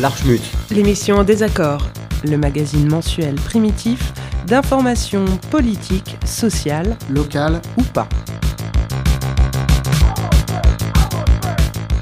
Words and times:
L'Archmut. 0.00 0.40
L'émission 0.70 1.16
en 1.16 1.24
désaccord, 1.24 1.82
le 2.22 2.36
magazine 2.36 2.88
mensuel 2.88 3.34
primitif 3.34 4.12
d'information 4.46 5.24
politique, 5.50 6.16
sociale, 6.24 6.96
Local. 7.10 7.60
ou 7.76 7.82
pas. 7.82 8.08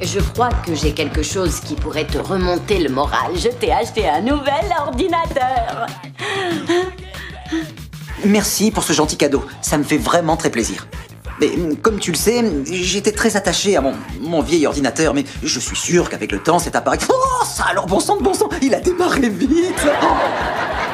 Je 0.03 0.21
crois 0.21 0.51
que 0.67 0.75
j'ai 0.75 0.93
quelque 0.93 1.23
chose 1.23 1.61
qui 1.61 1.75
pourrait 1.75 2.07
te 2.07 2.19
remonter 2.19 2.81
le 2.81 2.91
moral. 2.91 3.33
Je 3.35 3.49
t'ai 3.49 3.73
acheté 3.73 4.07
un 4.07 4.21
nouvel 4.21 4.67
ordinateur. 4.79 5.87
Merci 8.27 8.71
pour 8.71 8.85
ce 8.85 8.93
gentil 8.93 9.17
cadeau, 9.17 9.43
ça 9.63 9.79
me 9.79 9.85
fait 9.85 9.99
vraiment 9.99 10.37
très 10.37 10.51
plaisir. 10.51 10.87
Mais 11.41 11.51
hum, 11.55 11.77
comme 11.77 11.99
tu 11.99 12.11
le 12.13 12.17
sais, 12.17 12.45
j'étais 12.71 13.13
très 13.13 13.37
attaché 13.37 13.77
à 13.77 13.81
mon, 13.81 13.95
mon 14.21 14.43
vieil 14.43 14.67
ordinateur, 14.67 15.15
mais 15.15 15.25
je 15.43 15.61
suis 15.61 15.77
sûr 15.77 16.09
qu'avec 16.11 16.33
le 16.33 16.43
temps, 16.43 16.59
cet 16.59 16.77
appareil... 16.77 17.01
Oh, 17.09 17.15
ça 17.57 17.65
alors, 17.71 17.87
bon 17.87 18.01
sang 18.01 18.17
de 18.17 18.23
bon 18.23 18.35
sang, 18.35 18.49
il 18.61 18.75
a 18.75 18.81
démarré 18.81 19.31
vite 19.31 19.87
Oh, 20.03 20.07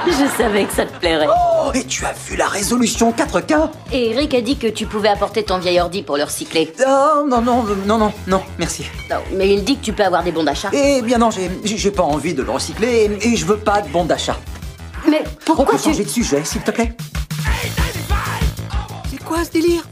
Je 0.06 0.26
savais 0.36 0.64
que 0.64 0.72
ça 0.72 0.84
te 0.86 0.96
plairait. 1.00 1.26
oh, 1.28 1.70
et 1.74 1.84
tu 1.84 2.04
as 2.06 2.12
vu 2.12 2.36
la 2.36 2.46
résolution 2.46 3.10
4K 3.12 3.68
Et 3.92 4.10
Eric 4.10 4.32
a 4.34 4.40
dit 4.40 4.56
que 4.56 4.68
tu 4.68 4.86
pouvais 4.86 5.08
apporter 5.08 5.42
ton 5.42 5.58
vieil 5.58 5.80
ordi 5.80 6.02
pour 6.04 6.16
le 6.16 6.22
recycler. 6.24 6.72
Oh, 6.86 7.24
non, 7.28 7.40
non, 7.42 7.64
non, 7.86 7.98
non, 7.98 8.12
non, 8.28 8.42
merci. 8.58 8.84
Non, 9.10 9.16
mais 9.32 9.52
il 9.52 9.64
dit 9.64 9.76
que 9.78 9.84
tu 9.84 9.92
peux 9.92 10.04
avoir 10.04 10.22
des 10.22 10.30
bons 10.30 10.44
d'achat. 10.44 10.68
Eh 10.72 11.02
bien 11.02 11.18
non, 11.18 11.30
j'ai 11.32 11.50
j'ai 11.64 11.90
pas 11.90 12.04
envie 12.04 12.34
de 12.34 12.42
le 12.42 12.50
recycler, 12.52 13.10
et 13.20 13.36
je 13.36 13.44
veux 13.44 13.58
pas 13.58 13.80
de 13.80 13.88
bon 13.88 14.04
d'achat. 14.04 14.36
Mais 15.10 15.22
On 15.24 15.44
pourquoi 15.44 15.74
peut 15.74 15.78
tu... 15.78 15.88
changer 15.88 16.04
de 16.04 16.08
sujet, 16.10 16.44
s'il 16.44 16.60
te 16.62 16.70
plaît 16.70 16.94
C'est 19.10 19.22
quoi 19.24 19.44
ce 19.44 19.50
délire? 19.50 19.82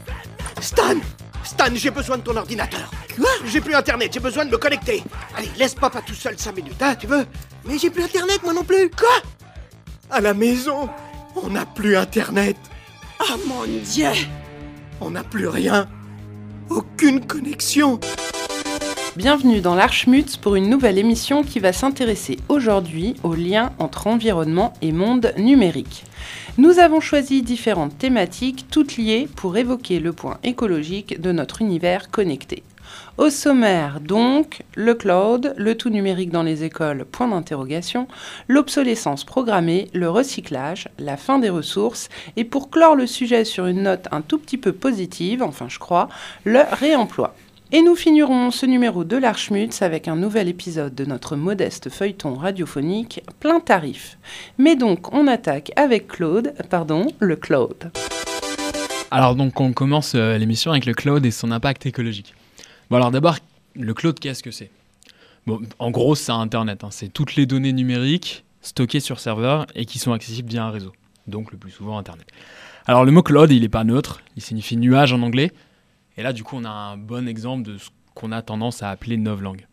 Stan 0.61 0.95
Stan, 1.43 1.65
j'ai 1.73 1.89
besoin 1.91 2.17
de 2.17 2.21
ton 2.21 2.37
ordinateur. 2.37 2.89
Quoi 3.15 3.29
J'ai 3.45 3.61
plus 3.61 3.75
internet, 3.75 4.11
j'ai 4.13 4.19
besoin 4.19 4.45
de 4.45 4.51
me 4.51 4.57
connecter. 4.57 5.03
Allez, 5.35 5.49
laisse 5.57 5.75
papa 5.75 6.01
tout 6.01 6.13
seul 6.13 6.37
5 6.37 6.55
minutes, 6.55 6.81
hein, 6.81 6.95
tu 6.95 7.07
veux 7.07 7.25
Mais 7.65 7.77
j'ai 7.77 7.89
plus 7.89 8.03
internet, 8.03 8.41
moi 8.43 8.53
non 8.53 8.63
plus. 8.63 8.89
Quoi 8.89 9.21
À 10.09 10.21
la 10.21 10.33
maison, 10.33 10.89
on 11.35 11.49
n'a 11.49 11.65
plus 11.65 11.95
internet. 11.97 12.57
Ah 13.19 13.35
mon 13.47 13.65
dieu 13.65 14.07
On 14.99 15.11
n'a 15.11 15.23
plus 15.23 15.47
rien. 15.47 15.87
Aucune 16.69 17.25
connexion. 17.25 17.99
Bienvenue 19.17 19.59
dans 19.59 19.75
l'Archmutz 19.75 20.37
pour 20.37 20.55
une 20.55 20.69
nouvelle 20.69 20.97
émission 20.97 21.43
qui 21.43 21.59
va 21.59 21.73
s'intéresser 21.73 22.37
aujourd'hui 22.47 23.15
aux 23.23 23.35
liens 23.35 23.73
entre 23.77 24.07
environnement 24.07 24.73
et 24.81 24.93
monde 24.93 25.33
numérique. 25.37 26.05
Nous 26.57 26.79
avons 26.79 27.01
choisi 27.01 27.41
différentes 27.41 27.97
thématiques, 27.97 28.67
toutes 28.71 28.95
liées 28.95 29.27
pour 29.35 29.57
évoquer 29.57 29.99
le 29.99 30.13
point 30.13 30.39
écologique 30.43 31.19
de 31.19 31.33
notre 31.33 31.61
univers 31.61 32.09
connecté. 32.09 32.63
Au 33.21 33.29
sommaire, 33.29 33.99
donc, 34.01 34.63
le 34.73 34.95
cloud, 34.95 35.53
le 35.55 35.77
tout 35.77 35.91
numérique 35.91 36.31
dans 36.31 36.41
les 36.41 36.63
écoles, 36.63 37.05
point 37.05 37.27
d'interrogation, 37.27 38.07
l'obsolescence 38.47 39.25
programmée, 39.25 39.89
le 39.93 40.09
recyclage, 40.09 40.89
la 40.97 41.17
fin 41.17 41.37
des 41.37 41.51
ressources, 41.51 42.09
et 42.35 42.43
pour 42.45 42.71
clore 42.71 42.95
le 42.95 43.05
sujet 43.05 43.45
sur 43.45 43.67
une 43.67 43.83
note 43.83 44.07
un 44.11 44.21
tout 44.21 44.39
petit 44.39 44.57
peu 44.57 44.73
positive, 44.73 45.43
enfin 45.43 45.67
je 45.69 45.77
crois, 45.77 46.09
le 46.45 46.61
réemploi. 46.71 47.35
Et 47.71 47.83
nous 47.83 47.95
finirons 47.95 48.49
ce 48.49 48.65
numéro 48.65 49.03
de 49.03 49.17
l'Archmutz 49.17 49.83
avec 49.83 50.07
un 50.07 50.15
nouvel 50.15 50.47
épisode 50.47 50.95
de 50.95 51.05
notre 51.05 51.35
modeste 51.35 51.91
feuilleton 51.91 52.33
radiophonique 52.33 53.21
plein 53.39 53.59
tarif. 53.59 54.17
Mais 54.57 54.75
donc 54.75 55.13
on 55.13 55.27
attaque 55.27 55.71
avec 55.75 56.07
Claude, 56.07 56.55
pardon, 56.71 57.05
le 57.19 57.35
Claude. 57.35 57.91
Alors 59.11 59.35
donc 59.35 59.61
on 59.61 59.73
commence 59.73 60.13
euh, 60.15 60.39
l'émission 60.39 60.71
avec 60.71 60.87
le 60.87 60.95
cloud 60.95 61.23
et 61.23 61.29
son 61.29 61.51
impact 61.51 61.85
écologique. 61.85 62.33
Bon 62.91 62.97
alors 62.97 63.11
d'abord, 63.11 63.37
le 63.73 63.93
cloud, 63.93 64.19
qu'est-ce 64.19 64.43
que 64.43 64.51
c'est 64.51 64.69
Bon, 65.47 65.61
en 65.79 65.91
gros, 65.91 66.13
c'est 66.13 66.33
Internet. 66.33 66.83
hein. 66.83 66.89
C'est 66.91 67.07
toutes 67.07 67.37
les 67.37 67.45
données 67.45 67.71
numériques 67.71 68.43
stockées 68.59 68.99
sur 68.99 69.21
serveur 69.21 69.65
et 69.75 69.85
qui 69.85 69.97
sont 69.97 70.11
accessibles 70.11 70.49
via 70.49 70.65
un 70.65 70.71
réseau. 70.71 70.91
Donc 71.25 71.53
le 71.53 71.57
plus 71.57 71.71
souvent 71.71 71.97
Internet. 71.97 72.27
Alors 72.87 73.05
le 73.05 73.13
mot 73.13 73.23
cloud, 73.23 73.49
il 73.49 73.61
n'est 73.61 73.69
pas 73.69 73.85
neutre. 73.85 74.21
Il 74.35 74.41
signifie 74.41 74.75
nuage 74.75 75.13
en 75.13 75.21
anglais. 75.21 75.53
Et 76.17 76.21
là, 76.21 76.33
du 76.33 76.43
coup, 76.43 76.57
on 76.57 76.65
a 76.65 76.69
un 76.69 76.97
bon 76.97 77.29
exemple 77.29 77.63
de 77.63 77.77
ce 77.77 77.91
qu'on 78.13 78.33
a 78.33 78.41
tendance 78.41 78.83
à 78.83 78.89
appeler 78.89 79.15
novlangue. 79.15 79.67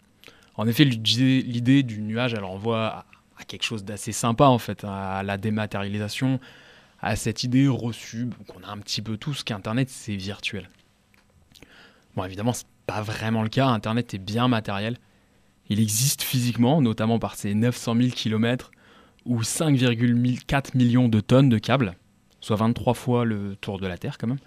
En 0.55 0.69
effet, 0.69 0.85
l'idée 0.85 1.83
du 1.83 2.01
nuage, 2.01 2.35
elle 2.35 2.45
renvoie 2.45 3.05
à, 3.37 3.45
quelque 3.49 3.65
chose 3.65 3.83
d'assez 3.83 4.13
sympa, 4.13 4.45
en 4.45 4.59
fait, 4.59 4.85
à 4.85 5.25
la 5.25 5.39
dématérialisation, 5.39 6.39
à 7.01 7.17
cette 7.17 7.43
idée 7.43 7.67
reçue 7.67 8.29
qu'on 8.47 8.63
a 8.63 8.71
un 8.71 8.79
petit 8.79 9.03
peu 9.03 9.17
tous 9.17 9.43
qu'Internet, 9.43 9.91
c'est 9.91 10.15
virtuel. 10.15 10.71
Bon, 12.15 12.25
évidemment, 12.25 12.53
c'est 12.53 12.67
pas 12.89 13.03
vraiment 13.03 13.43
le 13.43 13.51
cas. 13.51 13.69
Internet 13.69 14.15
est 14.15 14.19
bien 14.19 14.49
matériel. 14.49 14.97
Il 15.69 15.79
existe 15.79 16.23
physiquement, 16.23 16.81
notamment 16.81 17.19
par 17.19 17.37
ses 17.37 17.55
900 17.55 17.95
000 17.97 18.09
km 18.11 18.73
ou 19.27 19.43
5,4 19.43 20.77
millions 20.77 21.09
de 21.09 21.21
tonnes 21.21 21.51
de 21.51 21.59
câbles, 21.59 21.95
soit 22.41 22.57
23 22.57 22.95
fois 22.95 23.25
le 23.27 23.57
tour 23.57 23.79
de 23.79 23.87
la 23.87 23.99
Terre 23.99 24.17
quand 24.17 24.27
même. 24.27 24.39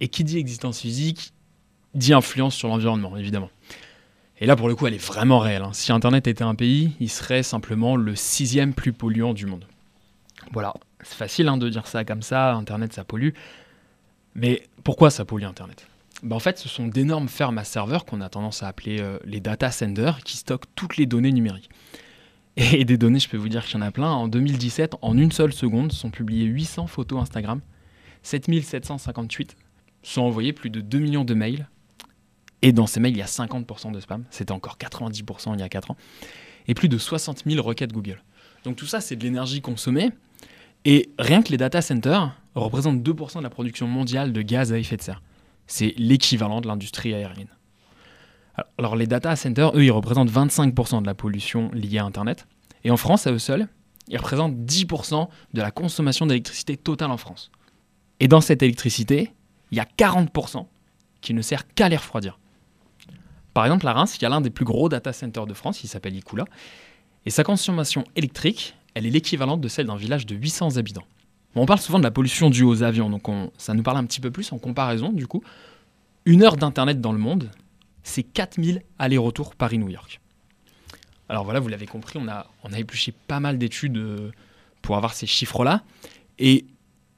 Et 0.00 0.08
qui 0.08 0.22
dit 0.24 0.38
existence 0.38 0.80
physique 0.80 1.32
dit 1.94 2.12
influence 2.12 2.54
sur 2.54 2.68
l'environnement, 2.68 3.16
évidemment. 3.16 3.50
Et 4.40 4.46
là, 4.46 4.54
pour 4.54 4.68
le 4.68 4.76
coup, 4.76 4.86
elle 4.86 4.94
est 4.94 5.04
vraiment 5.04 5.38
réelle. 5.38 5.62
hein. 5.62 5.72
Si 5.72 5.90
Internet 5.90 6.28
était 6.28 6.44
un 6.44 6.54
pays, 6.54 6.92
il 7.00 7.08
serait 7.08 7.42
simplement 7.42 7.96
le 7.96 8.14
sixième 8.14 8.74
plus 8.74 8.92
polluant 8.92 9.32
du 9.32 9.46
monde. 9.46 9.64
Voilà, 10.52 10.74
c'est 11.00 11.16
facile 11.16 11.48
hein, 11.48 11.56
de 11.56 11.68
dire 11.68 11.86
ça 11.86 12.04
comme 12.04 12.22
ça, 12.22 12.52
Internet 12.52 12.92
ça 12.92 13.04
pollue. 13.04 13.30
Mais 14.34 14.68
pourquoi 14.84 15.10
ça 15.10 15.24
pollue 15.24 15.44
Internet? 15.44 15.88
Ben, 16.22 16.36
En 16.36 16.40
fait, 16.40 16.58
ce 16.58 16.68
sont 16.68 16.86
d'énormes 16.86 17.28
fermes 17.28 17.58
à 17.58 17.64
serveurs 17.64 18.04
qu'on 18.04 18.20
a 18.20 18.28
tendance 18.28 18.62
à 18.62 18.68
appeler 18.68 19.00
euh, 19.00 19.18
les 19.24 19.40
data 19.40 19.70
centers 19.70 20.18
qui 20.24 20.36
stockent 20.36 20.66
toutes 20.74 20.96
les 20.96 21.06
données 21.06 21.32
numériques. 21.32 21.70
Et 22.56 22.84
des 22.84 22.98
données, 22.98 23.20
je 23.20 23.28
peux 23.28 23.36
vous 23.36 23.48
dire 23.48 23.64
qu'il 23.64 23.78
y 23.78 23.82
en 23.82 23.86
a 23.86 23.90
plein. 23.90 24.10
En 24.10 24.28
2017, 24.28 24.96
en 25.00 25.16
une 25.16 25.32
seule 25.32 25.52
seconde, 25.52 25.92
sont 25.92 26.10
publiées 26.10 26.44
800 26.44 26.86
photos 26.86 27.20
Instagram, 27.20 27.60
7758 28.22 29.56
sont 30.02 30.22
envoyés 30.22 30.52
plus 30.52 30.70
de 30.70 30.80
2 30.80 30.98
millions 30.98 31.24
de 31.24 31.34
mails. 31.34 31.68
Et 32.62 32.72
dans 32.72 32.86
ces 32.86 32.98
mails, 32.98 33.12
il 33.12 33.18
y 33.18 33.22
a 33.22 33.26
50% 33.26 33.92
de 33.92 34.00
spam. 34.00 34.24
C'était 34.30 34.52
encore 34.52 34.76
90% 34.78 35.54
il 35.54 35.60
y 35.60 35.62
a 35.62 35.68
4 35.68 35.92
ans. 35.92 35.96
Et 36.66 36.74
plus 36.74 36.88
de 36.88 36.98
60 36.98 37.44
000 37.46 37.64
requêtes 37.64 37.92
Google. 37.92 38.22
Donc 38.64 38.76
tout 38.76 38.86
ça, 38.86 39.00
c'est 39.00 39.16
de 39.16 39.22
l'énergie 39.22 39.60
consommée. 39.60 40.10
Et 40.84 41.10
rien 41.18 41.42
que 41.42 41.50
les 41.50 41.56
data 41.56 41.80
centers 41.82 42.34
représentent 42.54 43.02
2% 43.02 43.38
de 43.38 43.42
la 43.42 43.50
production 43.50 43.86
mondiale 43.86 44.32
de 44.32 44.42
gaz 44.42 44.72
à 44.72 44.78
effet 44.78 44.96
de 44.96 45.02
serre. 45.02 45.22
C'est 45.68 45.94
l'équivalent 45.96 46.60
de 46.60 46.66
l'industrie 46.66 47.14
aérienne. 47.14 47.48
Alors, 48.76 48.96
les 48.96 49.06
data 49.06 49.36
centers, 49.36 49.70
eux, 49.76 49.84
ils 49.84 49.92
représentent 49.92 50.30
25% 50.30 51.02
de 51.02 51.06
la 51.06 51.14
pollution 51.14 51.70
liée 51.72 51.98
à 51.98 52.04
Internet. 52.04 52.48
Et 52.82 52.90
en 52.90 52.96
France, 52.96 53.28
à 53.28 53.32
eux 53.32 53.38
seuls, 53.38 53.68
ils 54.08 54.16
représentent 54.16 54.56
10% 54.56 55.28
de 55.54 55.60
la 55.60 55.70
consommation 55.70 56.26
d'électricité 56.26 56.76
totale 56.76 57.10
en 57.10 57.16
France. 57.16 57.52
Et 58.18 58.26
dans 58.26 58.40
cette 58.40 58.62
électricité, 58.62 59.32
il 59.70 59.78
y 59.78 59.80
a 59.80 59.86
40% 59.96 60.66
qui 61.20 61.34
ne 61.34 61.42
sert 61.42 61.72
qu'à 61.74 61.88
les 61.88 61.96
refroidir. 61.96 62.38
Par 63.54 63.64
exemple, 63.64 63.86
à 63.86 63.92
Reims, 63.92 64.16
il 64.16 64.22
y 64.22 64.24
a 64.24 64.28
l'un 64.28 64.40
des 64.40 64.50
plus 64.50 64.64
gros 64.64 64.88
data 64.88 65.12
centers 65.12 65.46
de 65.46 65.54
France, 65.54 65.82
il 65.84 65.88
s'appelle 65.88 66.16
Ikula, 66.16 66.44
et 67.26 67.30
sa 67.30 67.44
consommation 67.44 68.04
électrique, 68.16 68.74
elle 68.94 69.06
est 69.06 69.10
l'équivalente 69.10 69.60
de 69.60 69.68
celle 69.68 69.86
d'un 69.86 69.96
village 69.96 70.26
de 70.26 70.34
800 70.34 70.76
habitants. 70.76 71.06
On 71.54 71.66
parle 71.66 71.80
souvent 71.80 71.98
de 71.98 72.04
la 72.04 72.10
pollution 72.10 72.50
due 72.50 72.62
aux 72.62 72.82
avions, 72.82 73.10
donc 73.10 73.28
on- 73.28 73.50
ça 73.58 73.74
nous 73.74 73.82
parle 73.82 73.96
un 73.96 74.04
petit 74.04 74.20
peu 74.20 74.30
plus 74.30 74.52
en 74.52 74.58
comparaison, 74.58 75.12
du 75.12 75.26
coup. 75.26 75.42
Une 76.24 76.42
heure 76.42 76.56
d'Internet 76.56 77.00
dans 77.00 77.12
le 77.12 77.18
monde, 77.18 77.50
c'est 78.02 78.22
4000 78.22 78.82
allers-retours 78.98 79.54
Paris-New 79.54 79.88
York. 79.88 80.20
Alors 81.28 81.44
voilà, 81.44 81.60
vous 81.60 81.68
l'avez 81.68 81.86
compris, 81.86 82.18
on 82.18 82.28
a, 82.28 82.46
épluché 82.76 83.12
pas 83.12 83.40
mal 83.40 83.58
d'études 83.58 83.98
euh, 83.98 84.30
pour 84.82 84.96
avoir 84.96 85.12
ces 85.14 85.26
chiffres-là. 85.26 85.82
Et 86.38 86.66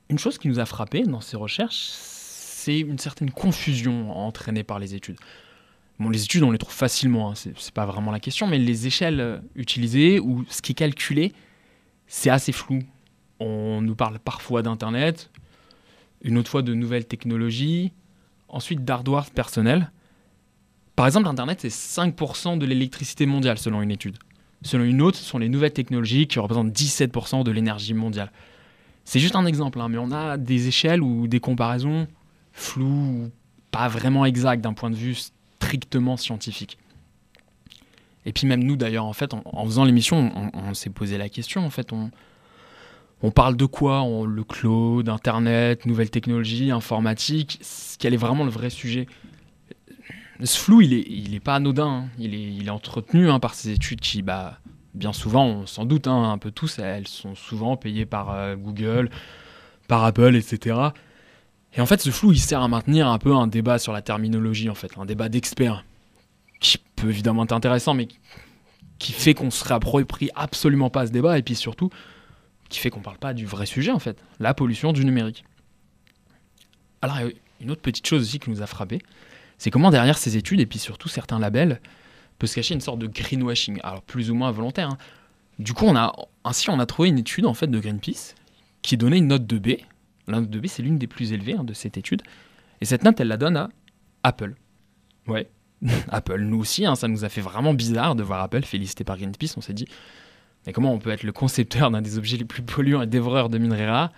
une 0.08 0.18
chose 0.18 0.38
qui 0.38 0.48
nous 0.48 0.58
a 0.58 0.66
frappé 0.66 1.02
dans 1.04 1.20
ces 1.20 1.36
recherches, 1.36 1.76
c'est 1.76 2.80
une 2.80 2.98
certaine 2.98 3.30
confusion 3.30 4.10
entraînée 4.16 4.64
par 4.64 4.78
les 4.78 4.94
études. 4.94 5.16
Bon, 5.98 6.08
les 6.08 6.24
études, 6.24 6.42
on 6.42 6.50
les 6.50 6.58
trouve 6.58 6.74
facilement, 6.74 7.30
hein, 7.30 7.34
c'est 7.34 7.52
c'est 7.58 7.74
pas 7.74 7.84
vraiment 7.86 8.10
la 8.10 8.20
question, 8.20 8.46
mais 8.46 8.58
les 8.58 8.86
échelles 8.86 9.20
euh, 9.20 9.38
utilisées 9.54 10.18
ou 10.18 10.44
ce 10.48 10.62
qui 10.62 10.72
est 10.72 10.74
calculé, 10.74 11.32
c'est 12.06 12.30
assez 12.30 12.52
flou. 12.52 12.80
On 13.40 13.80
nous 13.80 13.94
parle 13.94 14.18
parfois 14.18 14.62
d'Internet, 14.62 15.30
une 16.22 16.36
autre 16.36 16.50
fois 16.50 16.62
de 16.62 16.74
nouvelles 16.74 17.06
technologies, 17.06 17.92
ensuite 18.48 18.84
d'hardware 18.84 19.30
personnel. 19.30 19.90
Par 20.94 21.06
exemple, 21.06 21.26
Internet, 21.26 21.60
c'est 21.62 21.68
5% 21.68 22.58
de 22.58 22.66
l'électricité 22.66 23.24
mondiale 23.24 23.58
selon 23.58 23.80
une 23.80 23.90
étude. 23.90 24.18
Selon 24.62 24.84
une 24.84 25.00
autre, 25.00 25.16
ce 25.16 25.24
sont 25.24 25.38
les 25.38 25.48
nouvelles 25.48 25.72
technologies 25.72 26.26
qui 26.26 26.38
représentent 26.38 26.72
17% 26.72 27.44
de 27.44 27.50
l'énergie 27.50 27.94
mondiale. 27.94 28.30
C'est 29.06 29.18
juste 29.18 29.34
un 29.34 29.46
exemple, 29.46 29.80
hein, 29.80 29.88
mais 29.88 29.96
on 29.96 30.12
a 30.12 30.36
des 30.36 30.68
échelles 30.68 31.00
ou 31.00 31.26
des 31.26 31.40
comparaisons 31.40 32.06
floues 32.52 33.24
ou 33.24 33.30
pas 33.70 33.88
vraiment 33.88 34.26
exactes 34.26 34.62
d'un 34.62 34.74
point 34.74 34.90
de 34.90 34.96
vue 34.96 35.14
strictement 35.14 36.18
scientifique. 36.18 36.76
Et 38.26 38.32
puis 38.32 38.46
même 38.46 38.62
nous 38.62 38.76
d'ailleurs, 38.76 39.06
en 39.06 39.14
fait, 39.14 39.32
en, 39.32 39.64
faisant 39.64 39.84
l'émission, 39.84 40.30
on, 40.36 40.50
on 40.52 40.74
s'est 40.74 40.90
posé 40.90 41.16
la 41.16 41.30
question, 41.30 41.64
en 41.64 41.70
fait, 41.70 41.94
on, 41.94 42.10
on 43.22 43.30
parle 43.30 43.56
de 43.56 43.66
quoi 43.66 44.02
On- 44.02 44.24
Le 44.24 44.44
cloud, 44.44 45.08
Internet, 45.08 45.86
nouvelles 45.86 46.10
technologies, 46.10 46.70
informatique, 46.70 47.60
quel 47.98 48.14
est 48.14 48.18
vraiment 48.18 48.44
le 48.44 48.50
vrai 48.50 48.70
sujet? 48.70 49.06
Ce 50.42 50.58
flou, 50.58 50.80
il 50.80 50.94
est, 50.94 51.04
il 51.06 51.34
est 51.34 51.40
pas 51.40 51.56
anodin, 51.56 51.86
hein. 51.86 52.08
il, 52.18 52.34
est, 52.34 52.42
il 52.42 52.66
est 52.66 52.70
entretenu 52.70 53.28
hein, 53.28 53.40
par 53.40 53.54
ces 53.54 53.70
études 53.70 54.00
qui 54.00 54.22
bah, 54.22 54.58
Bien 54.94 55.12
souvent, 55.12 55.46
on 55.46 55.66
s'en 55.66 55.84
doute 55.84 56.08
hein, 56.08 56.32
un 56.32 56.38
peu 56.38 56.50
tous, 56.50 56.78
elles 56.80 57.06
sont 57.06 57.34
souvent 57.36 57.76
payées 57.76 58.06
par 58.06 58.30
euh, 58.32 58.56
Google, 58.56 59.10
par 59.86 60.02
Apple, 60.04 60.34
etc. 60.34 60.78
Et 61.74 61.80
en 61.80 61.86
fait, 61.86 62.00
ce 62.00 62.10
flou, 62.10 62.32
il 62.32 62.40
sert 62.40 62.60
à 62.60 62.66
maintenir 62.66 63.06
un 63.06 63.18
peu 63.18 63.32
un 63.34 63.46
débat 63.46 63.78
sur 63.78 63.92
la 63.92 64.02
terminologie, 64.02 64.68
en 64.68 64.74
fait, 64.74 64.90
un 64.98 65.04
débat 65.04 65.28
d'experts, 65.28 65.84
qui 66.58 66.78
peut 66.96 67.08
évidemment 67.10 67.44
être 67.44 67.52
intéressant, 67.52 67.94
mais 67.94 68.08
qui 68.98 69.12
fait 69.12 69.34
qu'on 69.34 69.50
se 69.50 69.64
réapproprie 69.64 70.30
absolument 70.34 70.90
pas 70.90 71.06
ce 71.06 71.12
débat, 71.12 71.38
et 71.38 71.42
puis 71.42 71.54
surtout, 71.54 71.90
qui 72.70 72.78
fait 72.78 72.88
qu'on 72.88 73.00
parle 73.00 73.18
pas 73.18 73.34
du 73.34 73.44
vrai 73.44 73.66
sujet, 73.66 73.90
en 73.90 73.98
fait, 73.98 74.22
la 74.38 74.54
pollution 74.54 74.92
du 74.92 75.04
numérique. 75.04 75.44
Alors, 77.02 77.18
une 77.60 77.70
autre 77.70 77.82
petite 77.82 78.06
chose 78.06 78.22
aussi 78.22 78.38
qui 78.38 78.48
nous 78.48 78.62
a 78.62 78.66
frappé, 78.66 79.00
c'est 79.58 79.70
comment 79.70 79.90
derrière 79.90 80.16
ces 80.16 80.38
études, 80.38 80.60
et 80.60 80.66
puis 80.66 80.78
surtout 80.78 81.08
certains 81.08 81.38
labels, 81.38 81.80
peut 82.38 82.46
se 82.46 82.54
cacher 82.54 82.74
une 82.74 82.80
sorte 82.80 82.98
de 82.98 83.06
greenwashing, 83.06 83.78
alors 83.82 84.02
plus 84.02 84.30
ou 84.30 84.34
moins 84.34 84.50
volontaire. 84.50 84.88
Hein. 84.88 84.98
Du 85.58 85.74
coup, 85.74 85.84
on 85.84 85.94
a, 85.94 86.12
ainsi, 86.44 86.70
on 86.70 86.80
a 86.80 86.86
trouvé 86.86 87.10
une 87.10 87.18
étude 87.18 87.44
en 87.44 87.52
fait 87.52 87.66
de 87.66 87.78
Greenpeace 87.78 88.34
qui 88.80 88.96
donnait 88.96 89.18
une 89.18 89.26
note 89.26 89.46
de 89.46 89.58
B. 89.58 89.76
La 90.26 90.40
note 90.40 90.48
de 90.48 90.58
B, 90.58 90.66
c'est 90.66 90.82
l'une 90.82 90.96
des 90.96 91.06
plus 91.06 91.34
élevées 91.34 91.54
hein, 91.54 91.64
de 91.64 91.74
cette 91.74 91.98
étude. 91.98 92.22
Et 92.80 92.86
cette 92.86 93.04
note, 93.04 93.20
elle 93.20 93.28
la 93.28 93.36
donne 93.36 93.58
à 93.58 93.68
Apple. 94.22 94.54
Ouais, 95.26 95.50
Apple. 96.08 96.40
Nous 96.40 96.58
aussi, 96.58 96.86
hein, 96.86 96.94
ça 96.94 97.08
nous 97.08 97.26
a 97.26 97.28
fait 97.28 97.42
vraiment 97.42 97.74
bizarre 97.74 98.14
de 98.14 98.22
voir 98.22 98.40
Apple 98.40 98.62
félicité 98.62 99.04
par 99.04 99.18
Greenpeace. 99.18 99.58
On 99.58 99.60
s'est 99.60 99.74
dit, 99.74 99.86
mais 100.66 100.72
comment 100.72 100.92
on 100.92 100.98
peut 100.98 101.10
être 101.10 101.22
le 101.22 101.32
concepteur 101.32 101.90
d'un 101.90 102.02
des 102.02 102.18
objets 102.18 102.36
les 102.36 102.44
plus 102.44 102.62
polluants 102.62 103.02
et 103.02 103.06
dévoreurs 103.06 103.48
de 103.48 103.58
minerais 103.58 103.88
rares 103.88 104.12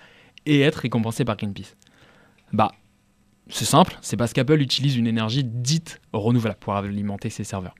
et 0.47 0.61
être 0.61 0.77
récompensé 0.77 1.25
par 1.25 1.37
Greenpeace? 1.37 1.77
Bah, 2.53 2.73
c'est 3.49 3.65
simple, 3.65 3.99
c'est 4.03 4.17
parce 4.17 4.33
qu'Apple 4.33 4.61
utilise 4.61 4.97
une 4.97 5.07
énergie 5.07 5.45
dite 5.45 6.01
renouvelable 6.13 6.59
pour 6.61 6.75
alimenter 6.75 7.31
ses 7.31 7.45
serveurs. 7.45 7.75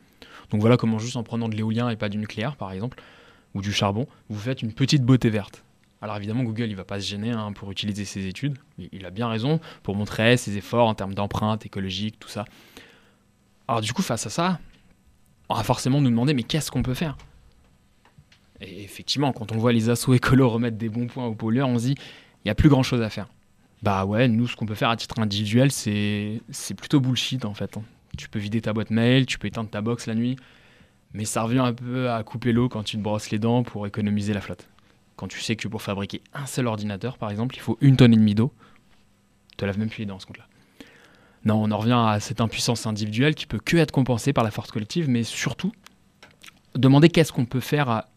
Donc 0.51 0.61
voilà 0.61 0.77
comment 0.77 0.99
juste 0.99 1.17
en 1.17 1.23
prenant 1.23 1.49
de 1.49 1.57
l'éolien 1.57 1.89
et 1.89 1.97
pas 1.97 2.09
du 2.09 2.19
nucléaire 2.19 2.57
par 2.57 2.73
exemple, 2.73 3.01
ou 3.55 3.63
du 3.63 3.73
charbon, 3.73 4.07
vous 4.29 4.39
faites 4.39 4.63
une 4.63 4.73
petite 4.73 5.03
beauté 5.03 5.31
verte. 5.31 5.65
Alors 6.01 6.17
évidemment 6.17 6.43
Google 6.43 6.65
il 6.65 6.77
va 6.77 6.85
pas 6.85 7.01
se 7.01 7.07
gêner 7.07 7.31
hein, 7.31 7.53
pour 7.53 7.71
utiliser 7.71 8.05
ses 8.05 8.27
études, 8.27 8.59
il 8.79 9.07
a 9.07 9.11
bien 9.11 9.29
raison 9.29 9.61
pour 9.83 9.95
montrer 9.95 10.37
ses 10.37 10.57
efforts 10.57 10.89
en 10.89 10.95
termes 10.95 11.15
d'empreinte 11.15 11.65
écologique, 11.65 12.19
tout 12.19 12.29
ça. 12.29 12.45
Alors 13.69 13.81
du 13.81 13.93
coup 13.93 14.03
face 14.03 14.27
à 14.27 14.31
ça, 14.31 14.59
on 15.49 15.55
va 15.55 15.63
forcément 15.63 16.01
nous 16.01 16.11
demander 16.11 16.35
mais 16.35 16.43
qu'est-ce 16.43 16.71
qu'on 16.71 16.83
peut 16.83 16.95
faire? 16.95 17.17
Et 18.63 18.83
effectivement 18.83 19.33
quand 19.33 19.53
on 19.53 19.59
voit 19.59 19.73
les 19.73 19.91
assauts 19.91 20.15
écolos 20.15 20.49
remettre 20.49 20.77
des 20.77 20.89
bons 20.89 21.07
points 21.07 21.27
aux 21.27 21.35
pollueurs, 21.35 21.69
on 21.69 21.79
se 21.79 21.85
dit 21.87 21.95
il 21.97 22.47
n'y 22.47 22.51
a 22.51 22.55
plus 22.55 22.69
grand 22.69 22.83
chose 22.83 23.03
à 23.03 23.11
faire. 23.11 23.29
Bah 23.83 24.05
ouais, 24.05 24.29
nous 24.29 24.47
ce 24.47 24.57
qu'on 24.57 24.67
peut 24.67 24.75
faire 24.75 24.91
à 24.91 24.97
titre 24.97 25.19
individuel 25.19 25.71
c'est 25.73 26.41
plutôt 26.77 27.01
bullshit 27.01 27.45
en 27.45 27.55
fait. 27.55 27.77
Hein. 27.77 27.83
Tu 28.17 28.29
peux 28.29 28.39
vider 28.39 28.61
ta 28.61 28.73
boîte 28.73 28.91
mail, 28.91 29.27
tu 29.27 29.39
peux 29.39 29.49
éteindre 29.49 29.71
ta 29.71 29.81
box 29.81 30.07
la 30.07 30.15
nuit, 30.15 30.37
mais 31.13 31.25
ça 31.25 31.43
revient 31.43 31.59
un 31.59 31.73
peu 31.73 32.11
à 32.11 32.23
couper 32.23 32.53
l'eau 32.53 32.69
quand 32.69 32.83
tu 32.83 32.97
te 32.97 33.03
brosses 33.03 33.31
les 33.31 33.39
dents 33.39 33.63
pour 33.63 33.87
économiser 33.87 34.33
la 34.33 34.41
flotte. 34.41 34.69
Quand 35.17 35.29
tu 35.29 35.41
sais 35.41 35.57
que 35.57 35.69
pour 35.69 35.83
fabriquer 35.83 36.23
un 36.35 36.47
seul 36.47 36.67
ordinateur, 36.67 37.19
par 37.19 37.31
exemple, 37.31 37.55
il 37.57 37.61
faut 37.61 37.79
une 37.81 37.97
tonne 37.97 38.13
et 38.13 38.17
demie 38.17 38.35
d'eau, 38.35 38.53
tu 39.51 39.57
te 39.59 39.65
laves 39.65 39.79
même 39.79 39.89
plus 39.89 40.01
les 40.01 40.07
dents 40.07 40.19
ce 40.19 40.27
compte-là. 40.27 40.47
Non, 41.45 41.63
on 41.63 41.71
en 41.71 41.79
revient 41.79 42.01
à 42.07 42.21
cette 42.21 42.41
impuissance 42.41 42.87
individuelle 42.87 43.35
qui 43.35 43.47
peut 43.47 43.59
que 43.59 43.77
être 43.77 43.91
compensée 43.91 44.33
par 44.33 44.45
la 44.45 44.51
force 44.51 44.71
collective, 44.71 45.09
mais 45.09 45.23
surtout, 45.23 45.73
demander 46.75 47.09
qu'est-ce 47.09 47.33
qu'on 47.33 47.47
peut 47.47 47.61
faire 47.61 47.89
à, 47.89 48.09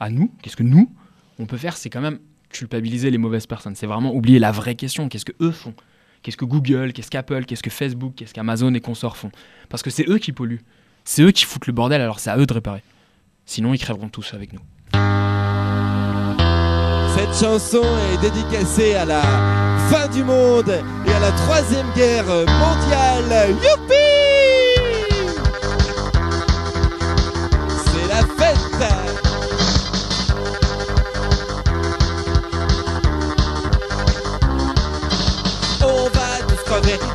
à 0.00 0.10
nous, 0.10 0.32
qu'est-ce 0.42 0.56
que 0.56 0.62
nous, 0.62 0.90
on 1.38 1.46
peut 1.46 1.56
faire, 1.56 1.76
c'est 1.76 1.90
quand 1.90 2.00
même 2.00 2.18
culpabiliser 2.50 3.10
les 3.10 3.18
mauvaises 3.18 3.46
personnes. 3.46 3.74
C'est 3.74 3.86
vraiment 3.86 4.14
oublier 4.14 4.38
la 4.38 4.52
vraie 4.52 4.74
question, 4.74 5.08
qu'est-ce 5.08 5.24
que 5.24 5.32
eux 5.40 5.50
font? 5.50 5.74
Qu'est-ce 6.22 6.36
que 6.36 6.44
Google, 6.44 6.92
qu'est-ce 6.92 7.10
qu'Apple, 7.10 7.44
qu'est-ce 7.44 7.62
que 7.62 7.70
Facebook, 7.70 8.14
qu'est-ce 8.16 8.32
qu'Amazon 8.32 8.72
et 8.74 8.80
consorts 8.80 9.16
font? 9.16 9.30
Parce 9.68 9.82
que 9.82 9.90
c'est 9.90 10.08
eux 10.08 10.18
qui 10.18 10.32
polluent. 10.32 10.62
C'est 11.04 11.22
eux 11.22 11.32
qui 11.32 11.44
foutent 11.44 11.66
le 11.66 11.72
bordel, 11.74 12.00
alors 12.00 12.18
c'est 12.18 12.30
à 12.30 12.38
eux 12.38 12.46
de 12.46 12.54
réparer. 12.54 12.82
Sinon, 13.44 13.74
ils 13.74 13.78
crèveront 13.78 14.08
tous 14.08 14.32
avec 14.32 14.52
nous. 14.54 14.60
Cette 17.14 17.34
chanson 17.34 17.84
est 18.12 18.20
dédicacée 18.22 18.94
à 18.94 19.04
la 19.04 19.22
fin 19.90 20.08
du 20.08 20.24
monde 20.24 20.68
et 21.06 21.12
à 21.12 21.20
la 21.20 21.30
troisième 21.32 21.86
guerre 21.94 22.24
mondiale. 22.24 23.50
Youpi 23.50 24.13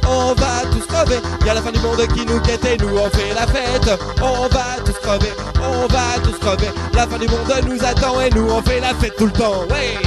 on 0.09 0.33
va 0.33 0.63
tous 0.71 0.85
crever. 0.87 1.19
Y'a 1.45 1.53
la 1.53 1.61
fin 1.61 1.71
du 1.71 1.79
monde 1.79 2.05
qui 2.13 2.25
nous 2.25 2.39
guette 2.41 2.65
et 2.65 2.77
nous 2.77 2.97
on 2.97 3.09
fait 3.09 3.33
la 3.33 3.45
fête. 3.47 3.99
On 4.21 4.47
va 4.47 4.65
tous 4.83 4.99
crever, 5.01 5.31
on 5.61 5.87
va 5.87 6.19
tous 6.23 6.37
crever. 6.39 6.69
La 6.93 7.07
fin 7.07 7.17
du 7.17 7.27
monde 7.27 7.53
nous 7.67 7.83
attend 7.85 8.19
et 8.19 8.29
nous 8.31 8.49
on 8.49 8.61
fait 8.61 8.79
la 8.79 8.93
fête 8.95 9.15
tout 9.17 9.25
le 9.27 9.31
temps. 9.31 9.65
Ouais. 9.69 9.97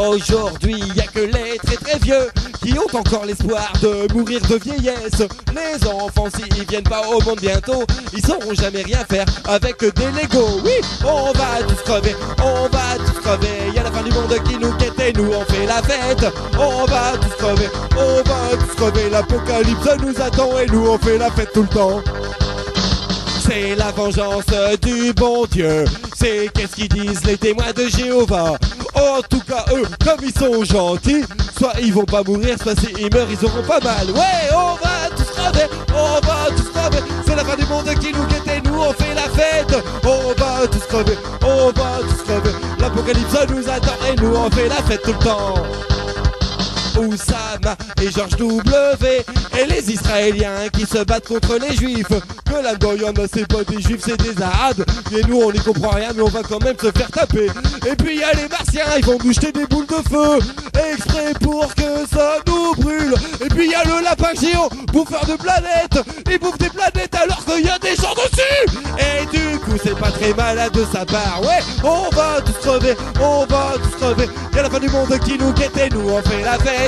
Aujourd'hui, 0.00 0.76
y 0.94 1.00
a 1.00 1.06
que 1.06 1.20
les 1.20 1.58
très 1.58 1.76
très 1.76 1.98
vieux 1.98 2.28
qui 2.66 2.78
ont 2.78 2.98
encore 2.98 3.24
l'espoir 3.24 3.72
de 3.80 4.12
mourir 4.12 4.40
de 4.48 4.56
vieillesse. 4.56 5.22
Les 5.54 5.86
enfants, 5.88 6.26
s'ils 6.34 6.66
viennent 6.66 6.82
pas 6.82 7.02
au 7.08 7.20
monde 7.22 7.38
bientôt, 7.40 7.84
ils 8.12 8.24
sauront 8.24 8.54
jamais 8.54 8.82
rien 8.82 9.04
faire 9.08 9.24
avec 9.46 9.78
des 9.80 10.10
Legos. 10.20 10.60
Oui, 10.64 10.72
on 11.04 11.32
va 11.32 11.62
tous 11.66 11.82
crever, 11.84 12.16
on 12.42 12.68
va 12.68 12.96
tous 12.98 13.20
crever. 13.20 13.72
Y 13.74 13.78
a 13.78 13.84
la 13.84 13.92
fin 13.92 14.02
du 14.02 14.10
monde 14.10 14.34
qui 14.44 14.58
nous 14.58 14.72
quête 14.72 14.98
et 14.98 15.12
nous 15.12 15.30
on 15.32 15.44
fait 15.44 15.66
la 15.66 15.82
fête. 15.82 16.26
On 16.58 16.84
va 16.86 17.12
tous 17.20 17.36
crever, 17.36 17.68
on 17.96 18.28
va 18.28 18.56
tous 18.58 18.74
crever. 18.74 19.10
L'apocalypse 19.10 19.88
nous 20.02 20.20
attend 20.20 20.58
et 20.58 20.66
nous 20.66 20.88
on 20.88 20.98
fait 20.98 21.18
la 21.18 21.30
fête 21.30 21.52
tout 21.52 21.62
le 21.62 21.68
temps. 21.68 22.02
C'est 23.46 23.76
la 23.76 23.92
vengeance 23.92 24.46
du 24.82 25.12
bon 25.12 25.46
Dieu. 25.46 25.84
C'est 26.18 26.48
qu'est-ce 26.54 26.74
qu'ils 26.76 26.88
disent 26.88 27.24
les 27.26 27.36
témoins 27.36 27.72
de 27.76 27.88
Jéhovah. 27.88 28.56
En 28.94 29.20
tout 29.28 29.42
cas, 29.46 29.66
eux, 29.74 29.84
comme 30.02 30.20
ils 30.22 30.32
sont 30.32 30.64
gentils, 30.64 31.24
soit 31.58 31.74
ils 31.82 31.92
vont 31.92 32.06
pas 32.06 32.22
mourir, 32.22 32.56
soit 32.62 32.74
s'ils 32.78 33.12
meurent, 33.12 33.28
ils 33.30 33.44
auront 33.44 33.62
pas 33.62 33.80
mal. 33.80 34.10
Ouais, 34.12 34.48
on 34.54 34.76
va 34.76 35.10
tous 35.14 35.24
crever, 35.24 35.66
on 35.94 36.26
va 36.26 36.46
tous 36.56 36.70
crever. 36.70 37.04
C'est 37.26 37.36
la 37.36 37.44
fin 37.44 37.56
du 37.56 37.66
monde 37.66 37.92
qui 38.00 38.12
nous 38.14 38.24
guette 38.28 38.46
et 38.46 38.66
nous 38.66 38.80
on 38.80 38.92
fait 38.94 39.14
la 39.14 39.28
fête. 39.28 39.84
On 40.04 40.32
va 40.40 40.66
tous 40.66 40.86
crever, 40.86 41.18
on 41.42 41.66
va 41.72 41.98
tous 42.00 42.22
crever. 42.22 42.56
L'apocalypse 42.78 43.36
nous 43.50 43.68
attend 43.68 43.92
et 44.10 44.16
nous 44.18 44.34
on 44.34 44.50
fait 44.50 44.68
la 44.68 44.76
fête 44.76 45.02
tout 45.02 45.12
le 45.12 45.18
temps. 45.18 45.54
Oussama 46.98 47.76
et 48.02 48.10
George 48.10 48.36
W 48.36 49.24
et 49.58 49.66
les 49.66 49.92
Israéliens 49.92 50.68
qui 50.72 50.86
se 50.86 51.04
battent 51.04 51.28
contre 51.28 51.58
les 51.58 51.74
Juifs. 51.76 52.06
Que 52.44 52.62
la 52.62 52.74
Goyonne, 52.76 53.14
c'est 53.32 53.46
pas 53.46 53.64
des 53.64 53.80
Juifs, 53.80 54.02
c'est 54.04 54.16
des 54.16 54.40
Arabes. 54.42 54.84
Et 55.12 55.22
nous, 55.26 55.40
on 55.40 55.52
n'y 55.52 55.58
comprend 55.58 55.90
rien, 55.90 56.10
mais 56.14 56.22
on 56.22 56.28
va 56.28 56.42
quand 56.42 56.62
même 56.62 56.76
se 56.80 56.90
faire 56.90 57.10
taper. 57.10 57.50
Et 57.86 57.96
puis 57.96 58.14
il 58.14 58.20
y 58.20 58.24
a 58.24 58.32
les 58.32 58.48
Martiens, 58.48 58.84
ils 58.98 59.04
vont 59.04 59.18
nous 59.22 59.32
jeter 59.32 59.52
des 59.52 59.66
boules 59.66 59.86
de 59.86 60.08
feu, 60.08 60.38
exprès 60.92 61.32
pour 61.40 61.74
que 61.74 62.06
ça 62.12 62.36
nous 62.46 62.74
brûle. 62.74 63.14
Et 63.44 63.48
puis 63.48 63.66
il 63.66 63.70
y 63.70 63.74
a 63.74 63.84
le 63.84 64.02
lapin 64.02 64.30
géant, 64.40 64.68
bouffeur 64.92 65.24
de 65.26 65.34
planètes. 65.36 65.98
Il 66.30 66.38
bouffe 66.38 66.58
des 66.58 66.70
planètes 66.70 67.14
alors 67.14 67.44
qu'il 67.44 67.64
y 67.64 67.68
a 67.68 67.78
des 67.78 67.96
gens 67.96 68.14
dessus. 68.14 68.78
Et 68.98 69.26
du 69.36 69.58
coup, 69.60 69.76
c'est 69.82 69.98
pas 69.98 70.10
très 70.10 70.32
malade 70.34 70.72
de 70.72 70.84
sa 70.92 71.04
part. 71.04 71.40
Ouais, 71.42 71.60
on 71.82 72.08
va 72.14 72.40
tous 72.44 72.52
crever, 72.66 72.96
on 73.20 73.46
va 73.46 73.74
tous 73.82 73.96
crever. 73.96 74.28
Y 74.54 74.58
a 74.58 74.62
la 74.62 74.70
fin 74.70 74.80
du 74.80 74.88
monde 74.88 75.18
qui 75.20 75.38
nous 75.38 75.52
guette 75.52 75.76
et 75.76 75.90
nous 75.90 76.08
on 76.08 76.22
fait 76.22 76.42
la 76.42 76.58
fête 76.58 76.85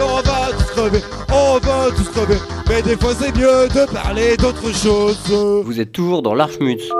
on 0.00 0.20
va 0.22 0.52
tous 0.52 0.64
crever, 0.72 1.00
on 1.32 1.58
va 1.58 1.90
tous 1.96 2.08
crever. 2.10 2.38
Mais 2.68 2.82
des 2.82 2.96
fois 2.96 3.14
c'est 3.14 3.34
mieux 3.36 3.68
de 3.68 3.92
parler 3.92 4.36
d'autre 4.36 4.72
chose. 4.72 5.18
Vous 5.64 5.80
êtes 5.80 5.92
toujours 5.92 6.22
dans 6.22 6.34
l'Archmutz. 6.34 6.90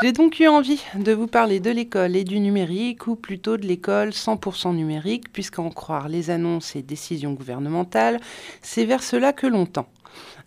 J'ai 0.00 0.12
donc 0.12 0.38
eu 0.38 0.46
envie 0.46 0.80
de 0.94 1.12
vous 1.12 1.26
parler 1.26 1.58
de 1.58 1.72
l'école 1.72 2.14
et 2.14 2.22
du 2.22 2.38
numérique, 2.38 3.08
ou 3.08 3.16
plutôt 3.16 3.56
de 3.56 3.66
l'école 3.66 4.10
100% 4.10 4.72
numérique, 4.72 5.32
puisqu'en 5.32 5.70
croire 5.70 6.08
les 6.08 6.30
annonces 6.30 6.76
et 6.76 6.82
décisions 6.82 7.32
gouvernementales, 7.32 8.20
c'est 8.62 8.84
vers 8.84 9.02
cela 9.02 9.32
que 9.32 9.48
l'on 9.48 9.66
tend 9.66 9.88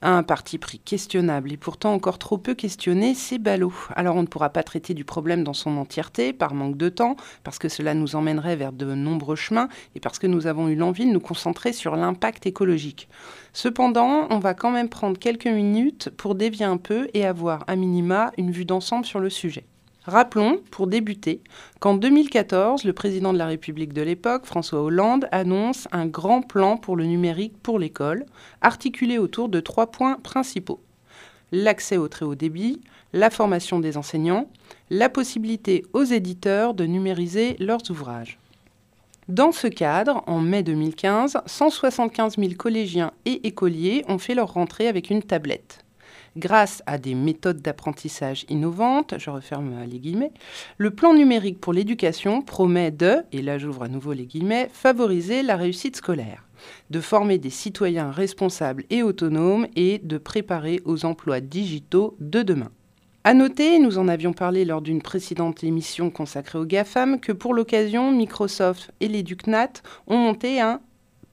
un 0.01 0.23
parti 0.23 0.57
pris 0.57 0.79
questionnable 0.79 1.51
et 1.51 1.57
pourtant 1.57 1.93
encore 1.93 2.17
trop 2.17 2.37
peu 2.37 2.53
questionné, 2.53 3.13
c'est 3.13 3.37
ballot. 3.37 3.73
Alors 3.95 4.15
on 4.15 4.21
ne 4.21 4.27
pourra 4.27 4.49
pas 4.49 4.63
traiter 4.63 4.93
du 4.93 5.05
problème 5.05 5.43
dans 5.43 5.53
son 5.53 5.77
entièreté 5.77 6.33
par 6.33 6.53
manque 6.53 6.77
de 6.77 6.89
temps, 6.89 7.15
parce 7.43 7.59
que 7.59 7.69
cela 7.69 7.93
nous 7.93 8.15
emmènerait 8.15 8.55
vers 8.55 8.73
de 8.73 8.93
nombreux 8.93 9.35
chemins 9.35 9.69
et 9.95 9.99
parce 9.99 10.19
que 10.19 10.27
nous 10.27 10.47
avons 10.47 10.67
eu 10.67 10.75
l'envie 10.75 11.05
de 11.05 11.11
nous 11.11 11.19
concentrer 11.19 11.73
sur 11.73 11.95
l'impact 11.95 12.45
écologique. 12.45 13.09
Cependant, 13.53 14.27
on 14.29 14.39
va 14.39 14.53
quand 14.53 14.71
même 14.71 14.89
prendre 14.89 15.19
quelques 15.19 15.47
minutes 15.47 16.09
pour 16.17 16.35
dévier 16.35 16.65
un 16.65 16.77
peu 16.77 17.07
et 17.13 17.25
avoir 17.25 17.63
à 17.67 17.75
minima 17.75 18.31
une 18.37 18.51
vue 18.51 18.65
d'ensemble 18.65 19.05
sur 19.05 19.19
le 19.19 19.29
sujet. 19.29 19.65
Rappelons, 20.03 20.61
pour 20.71 20.87
débuter, 20.87 21.41
qu'en 21.79 21.93
2014, 21.93 22.85
le 22.85 22.93
président 22.93 23.33
de 23.33 23.37
la 23.37 23.45
République 23.45 23.93
de 23.93 24.01
l'époque, 24.01 24.47
François 24.47 24.81
Hollande, 24.81 25.27
annonce 25.31 25.87
un 25.91 26.07
grand 26.07 26.41
plan 26.41 26.77
pour 26.77 26.95
le 26.95 27.05
numérique 27.05 27.55
pour 27.61 27.77
l'école, 27.77 28.25
articulé 28.61 29.19
autour 29.19 29.47
de 29.47 29.59
trois 29.59 29.91
points 29.91 30.17
principaux. 30.23 30.81
L'accès 31.51 31.97
au 31.97 32.07
très 32.07 32.25
haut 32.25 32.33
débit, 32.33 32.81
la 33.13 33.29
formation 33.29 33.79
des 33.79 33.95
enseignants, 33.95 34.49
la 34.89 35.09
possibilité 35.09 35.85
aux 35.93 36.03
éditeurs 36.03 36.73
de 36.73 36.85
numériser 36.85 37.55
leurs 37.59 37.91
ouvrages. 37.91 38.39
Dans 39.27 39.51
ce 39.51 39.67
cadre, 39.67 40.23
en 40.25 40.39
mai 40.39 40.63
2015, 40.63 41.37
175 41.45 42.37
000 42.37 42.53
collégiens 42.57 43.11
et 43.25 43.47
écoliers 43.47 44.03
ont 44.07 44.17
fait 44.17 44.33
leur 44.33 44.53
rentrée 44.53 44.87
avec 44.87 45.11
une 45.11 45.21
tablette. 45.21 45.85
Grâce 46.37 46.81
à 46.85 46.97
des 46.97 47.13
méthodes 47.13 47.61
d'apprentissage 47.61 48.45
innovantes, 48.47 49.15
je 49.17 49.29
referme 49.29 49.83
les 49.85 49.99
guillemets, 49.99 50.31
le 50.77 50.91
plan 50.91 51.13
numérique 51.13 51.59
pour 51.59 51.73
l'éducation 51.73 52.41
promet 52.41 52.89
de, 52.89 53.17
et 53.33 53.41
là 53.41 53.57
j'ouvre 53.57 53.83
à 53.83 53.89
nouveau 53.89 54.13
les 54.13 54.27
guillemets, 54.27 54.69
favoriser 54.71 55.43
la 55.43 55.57
réussite 55.57 55.97
scolaire, 55.97 56.45
de 56.89 57.01
former 57.01 57.37
des 57.37 57.49
citoyens 57.49 58.11
responsables 58.11 58.85
et 58.89 59.03
autonomes 59.03 59.67
et 59.75 59.99
de 59.99 60.17
préparer 60.17 60.79
aux 60.85 61.03
emplois 61.03 61.41
digitaux 61.41 62.15
de 62.21 62.43
demain. 62.43 62.71
À 63.25 63.33
noter, 63.33 63.77
nous 63.77 63.99
en 63.99 64.07
avions 64.07 64.33
parlé 64.33 64.63
lors 64.63 64.81
d'une 64.81 65.01
précédente 65.01 65.63
émission 65.65 66.09
consacrée 66.09 66.57
aux 66.57 66.65
GAFAM, 66.65 67.19
que 67.19 67.33
pour 67.33 67.53
l'occasion, 67.53 68.11
Microsoft 68.11 68.91
et 68.99 69.07
l'EducNat 69.07 69.73
ont 70.07 70.17
monté 70.17 70.61
un 70.61 70.79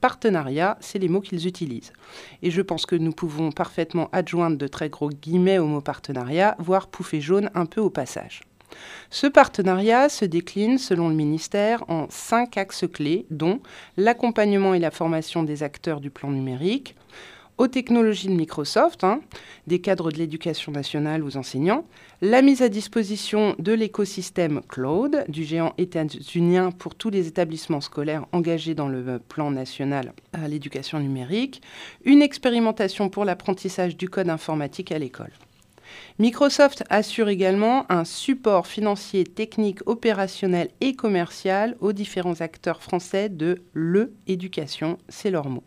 partenariat, 0.01 0.77
c'est 0.79 0.99
les 0.99 1.09
mots 1.09 1.21
qu'ils 1.21 1.47
utilisent. 1.47 1.93
Et 2.41 2.51
je 2.51 2.61
pense 2.61 2.85
que 2.85 2.95
nous 2.95 3.11
pouvons 3.11 3.51
parfaitement 3.51 4.09
adjoindre 4.11 4.57
de 4.57 4.67
très 4.67 4.89
gros 4.89 5.09
guillemets 5.09 5.59
au 5.59 5.67
mot 5.67 5.81
partenariat, 5.81 6.55
voire 6.59 6.87
pouffer 6.87 7.21
jaune 7.21 7.49
un 7.55 7.65
peu 7.65 7.81
au 7.81 7.89
passage. 7.89 8.41
Ce 9.09 9.27
partenariat 9.27 10.09
se 10.09 10.25
décline, 10.25 10.77
selon 10.77 11.09
le 11.09 11.15
ministère, 11.15 11.83
en 11.89 12.07
cinq 12.09 12.57
axes 12.57 12.85
clés, 12.91 13.25
dont 13.31 13.61
l'accompagnement 13.97 14.73
et 14.73 14.79
la 14.79 14.91
formation 14.91 15.43
des 15.43 15.63
acteurs 15.63 15.99
du 15.99 16.09
plan 16.09 16.29
numérique, 16.29 16.95
aux 17.59 17.67
technologies 17.67 18.29
de 18.29 18.33
Microsoft, 18.33 19.03
hein, 19.03 19.19
des 19.67 19.79
cadres 19.81 20.11
de 20.11 20.17
l'éducation 20.17 20.71
nationale 20.71 21.23
aux 21.23 21.35
enseignants, 21.35 21.85
la 22.21 22.41
mise 22.41 22.61
à 22.61 22.69
disposition 22.69 23.53
de 23.59 23.73
l'écosystème 23.73 24.61
cloud 24.67 25.25
du 25.27 25.43
géant 25.43 25.73
états-unien 25.77 26.71
pour 26.71 26.95
tous 26.95 27.09
les 27.09 27.27
établissements 27.27 27.81
scolaires 27.81 28.25
engagés 28.31 28.75
dans 28.75 28.87
le 28.87 29.19
plan 29.19 29.51
national 29.51 30.13
à 30.31 30.47
l'éducation 30.47 30.99
numérique, 30.99 31.61
une 32.05 32.21
expérimentation 32.21 33.09
pour 33.09 33.25
l'apprentissage 33.25 33.97
du 33.97 34.09
code 34.09 34.29
informatique 34.29 34.93
à 34.93 34.97
l'école. 34.97 35.31
Microsoft 36.17 36.83
assure 36.89 37.27
également 37.27 37.91
un 37.91 38.05
support 38.05 38.67
financier, 38.67 39.25
technique, 39.25 39.79
opérationnel 39.85 40.69
et 40.79 40.95
commercial 40.95 41.75
aux 41.81 41.91
différents 41.91 42.39
acteurs 42.39 42.81
français 42.81 43.27
de 43.27 43.61
l'e-éducation, 43.73 44.97
c'est 45.09 45.31
leur 45.31 45.49
mot. 45.49 45.63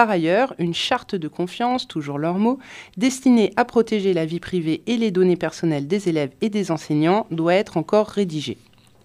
Par 0.00 0.08
ailleurs, 0.08 0.54
une 0.58 0.72
charte 0.72 1.14
de 1.14 1.28
confiance, 1.28 1.86
toujours 1.86 2.16
leur 2.16 2.38
mot, 2.38 2.58
destinée 2.96 3.52
à 3.56 3.66
protéger 3.66 4.14
la 4.14 4.24
vie 4.24 4.40
privée 4.40 4.82
et 4.86 4.96
les 4.96 5.10
données 5.10 5.36
personnelles 5.36 5.86
des 5.86 6.08
élèves 6.08 6.30
et 6.40 6.48
des 6.48 6.70
enseignants 6.70 7.26
doit 7.30 7.52
être 7.52 7.76
encore 7.76 8.06
rédigée. 8.06 8.56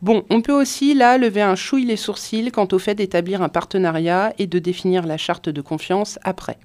Bon, 0.02 0.24
on 0.30 0.40
peut 0.40 0.54
aussi 0.54 0.94
là 0.94 1.18
lever 1.18 1.42
un 1.42 1.56
chouille 1.56 1.84
les 1.84 1.98
sourcils 1.98 2.50
quant 2.50 2.70
au 2.72 2.80
fait 2.80 2.96
d'établir 2.96 3.42
un 3.42 3.50
partenariat 3.50 4.32
et 4.40 4.48
de 4.48 4.58
définir 4.58 5.06
la 5.06 5.18
charte 5.18 5.50
de 5.50 5.60
confiance 5.60 6.18
après. 6.24 6.58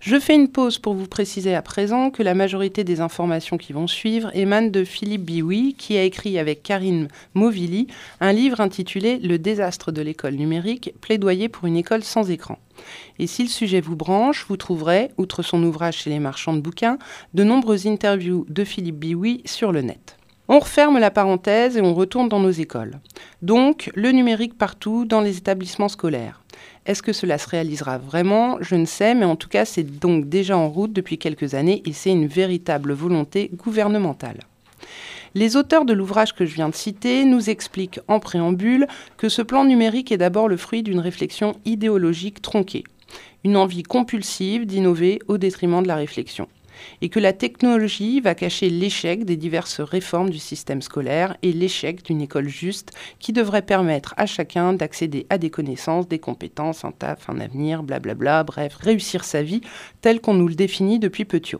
Je 0.00 0.20
fais 0.20 0.34
une 0.34 0.48
pause 0.48 0.78
pour 0.78 0.94
vous 0.94 1.06
préciser 1.06 1.54
à 1.54 1.62
présent 1.62 2.10
que 2.10 2.22
la 2.22 2.34
majorité 2.34 2.84
des 2.84 3.00
informations 3.00 3.56
qui 3.56 3.72
vont 3.72 3.86
suivre 3.86 4.30
émanent 4.34 4.70
de 4.70 4.84
Philippe 4.84 5.24
Biwi, 5.24 5.74
qui 5.74 5.96
a 5.96 6.02
écrit 6.04 6.38
avec 6.38 6.62
Karine 6.62 7.08
Movili 7.34 7.88
un 8.20 8.32
livre 8.32 8.60
intitulé 8.60 9.18
Le 9.18 9.38
désastre 9.38 9.92
de 9.92 10.02
l'école 10.02 10.34
numérique, 10.34 10.92
plaidoyer 11.00 11.48
pour 11.48 11.66
une 11.66 11.76
école 11.76 12.04
sans 12.04 12.30
écran. 12.30 12.58
Et 13.18 13.26
si 13.26 13.42
le 13.42 13.48
sujet 13.48 13.80
vous 13.80 13.96
branche, 13.96 14.44
vous 14.48 14.58
trouverez, 14.58 15.10
outre 15.16 15.42
son 15.42 15.62
ouvrage 15.64 15.96
chez 15.96 16.10
les 16.10 16.20
marchands 16.20 16.54
de 16.54 16.60
bouquins, 16.60 16.98
de 17.34 17.42
nombreuses 17.42 17.86
interviews 17.86 18.44
de 18.48 18.64
Philippe 18.64 18.98
Biwi 18.98 19.42
sur 19.46 19.72
le 19.72 19.80
net. 19.80 20.16
On 20.48 20.60
referme 20.60 20.98
la 20.98 21.10
parenthèse 21.10 21.76
et 21.76 21.80
on 21.80 21.94
retourne 21.94 22.28
dans 22.28 22.38
nos 22.38 22.50
écoles. 22.50 23.00
Donc, 23.42 23.90
le 23.96 24.12
numérique 24.12 24.56
partout 24.56 25.04
dans 25.04 25.20
les 25.20 25.38
établissements 25.38 25.88
scolaires. 25.88 26.42
Est-ce 26.86 27.02
que 27.02 27.12
cela 27.12 27.36
se 27.36 27.48
réalisera 27.48 27.98
vraiment? 27.98 28.58
Je 28.60 28.76
ne 28.76 28.84
sais, 28.86 29.16
mais 29.16 29.24
en 29.24 29.34
tout 29.34 29.48
cas, 29.48 29.64
c'est 29.64 29.82
donc 29.82 30.28
déjà 30.28 30.56
en 30.56 30.68
route 30.68 30.92
depuis 30.92 31.18
quelques 31.18 31.54
années 31.54 31.82
et 31.84 31.92
c'est 31.92 32.12
une 32.12 32.28
véritable 32.28 32.92
volonté 32.92 33.50
gouvernementale. 33.52 34.38
Les 35.34 35.56
auteurs 35.56 35.84
de 35.84 35.92
l'ouvrage 35.92 36.32
que 36.32 36.46
je 36.46 36.54
viens 36.54 36.68
de 36.68 36.74
citer 36.76 37.24
nous 37.24 37.50
expliquent 37.50 37.98
en 38.06 38.20
préambule 38.20 38.86
que 39.16 39.28
ce 39.28 39.42
plan 39.42 39.64
numérique 39.64 40.12
est 40.12 40.16
d'abord 40.16 40.48
le 40.48 40.56
fruit 40.56 40.84
d'une 40.84 41.00
réflexion 41.00 41.56
idéologique 41.64 42.40
tronquée, 42.40 42.84
une 43.42 43.56
envie 43.56 43.82
compulsive 43.82 44.64
d'innover 44.64 45.18
au 45.26 45.38
détriment 45.38 45.82
de 45.82 45.88
la 45.88 45.96
réflexion 45.96 46.46
et 47.00 47.08
que 47.08 47.20
la 47.20 47.32
technologie 47.32 48.20
va 48.20 48.34
cacher 48.34 48.70
l'échec 48.70 49.24
des 49.24 49.36
diverses 49.36 49.80
réformes 49.80 50.30
du 50.30 50.38
système 50.38 50.82
scolaire 50.82 51.36
et 51.42 51.52
l'échec 51.52 52.04
d'une 52.04 52.22
école 52.22 52.48
juste 52.48 52.92
qui 53.18 53.32
devrait 53.32 53.62
permettre 53.62 54.14
à 54.16 54.26
chacun 54.26 54.72
d'accéder 54.72 55.26
à 55.30 55.38
des 55.38 55.50
connaissances, 55.50 56.08
des 56.08 56.18
compétences, 56.18 56.84
un 56.84 56.92
taf, 56.92 57.28
un 57.28 57.40
avenir, 57.40 57.82
blablabla, 57.82 58.44
bref, 58.44 58.76
réussir 58.76 59.24
sa 59.24 59.42
vie 59.42 59.60
telle 60.00 60.20
qu'on 60.20 60.34
nous 60.34 60.48
le 60.48 60.54
définit 60.54 60.98
depuis 60.98 61.24
petit. 61.24 61.56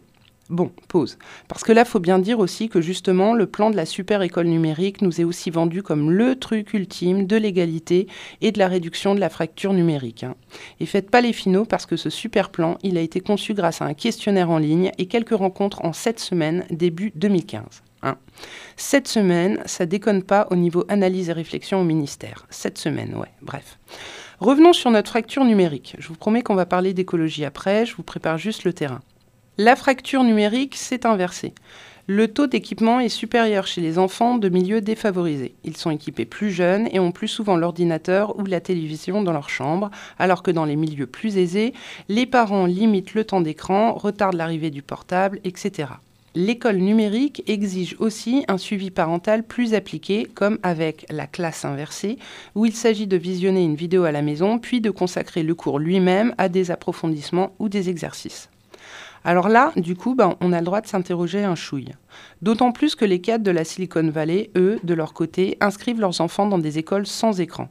Bon, 0.49 0.71
pause. 0.87 1.19
Parce 1.49 1.65
que 1.65 1.73
là, 1.73 1.85
faut 1.85 1.99
bien 1.99 2.21
dire 2.21 2.39
aussi 2.39 2.69
que 2.69 2.81
justement, 2.81 3.35
le 3.35 3.47
plan 3.47 3.71
de 3.71 3.77
la 3.77 3.85
super 3.85 4.23
école 4.23 4.47
numérique 4.47 5.03
nous 5.03 5.21
est 5.21 5.25
aussi 5.25 5.51
vendu 5.51 5.83
comme 5.83 6.13
le 6.13 6.39
truc 6.39 6.73
ultime 6.73 7.27
de 7.27 7.37
l'égalité 7.37 8.07
et 8.41 8.53
de 8.53 8.59
la 8.61 8.69
réduction 8.69 9.17
de 9.17 9.21
la 9.21 9.29
fracture 9.29 9.73
numérique. 9.73 10.23
Hein. 10.23 10.37
Et 10.79 10.87
faites 10.87 11.11
pas 11.11 11.21
les 11.21 11.33
finaux 11.33 11.65
parce 11.65 11.85
que 11.85 11.97
ce 11.97 12.11
super 12.11 12.51
plan, 12.51 12.79
il 12.85 12.97
a 12.97 13.01
été 13.01 13.21
conçu 13.21 13.55
grâce 13.55 13.83
à 13.83 13.87
un 13.87 13.95
questionnaire 13.95 14.51
en 14.51 14.59
ligne 14.59 14.93
et 14.99 15.07
quelques 15.07 15.37
rencontres 15.37 15.85
en 15.85 15.93
sept 15.93 16.21
semaines 16.21 16.65
début 16.71 17.11
2015. 17.17 17.83
Hein. 18.03 18.17
Sept 18.77 19.09
semaines, 19.09 19.61
ça 19.67 19.85
déconne 19.85 20.23
pas 20.23 20.47
au 20.53 20.57
niveau 20.57 20.85
analyse 20.89 21.29
et 21.29 21.33
réflexion 21.33 21.81
au 21.81 21.85
ministère. 21.85 22.47
Sept 22.51 22.79
semaines, 22.79 23.17
ouais, 23.17 23.33
bref. 23.43 23.79
Revenons 24.39 24.75
sur 24.75 24.93
notre 24.93 25.11
fracture 25.11 25.45
numérique. 25.45 25.97
Je 25.99 26.07
vous 26.07 26.15
promets 26.15 26.43
qu'on 26.43 26.55
va 26.55 26.67
parler 26.67 26.95
d'écologie 26.95 27.45
après, 27.45 27.85
je 27.85 27.97
vous 27.97 28.05
prépare 28.05 28.39
juste 28.39 28.63
le 28.63 28.73
terrain. 28.73 29.01
La 29.59 29.75
fracture 29.75 30.23
numérique 30.23 30.77
s'est 30.77 31.07
inversée. 31.07 31.55
Le 32.07 32.29
taux 32.29 32.47
d'équipement 32.47 33.01
est 33.01 33.09
supérieur 33.09 33.67
chez 33.67 33.81
les 33.81 33.99
enfants 33.99 34.37
de 34.37 34.51
milieux 34.51 34.83
défavorisés. 34.83 35.55
Ils 35.65 35.79
sont 35.79 35.91
équipés 35.91 36.27
plus 36.27 36.51
jeunes 36.51 36.89
et 36.93 37.01
ont 37.01 37.11
plus 37.11 37.27
souvent 37.27 37.57
l'ordinateur 37.57 38.39
ou 38.39 38.45
la 38.45 38.61
télévision 38.61 39.23
dans 39.23 39.33
leur 39.33 39.49
chambre, 39.49 39.91
alors 40.19 40.43
que 40.43 40.51
dans 40.51 40.67
les 40.67 40.77
milieux 40.77 41.07
plus 41.07 41.39
aisés, 41.39 41.73
les 42.11 42.27
parents 42.27 42.67
limitent 42.67 43.15
le 43.15 43.25
temps 43.25 43.41
d'écran, 43.41 43.95
retardent 43.95 44.37
l'arrivée 44.37 44.69
du 44.69 44.83
portable, 44.83 45.41
etc. 45.43 45.89
L'école 46.35 46.77
numérique 46.77 47.43
exige 47.47 47.97
aussi 47.99 48.45
un 48.49 48.59
suivi 48.59 48.91
parental 48.91 49.43
plus 49.43 49.73
appliqué, 49.73 50.29
comme 50.35 50.59
avec 50.63 51.07
la 51.09 51.27
classe 51.27 51.65
inversée, 51.65 52.19
où 52.55 52.67
il 52.67 52.75
s'agit 52.75 53.07
de 53.07 53.17
visionner 53.17 53.65
une 53.65 53.75
vidéo 53.75 54.05
à 54.05 54.13
la 54.13 54.21
maison, 54.21 54.59
puis 54.59 54.83
de 54.83 54.91
consacrer 54.91 55.43
le 55.43 55.55
cours 55.55 55.79
lui-même 55.79 56.35
à 56.37 56.51
des 56.51 56.71
approfondissements 56.71 57.55
ou 57.59 57.71
des 57.71 57.89
exercices. 57.89 58.51
Alors 59.29 59.49
là, 59.49 59.73
du 59.75 59.97
coup, 59.97 60.15
ben, 60.15 60.37
on 60.41 60.53
a 60.53 60.61
le 60.61 60.65
droit 60.65 60.81
de 60.81 60.87
s'interroger 60.87 61.43
un 61.43 61.57
chouille. 61.57 61.91
D'autant 62.43 62.71
plus 62.71 62.95
que 62.95 63.05
les 63.05 63.21
cadres 63.21 63.43
de 63.43 63.51
la 63.51 63.65
Silicon 63.65 64.09
Valley, 64.09 64.51
eux, 64.57 64.79
de 64.85 64.95
leur 64.95 65.15
côté, 65.15 65.57
inscrivent 65.61 66.01
leurs 66.01 66.21
enfants 66.21 66.47
dans 66.47 66.61
des 66.61 66.79
écoles 66.79 67.09
sans 67.09 67.41
écran. 67.41 67.69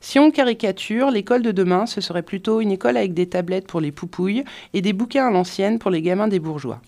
Si 0.00 0.18
on 0.18 0.30
caricature, 0.30 1.10
l'école 1.10 1.42
de 1.42 1.52
demain, 1.52 1.84
ce 1.84 2.00
serait 2.00 2.22
plutôt 2.22 2.62
une 2.62 2.72
école 2.72 2.96
avec 2.96 3.12
des 3.12 3.28
tablettes 3.28 3.66
pour 3.66 3.82
les 3.82 3.92
poupouilles 3.92 4.44
et 4.72 4.80
des 4.80 4.94
bouquins 4.94 5.26
à 5.26 5.30
l'ancienne 5.30 5.78
pour 5.78 5.90
les 5.90 6.00
gamins 6.00 6.26
des 6.26 6.40
bourgeois. 6.40 6.80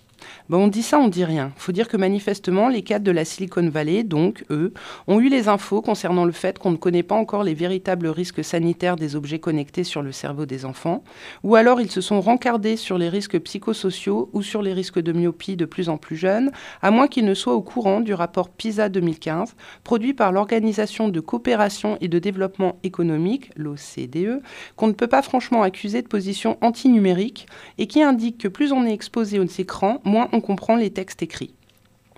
Ben, 0.49 0.59
on 0.59 0.69
dit 0.69 0.83
ça, 0.83 0.99
on 0.99 1.09
dit 1.09 1.25
rien. 1.25 1.53
Faut 1.57 1.73
dire 1.73 1.89
que 1.89 1.97
manifestement, 1.97 2.69
les 2.69 2.83
cadres 2.83 3.05
de 3.05 3.11
la 3.11 3.25
Silicon 3.25 3.69
Valley, 3.69 4.05
donc 4.05 4.45
eux, 4.51 4.73
ont 5.07 5.21
eu 5.21 5.29
les 5.29 5.49
infos 5.49 5.83
concernant 5.83 6.25
le 6.25 6.33
fait 6.33 6.59
qu'on 6.59 6.71
ne 6.71 6.77
connaît 6.77 7.03
pas 7.03 7.15
encore 7.15 7.45
les 7.45 7.55
véritables 7.55 8.09
risques 8.09 8.45
sanitaires 8.45 8.97
des 8.97 9.17
objets 9.17 9.39
connectés 9.39 9.85
sur 9.85 10.03
le 10.03 10.13
cerveau 10.13 10.47
des 10.47 10.65
enfants, 10.65 11.03
ou 11.43 11.55
alors 11.55 11.81
ils 11.81 11.91
se 11.91 12.01
sont 12.01 12.21
rencardés 12.21 12.77
sur 12.77 12.99
les 12.99 13.09
risques 13.09 13.39
psychosociaux 13.39 14.31
ou 14.33 14.43
sur 14.43 14.63
les 14.63 14.73
risques 14.73 15.01
de 15.01 15.13
myopie 15.13 15.57
de 15.57 15.65
plus 15.65 15.89
en 15.89 15.97
plus 15.97 16.17
jeunes, 16.17 16.51
à 16.83 16.91
moins 16.91 17.09
qu'ils 17.09 17.25
ne 17.25 17.35
soient 17.35 17.55
au 17.55 17.63
courant 17.63 18.01
du 18.01 18.15
rapport 18.15 18.49
PISA 18.49 18.89
2015, 18.89 19.55
produit 19.85 20.15
par 20.15 20.33
l'Organisation 20.33 21.09
de 21.09 21.21
coopération 21.21 21.97
et 22.01 22.09
de 22.09 22.19
développement 22.19 22.79
économique, 22.83 23.51
l'OCDE, 23.57 24.43
qu'on 24.77 24.89
ne 24.89 24.93
peut 24.93 25.07
pas 25.07 25.23
franchement 25.23 25.63
accuser 25.63 26.03
de 26.03 26.09
position 26.09 26.59
anti-numérique 26.61 27.47
et 27.79 27.87
qui 27.87 28.03
indique 28.03 28.39
que 28.39 28.49
plus 28.49 28.73
on 28.73 28.85
est 28.85 28.93
exposé 28.93 29.39
aux 29.39 29.45
écrans, 29.45 30.01
moins 30.11 30.29
on 30.33 30.41
comprend 30.41 30.77
les 30.77 30.91
textes 30.91 31.23
écrits. 31.23 31.55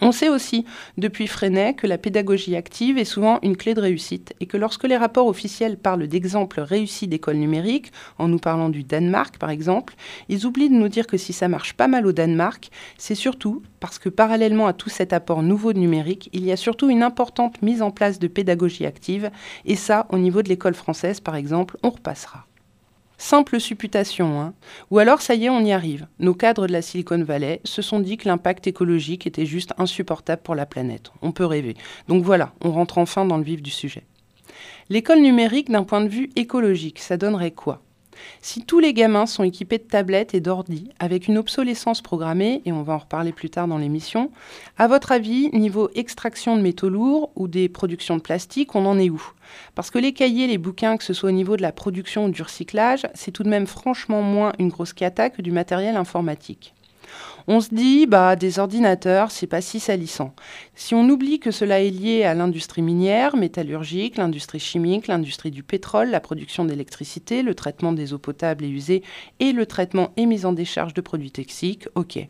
On 0.05 0.11
sait 0.11 0.29
aussi, 0.29 0.65
depuis 0.99 1.29
Freinet, 1.29 1.75
que 1.75 1.87
la 1.87 1.97
pédagogie 1.97 2.57
active 2.57 2.99
est 2.99 3.05
souvent 3.05 3.39
une 3.43 3.57
clé 3.57 3.73
de 3.73 3.81
réussite 3.81 4.35
et 4.41 4.47
que 4.47 4.57
lorsque 4.57 4.83
les 4.83 4.97
rapports 4.97 5.29
officiels 5.29 5.77
parlent 5.77 6.09
d'exemples 6.09 6.61
réussis 6.61 7.07
d'écoles 7.07 7.37
numériques, 7.37 7.93
en 8.19 8.27
nous 8.27 8.41
parlant 8.41 8.69
du 8.69 8.83
Danemark 8.83 9.39
par 9.39 9.51
exemple, 9.51 9.95
ils 10.29 10.45
oublient 10.45 10.71
de 10.71 10.75
nous 10.75 10.89
dire 10.89 11.07
que 11.07 11.17
si 11.17 11.33
ça 11.33 11.47
marche 11.47 11.75
pas 11.75 11.87
mal 11.87 12.05
au 12.05 12.11
Danemark, 12.11 12.71
c'est 12.99 13.15
surtout 13.15 13.63
parce 13.79 14.01
que 14.01 14.09
parallèlement 14.09 14.67
à 14.67 14.73
tout 14.73 14.91
cet 14.91 15.13
apport 15.13 15.45
nouveau 15.45 15.73
numérique, 15.73 16.31
il 16.33 16.45
y 16.45 16.51
a 16.51 16.57
surtout 16.57 16.91
une 16.91 17.05
importante 17.05 17.63
mise 17.63 17.81
en 17.81 17.93
place 17.93 18.19
de 18.19 18.27
pédagogie 18.27 18.87
active 18.87 19.31
et 19.67 19.77
ça, 19.77 20.09
au 20.11 20.19
niveau 20.19 20.43
de 20.43 20.49
l'école 20.49 20.75
française 20.75 21.21
par 21.21 21.37
exemple, 21.37 21.77
on 21.85 21.91
repassera. 21.91 22.47
Simple 23.25 23.61
supputation, 23.61 24.41
hein. 24.41 24.52
Ou 24.91 24.99
alors, 24.99 25.23
ça 25.23 25.37
y 25.37 25.45
est, 25.45 25.49
on 25.49 25.64
y 25.64 25.71
arrive. 25.71 26.09
Nos 26.19 26.35
cadres 26.35 26.67
de 26.67 26.73
la 26.73 26.83
Silicon 26.83 27.23
Valley 27.23 27.61
se 27.62 27.81
sont 27.81 28.00
dit 28.00 28.17
que 28.17 28.26
l'impact 28.26 28.67
écologique 28.67 29.29
était 29.29 29.47
juste 29.47 29.73
insupportable 29.79 30.43
pour 30.43 30.57
la 30.57 30.67
planète. 30.67 31.12
On 31.23 31.31
peut 31.31 31.47
rêver. 31.47 31.76
Donc 32.09 32.25
voilà, 32.25 32.52
on 32.62 32.73
rentre 32.73 32.99
enfin 32.99 33.25
dans 33.25 33.37
le 33.38 33.45
vif 33.45 33.62
du 33.62 33.71
sujet. 33.71 34.02
L'école 34.88 35.21
numérique, 35.21 35.71
d'un 35.71 35.85
point 35.85 36.00
de 36.00 36.09
vue 36.09 36.31
écologique, 36.35 36.99
ça 36.99 37.17
donnerait 37.17 37.52
quoi? 37.52 37.81
Si 38.40 38.64
tous 38.64 38.78
les 38.78 38.92
gamins 38.92 39.26
sont 39.26 39.45
équipés 39.45 39.78
de 39.78 39.85
tablettes 39.85 40.35
et 40.35 40.40
d'ordi, 40.40 40.90
avec 40.99 41.28
une 41.28 41.38
obsolescence 41.38 42.00
programmée, 42.00 42.62
et 42.64 42.73
on 42.73 42.83
va 42.83 42.95
en 42.95 42.99
reparler 42.99 43.33
plus 43.33 43.50
tard 43.50 43.69
dans 43.69 43.78
l'émission, 43.78 44.31
à 44.78 44.88
votre 44.88 45.12
avis, 45.12 45.50
niveau 45.52 45.90
extraction 45.95 46.57
de 46.57 46.62
métaux 46.62 46.88
lourds 46.88 47.31
ou 47.37 47.49
des 47.49 47.69
productions 47.69 48.16
de 48.16 48.23
plastique, 48.23 48.75
on 48.75 48.87
en 48.87 48.99
est 48.99 49.11
où? 49.11 49.23
Parce 49.75 49.90
que 49.90 49.99
les 49.99 50.12
cahiers, 50.12 50.47
les 50.47 50.59
bouquins, 50.59 50.97
que 50.97 51.04
ce 51.04 51.14
soit 51.14 51.31
au 51.31 51.33
niveau 51.33 51.57
de 51.57 51.62
la 51.62 51.73
production 51.73 52.26
ou 52.26 52.31
du 52.31 52.42
recyclage, 52.42 53.07
c'est 53.14 53.31
tout 53.31 53.42
de 53.42 53.49
même 53.49 53.66
franchement 53.66 54.23
moins 54.23 54.52
une 54.59 54.69
grosse 54.69 54.92
cata 54.92 55.31
que 55.31 55.42
du 55.42 55.50
matériel 55.50 55.97
informatique. 55.97 56.75
On 57.49 57.61
se 57.61 57.75
dit, 57.75 58.07
bah, 58.07 58.37
des 58.37 58.59
ordinateurs, 58.59 59.31
c'est 59.31 59.47
pas 59.47 59.61
si 59.61 59.81
salissant. 59.81 60.35
Si 60.75 60.95
on 60.95 61.09
oublie 61.09 61.41
que 61.41 61.51
cela 61.51 61.81
est 61.81 61.91
lié 61.91 62.25
à 62.25 62.35
l'industrie 62.35 62.83
minière, 62.83 63.37
métallurgique, 63.37 64.17
l'industrie 64.17 64.61
chimique, 64.61 65.09
l'industrie 65.09 65.51
du 65.51 65.63
pétrole, 65.63 66.11
la 66.11 66.21
production 66.21 66.65
d'électricité, 66.65 67.43
le 67.43 67.55
traitement 67.55 67.93
des 67.93 68.13
eaux 68.13 68.19
potables 68.19 68.65
et 68.65 68.69
usées 68.69 69.03
et 69.41 69.53
le 69.53 69.67
traitement 69.67 70.13
et 70.17 70.27
mise 70.27 70.47
en 70.47 70.53
décharge 70.53 70.95
de 70.95 71.01
produits 71.01 71.33
toxiques, 71.33 71.89
ok. 71.95 72.29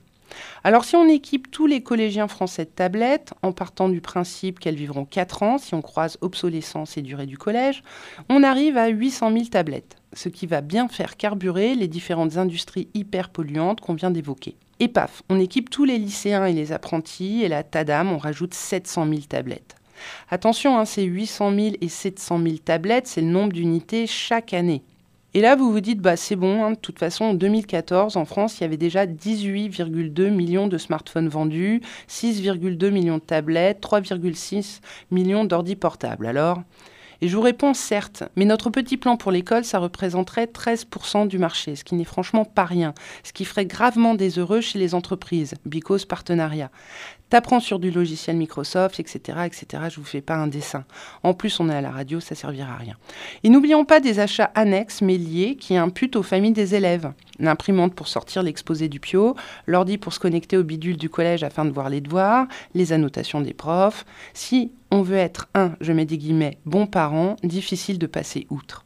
Alors 0.65 0.85
si 0.85 0.97
on 0.97 1.09
équipe 1.09 1.51
tous 1.51 1.67
les 1.67 1.83
collégiens 1.83 2.29
français 2.29 2.65
de 2.65 2.71
tablettes, 2.71 3.35
en 3.43 3.53
partant 3.53 3.89
du 3.89 4.01
principe 4.01 4.61
qu'elles 4.61 4.77
vivront 4.77 5.05
4 5.05 5.43
ans 5.43 5.59
si 5.59 5.75
on 5.75 5.83
croise 5.83 6.19
obsolescence 6.21 6.97
et 6.97 7.03
durée 7.03 7.27
du 7.27 7.39
collège, 7.39 7.83
on 8.29 8.43
arrive 8.43 8.77
à 8.77 8.89
800 8.89 9.33
000 9.33 9.45
tablettes, 9.47 9.97
ce 10.13 10.29
qui 10.29 10.47
va 10.47 10.61
bien 10.61 10.89
faire 10.89 11.17
carburer 11.17 11.75
les 11.75 11.89
différentes 11.89 12.37
industries 12.37 12.89
hyper 12.95 13.31
polluantes 13.31 13.81
qu'on 13.81 13.95
vient 13.95 14.11
d'évoquer. 14.11 14.57
Et 14.83 14.89
paf, 14.89 15.23
on 15.29 15.39
équipe 15.39 15.71
tous 15.71 15.85
les 15.85 15.97
lycéens 15.97 16.45
et 16.45 16.53
les 16.53 16.73
apprentis, 16.73 17.45
et 17.45 17.49
la 17.49 17.63
TADAM, 17.63 18.11
on 18.11 18.19
rajoute 18.19 18.53
700 18.53 19.07
000 19.09 19.21
tablettes. 19.29 19.77
Attention, 20.29 20.77
hein, 20.77 20.85
c'est 20.87 21.05
800 21.05 21.55
000 21.55 21.77
et 21.81 21.89
700 21.89 22.43
000 22.43 22.57
tablettes, 22.65 23.07
c'est 23.07 23.21
le 23.21 23.29
nombre 23.29 23.53
d'unités 23.53 24.09
chaque 24.09 24.53
année. 24.53 24.83
Et 25.35 25.41
là, 25.41 25.55
vous 25.55 25.71
vous 25.71 25.81
dites, 25.81 26.01
bah, 26.01 26.17
c'est 26.17 26.35
bon, 26.35 26.65
hein, 26.65 26.73
de 26.73 26.77
toute 26.77 26.99
façon, 26.99 27.27
en 27.27 27.35
2014, 27.35 28.17
en 28.17 28.25
France, 28.25 28.59
il 28.59 28.63
y 28.63 28.65
avait 28.65 28.77
déjà 28.77 29.07
18,2 29.07 30.31
millions 30.31 30.67
de 30.67 30.79
smartphones 30.79 31.29
vendus, 31.29 31.81
6,2 32.09 32.91
millions 32.91 33.19
de 33.19 33.23
tablettes, 33.23 33.81
3,6 33.81 34.81
millions 35.13 35.45
d'ordi 35.45 35.77
portables. 35.77 36.27
Alors, 36.27 36.61
et 37.23 37.29
je 37.29 37.37
vous 37.37 37.43
réponds 37.43 37.73
certes, 37.73 38.25
mais 38.35 38.45
notre 38.45 38.69
petit 38.69 38.97
plan 38.97 39.17
pour 39.17 39.31
l'école, 39.31 39.65
ça 39.65 39.79
représenterait 39.79 40.47
13% 40.47 41.29
du 41.29 41.39
marché, 41.39 41.77
ce 41.77 41.85
qui 41.85 41.95
n'est 41.95 42.03
franchement 42.03 42.45
pas 42.45 42.65
rien, 42.65 42.95
ce 43.23 43.33
qui 43.33 43.45
ferait 43.45 43.65
gravement 43.65 44.17
des 44.17 44.41
heureux 44.41 44.61
chez 44.61 44.81
les 44.81 44.93
entreprises, 44.93 45.55
Bicos 45.65 46.05
Partenariat. 46.05 46.73
T'apprends 47.33 47.61
sur 47.61 47.79
du 47.79 47.91
logiciel 47.91 48.37
Microsoft, 48.37 49.01
etc., 49.01 49.39
etc. 49.47 49.85
Je 49.89 49.97
vous 49.97 50.05
fais 50.05 50.21
pas 50.21 50.35
un 50.35 50.49
dessin. 50.49 50.85
En 51.23 51.33
plus, 51.33 51.61
on 51.61 51.71
est 51.71 51.75
à 51.75 51.81
la 51.81 51.91
radio, 51.91 52.21
ça 52.21 52.35
servira 52.35 52.75
à 52.75 52.77
rien. 52.77 52.99
Et 53.43 53.49
n'oublions 53.49 53.87
pas 53.87 54.01
des 54.01 54.21
achats 54.21 54.51
annexes 54.55 55.01
mais 55.01 55.17
liés 55.17 55.57
qui 55.59 55.79
imputent 55.79 56.17
aux 56.17 56.23
familles 56.23 56.53
des 56.53 56.75
élèves. 56.75 57.11
L'imprimante 57.39 57.95
pour 57.95 58.07
sortir 58.07 58.43
l'exposé 58.43 58.91
du 58.91 59.01
PIO, 59.01 59.35
l'ordi 59.67 59.97
pour 59.97 60.13
se 60.13 60.21
connecter 60.21 60.59
au 60.59 60.63
bidule 60.63 60.99
du 60.99 61.09
collège 61.09 61.43
afin 61.43 61.65
de 61.65 61.71
voir 61.71 61.89
les 61.89 62.03
devoirs, 62.03 62.49
les 62.75 62.93
annotations 62.93 63.41
des 63.41 63.55
profs. 63.55 64.05
Si 64.35 64.71
on 64.91 65.01
veut 65.01 65.17
être 65.17 65.49
un, 65.55 65.73
je 65.81 65.95
mets 65.95 66.05
des 66.05 66.19
guillemets, 66.19 66.59
bon 66.67 66.87
parent, 66.87 67.37
difficile 67.45 67.99
de 67.99 68.07
passer 68.07 68.47
outre. 68.51 68.85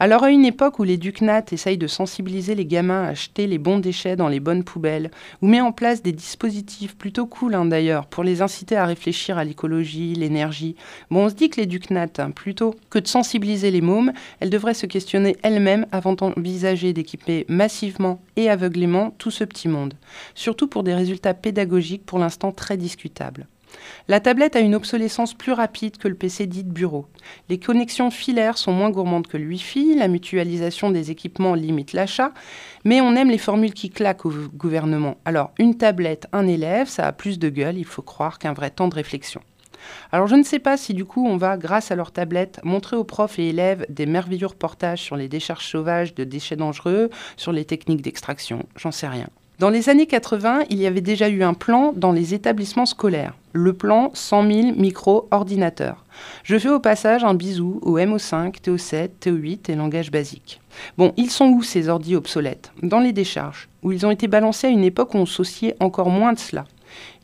Alors 0.00 0.22
à 0.22 0.30
une 0.30 0.44
époque 0.44 0.78
où 0.78 0.84
les 0.84 0.96
Ducnat 0.96 1.46
essayent 1.50 1.76
de 1.76 1.88
sensibiliser 1.88 2.54
les 2.54 2.66
gamins 2.66 3.02
à 3.02 3.14
jeter 3.14 3.48
les 3.48 3.58
bons 3.58 3.80
déchets 3.80 4.14
dans 4.14 4.28
les 4.28 4.38
bonnes 4.38 4.62
poubelles, 4.62 5.10
ou 5.42 5.48
met 5.48 5.60
en 5.60 5.72
place 5.72 6.04
des 6.04 6.12
dispositifs 6.12 6.96
plutôt 6.96 7.26
cool 7.26 7.56
hein, 7.56 7.64
d'ailleurs 7.64 8.06
pour 8.06 8.22
les 8.22 8.40
inciter 8.40 8.76
à 8.76 8.86
réfléchir 8.86 9.38
à 9.38 9.44
l'écologie, 9.44 10.14
l'énergie, 10.14 10.76
bon 11.10 11.24
on 11.24 11.28
se 11.28 11.34
dit 11.34 11.50
que 11.50 11.60
les 11.60 11.66
Ducnat, 11.66 12.06
hein, 12.18 12.30
plutôt 12.30 12.76
que 12.90 13.00
de 13.00 13.08
sensibiliser 13.08 13.72
les 13.72 13.80
mômes, 13.80 14.12
elles 14.38 14.50
devraient 14.50 14.72
se 14.72 14.86
questionner 14.86 15.36
elles-mêmes 15.42 15.86
avant 15.90 16.12
d'envisager 16.12 16.92
d'équiper 16.92 17.44
massivement 17.48 18.20
et 18.36 18.48
aveuglément 18.48 19.10
tout 19.18 19.32
ce 19.32 19.42
petit 19.42 19.66
monde, 19.66 19.94
surtout 20.36 20.68
pour 20.68 20.84
des 20.84 20.94
résultats 20.94 21.34
pédagogiques 21.34 22.06
pour 22.06 22.20
l'instant 22.20 22.52
très 22.52 22.76
discutables. 22.76 23.48
La 24.08 24.20
tablette 24.20 24.56
a 24.56 24.60
une 24.60 24.74
obsolescence 24.74 25.34
plus 25.34 25.52
rapide 25.52 25.98
que 25.98 26.08
le 26.08 26.14
PC 26.14 26.46
dit 26.46 26.64
bureau. 26.64 27.06
Les 27.48 27.58
connexions 27.58 28.10
filaires 28.10 28.56
sont 28.56 28.72
moins 28.72 28.90
gourmandes 28.90 29.26
que 29.26 29.36
le 29.36 29.46
Wi-Fi, 29.46 29.94
la 29.94 30.08
mutualisation 30.08 30.90
des 30.90 31.10
équipements 31.10 31.54
limite 31.54 31.92
l'achat, 31.92 32.32
mais 32.84 33.00
on 33.00 33.14
aime 33.16 33.30
les 33.30 33.38
formules 33.38 33.74
qui 33.74 33.90
claquent 33.90 34.24
au 34.24 34.32
gouvernement. 34.54 35.18
Alors, 35.24 35.50
une 35.58 35.76
tablette, 35.76 36.26
un 36.32 36.46
élève, 36.46 36.88
ça 36.88 37.06
a 37.06 37.12
plus 37.12 37.38
de 37.38 37.50
gueule, 37.50 37.76
il 37.76 37.84
faut 37.84 38.02
croire, 38.02 38.38
qu'un 38.38 38.54
vrai 38.54 38.70
temps 38.70 38.88
de 38.88 38.94
réflexion. 38.94 39.42
Alors 40.10 40.26
je 40.26 40.34
ne 40.34 40.42
sais 40.42 40.58
pas 40.58 40.76
si 40.76 40.94
du 40.94 41.04
coup 41.04 41.26
on 41.26 41.36
va, 41.36 41.56
grâce 41.56 41.90
à 41.90 41.96
leur 41.96 42.12
tablette, 42.12 42.60
montrer 42.64 42.96
aux 42.96 43.04
profs 43.04 43.38
et 43.38 43.48
élèves 43.48 43.86
des 43.88 44.06
merveilleux 44.06 44.46
reportages 44.46 45.02
sur 45.02 45.16
les 45.16 45.28
décharges 45.28 45.66
sauvages 45.66 46.14
de 46.14 46.24
déchets 46.24 46.56
dangereux, 46.56 47.10
sur 47.36 47.52
les 47.52 47.64
techniques 47.64 48.02
d'extraction, 48.02 48.66
j'en 48.76 48.92
sais 48.92 49.08
rien. 49.08 49.28
Dans 49.58 49.70
les 49.70 49.88
années 49.88 50.06
80, 50.06 50.66
il 50.70 50.78
y 50.78 50.86
avait 50.86 51.00
déjà 51.00 51.28
eu 51.28 51.42
un 51.42 51.52
plan 51.52 51.92
dans 51.92 52.12
les 52.12 52.32
établissements 52.32 52.86
scolaires, 52.86 53.34
le 53.52 53.72
plan 53.72 54.12
100 54.14 54.52
000 54.52 54.72
micro-ordinateurs. 54.76 56.04
Je 56.44 56.56
fais 56.56 56.68
au 56.68 56.78
passage 56.78 57.24
un 57.24 57.34
bisou 57.34 57.80
au 57.82 57.98
MO5, 57.98 58.60
TO7, 58.60 59.08
TO8 59.20 59.68
et 59.68 59.74
langage 59.74 60.12
basique. 60.12 60.60
Bon, 60.96 61.12
ils 61.16 61.32
sont 61.32 61.46
où 61.46 61.64
ces 61.64 61.88
ordis 61.88 62.14
obsolètes? 62.14 62.70
Dans 62.84 63.00
les 63.00 63.12
décharges, 63.12 63.68
où 63.82 63.90
ils 63.90 64.06
ont 64.06 64.12
été 64.12 64.28
balancés 64.28 64.68
à 64.68 64.70
une 64.70 64.84
époque 64.84 65.14
où 65.14 65.18
on 65.18 65.26
sauciait 65.26 65.74
encore 65.80 66.10
moins 66.10 66.34
de 66.34 66.38
cela. 66.38 66.64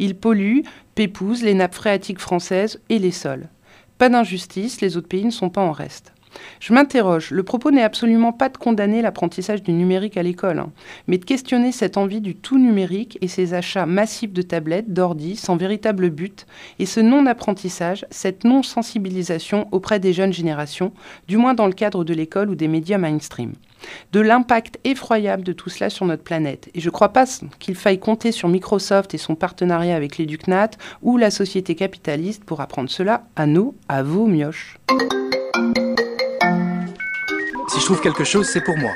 Ils 0.00 0.16
polluent, 0.16 0.64
pépousent 0.96 1.44
les 1.44 1.54
nappes 1.54 1.76
phréatiques 1.76 2.18
françaises 2.18 2.80
et 2.88 2.98
les 2.98 3.12
sols. 3.12 3.48
Pas 3.96 4.08
d'injustice, 4.08 4.80
les 4.80 4.96
autres 4.96 5.06
pays 5.06 5.24
ne 5.24 5.30
sont 5.30 5.50
pas 5.50 5.62
en 5.62 5.70
reste. 5.70 6.12
Je 6.60 6.72
m'interroge, 6.72 7.30
le 7.30 7.42
propos 7.42 7.70
n'est 7.70 7.82
absolument 7.82 8.32
pas 8.32 8.48
de 8.48 8.56
condamner 8.56 9.02
l'apprentissage 9.02 9.62
du 9.62 9.72
numérique 9.72 10.16
à 10.16 10.22
l'école, 10.22 10.58
hein, 10.58 10.72
mais 11.06 11.18
de 11.18 11.24
questionner 11.24 11.72
cette 11.72 11.96
envie 11.96 12.20
du 12.20 12.34
tout 12.34 12.58
numérique 12.58 13.18
et 13.20 13.28
ces 13.28 13.54
achats 13.54 13.86
massifs 13.86 14.32
de 14.32 14.42
tablettes, 14.42 14.92
d'ordi, 14.92 15.36
sans 15.36 15.56
véritable 15.56 16.10
but, 16.10 16.46
et 16.78 16.86
ce 16.86 17.00
non-apprentissage, 17.00 18.06
cette 18.10 18.44
non-sensibilisation 18.44 19.68
auprès 19.72 20.00
des 20.00 20.12
jeunes 20.12 20.32
générations, 20.32 20.92
du 21.28 21.36
moins 21.36 21.54
dans 21.54 21.66
le 21.66 21.72
cadre 21.72 22.04
de 22.04 22.14
l'école 22.14 22.50
ou 22.50 22.54
des 22.54 22.68
médias 22.68 22.98
mainstream 22.98 23.52
de 24.12 24.20
l'impact 24.20 24.78
effroyable 24.84 25.42
de 25.42 25.52
tout 25.52 25.70
cela 25.70 25.90
sur 25.90 26.06
notre 26.06 26.22
planète. 26.22 26.70
Et 26.74 26.80
je 26.80 26.88
ne 26.88 26.92
crois 26.92 27.10
pas 27.10 27.24
qu'il 27.58 27.74
faille 27.74 27.98
compter 27.98 28.32
sur 28.32 28.48
Microsoft 28.48 29.14
et 29.14 29.18
son 29.18 29.34
partenariat 29.34 29.96
avec 29.96 30.18
l'Educnat 30.18 30.70
ou 31.02 31.16
la 31.16 31.30
société 31.30 31.74
capitaliste 31.74 32.44
pour 32.44 32.60
apprendre 32.60 32.90
cela 32.90 33.24
à 33.36 33.46
nos, 33.46 33.74
à 33.88 34.02
vos 34.02 34.26
mioches. 34.26 34.78
Si 37.68 37.80
je 37.80 37.84
trouve 37.84 38.00
quelque 38.00 38.24
chose, 38.24 38.48
c'est 38.48 38.60
pour 38.60 38.76
moi. 38.76 38.92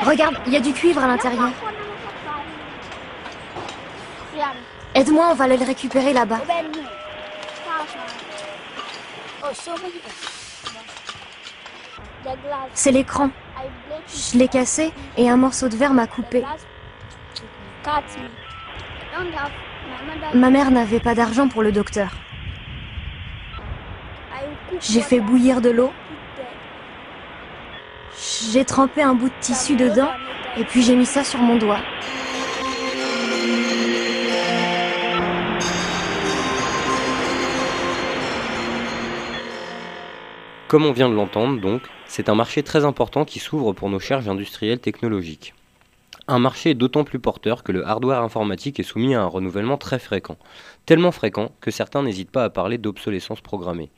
Regarde, 0.00 0.36
il 0.46 0.52
y 0.52 0.56
a 0.56 0.60
du 0.60 0.72
cuivre 0.72 1.02
à 1.02 1.06
l'intérieur. 1.06 1.50
Aide-moi, 4.94 5.28
on 5.30 5.34
va 5.34 5.44
aller 5.44 5.56
le 5.56 5.66
récupérer 5.66 6.12
là-bas. 6.12 6.40
C'est 12.74 12.92
l'écran. 12.92 13.30
Je 14.08 14.38
l'ai 14.38 14.48
cassé 14.48 14.92
et 15.16 15.28
un 15.28 15.36
morceau 15.36 15.68
de 15.68 15.76
verre 15.76 15.92
m'a 15.92 16.06
coupé. 16.06 16.44
Ma 20.34 20.50
mère 20.50 20.70
n'avait 20.70 21.00
pas 21.00 21.14
d'argent 21.14 21.48
pour 21.48 21.62
le 21.62 21.72
docteur. 21.72 22.10
J'ai 24.80 25.00
fait 25.00 25.20
bouillir 25.20 25.60
de 25.60 25.70
l'eau. 25.70 25.92
J'ai 28.52 28.64
trempé 28.64 29.02
un 29.02 29.14
bout 29.14 29.28
de 29.28 29.34
tissu 29.40 29.76
dedans 29.76 30.10
et 30.56 30.64
puis 30.64 30.82
j'ai 30.82 30.94
mis 30.94 31.06
ça 31.06 31.24
sur 31.24 31.40
mon 31.40 31.56
doigt. 31.56 31.80
Comme 40.68 40.84
on 40.84 40.92
vient 40.92 41.08
de 41.08 41.14
l'entendre 41.14 41.60
donc, 41.60 41.82
c'est 42.06 42.28
un 42.28 42.34
marché 42.34 42.62
très 42.62 42.84
important 42.84 43.24
qui 43.24 43.38
s'ouvre 43.38 43.72
pour 43.72 43.88
nos 43.88 44.00
charges 44.00 44.28
industrielles 44.28 44.80
technologiques. 44.80 45.54
Un 46.30 46.40
marché 46.40 46.74
d'autant 46.74 47.04
plus 47.04 47.18
porteur 47.18 47.62
que 47.62 47.72
le 47.72 47.86
hardware 47.86 48.22
informatique 48.22 48.78
est 48.78 48.82
soumis 48.82 49.14
à 49.14 49.22
un 49.22 49.26
renouvellement 49.26 49.78
très 49.78 49.98
fréquent, 49.98 50.36
tellement 50.84 51.10
fréquent 51.10 51.52
que 51.62 51.70
certains 51.70 52.02
n'hésitent 52.02 52.30
pas 52.30 52.44
à 52.44 52.50
parler 52.50 52.76
d'obsolescence 52.76 53.40
programmée. 53.40 53.90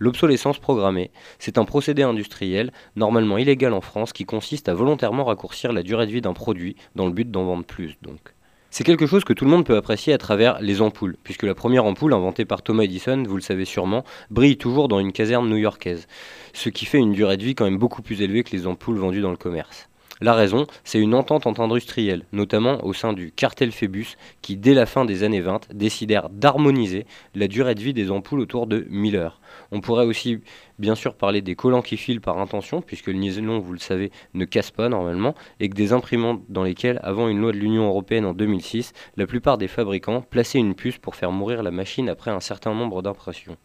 L'obsolescence 0.00 0.58
programmée, 0.58 1.12
c'est 1.38 1.58
un 1.58 1.64
procédé 1.64 2.02
industriel, 2.02 2.72
normalement 2.96 3.38
illégal 3.38 3.72
en 3.72 3.80
France, 3.80 4.12
qui 4.12 4.24
consiste 4.24 4.68
à 4.68 4.74
volontairement 4.74 5.26
raccourcir 5.26 5.72
la 5.72 5.84
durée 5.84 6.08
de 6.08 6.10
vie 6.10 6.20
d'un 6.20 6.32
produit 6.32 6.74
dans 6.96 7.06
le 7.06 7.12
but 7.12 7.30
d'en 7.30 7.44
vendre 7.44 7.64
plus 7.64 7.96
donc. 8.02 8.34
C'est 8.70 8.82
quelque 8.82 9.06
chose 9.06 9.22
que 9.22 9.32
tout 9.32 9.44
le 9.44 9.50
monde 9.52 9.64
peut 9.64 9.76
apprécier 9.76 10.12
à 10.12 10.18
travers 10.18 10.60
les 10.60 10.82
ampoules, 10.82 11.16
puisque 11.22 11.44
la 11.44 11.54
première 11.54 11.84
ampoule 11.84 12.14
inventée 12.14 12.44
par 12.44 12.62
Thomas 12.62 12.82
Edison, 12.82 13.22
vous 13.22 13.36
le 13.36 13.42
savez 13.42 13.64
sûrement, 13.64 14.02
brille 14.30 14.58
toujours 14.58 14.88
dans 14.88 14.98
une 14.98 15.12
caserne 15.12 15.48
new-yorkaise, 15.48 16.08
ce 16.52 16.68
qui 16.68 16.84
fait 16.84 16.98
une 16.98 17.12
durée 17.12 17.36
de 17.36 17.44
vie 17.44 17.54
quand 17.54 17.64
même 17.64 17.78
beaucoup 17.78 18.02
plus 18.02 18.22
élevée 18.22 18.42
que 18.42 18.56
les 18.56 18.66
ampoules 18.66 18.98
vendues 18.98 19.22
dans 19.22 19.30
le 19.30 19.36
commerce. 19.36 19.88
La 20.22 20.32
raison, 20.32 20.66
c'est 20.82 20.98
une 20.98 21.12
entente 21.12 21.46
entre 21.46 21.60
industriels, 21.60 22.24
notamment 22.32 22.82
au 22.86 22.94
sein 22.94 23.12
du 23.12 23.32
cartel 23.32 23.70
Phébus, 23.70 24.16
qui 24.40 24.56
dès 24.56 24.72
la 24.72 24.86
fin 24.86 25.04
des 25.04 25.24
années 25.24 25.42
20 25.42 25.74
décidèrent 25.74 26.30
d'harmoniser 26.30 27.04
la 27.34 27.48
durée 27.48 27.74
de 27.74 27.82
vie 27.82 27.92
des 27.92 28.10
ampoules 28.10 28.40
autour 28.40 28.66
de 28.66 28.86
1000 28.88 29.16
heures. 29.16 29.42
On 29.72 29.82
pourrait 29.82 30.06
aussi 30.06 30.40
bien 30.78 30.94
sûr 30.94 31.16
parler 31.16 31.42
des 31.42 31.54
collants 31.54 31.82
qui 31.82 31.98
filent 31.98 32.22
par 32.22 32.38
intention, 32.38 32.80
puisque 32.80 33.08
le 33.08 33.12
nylon, 33.12 33.58
vous 33.58 33.74
le 33.74 33.78
savez, 33.78 34.10
ne 34.32 34.46
casse 34.46 34.70
pas 34.70 34.88
normalement, 34.88 35.34
et 35.60 35.68
que 35.68 35.74
des 35.74 35.92
imprimantes 35.92 36.42
dans 36.48 36.62
lesquelles, 36.62 36.98
avant 37.02 37.28
une 37.28 37.40
loi 37.40 37.52
de 37.52 37.58
l'Union 37.58 37.86
européenne 37.86 38.24
en 38.24 38.32
2006, 38.32 38.94
la 39.18 39.26
plupart 39.26 39.58
des 39.58 39.68
fabricants 39.68 40.22
plaçaient 40.22 40.58
une 40.58 40.74
puce 40.74 40.96
pour 40.96 41.14
faire 41.14 41.30
mourir 41.30 41.62
la 41.62 41.70
machine 41.70 42.08
après 42.08 42.30
un 42.30 42.40
certain 42.40 42.72
nombre 42.72 43.02
d'impressions. 43.02 43.58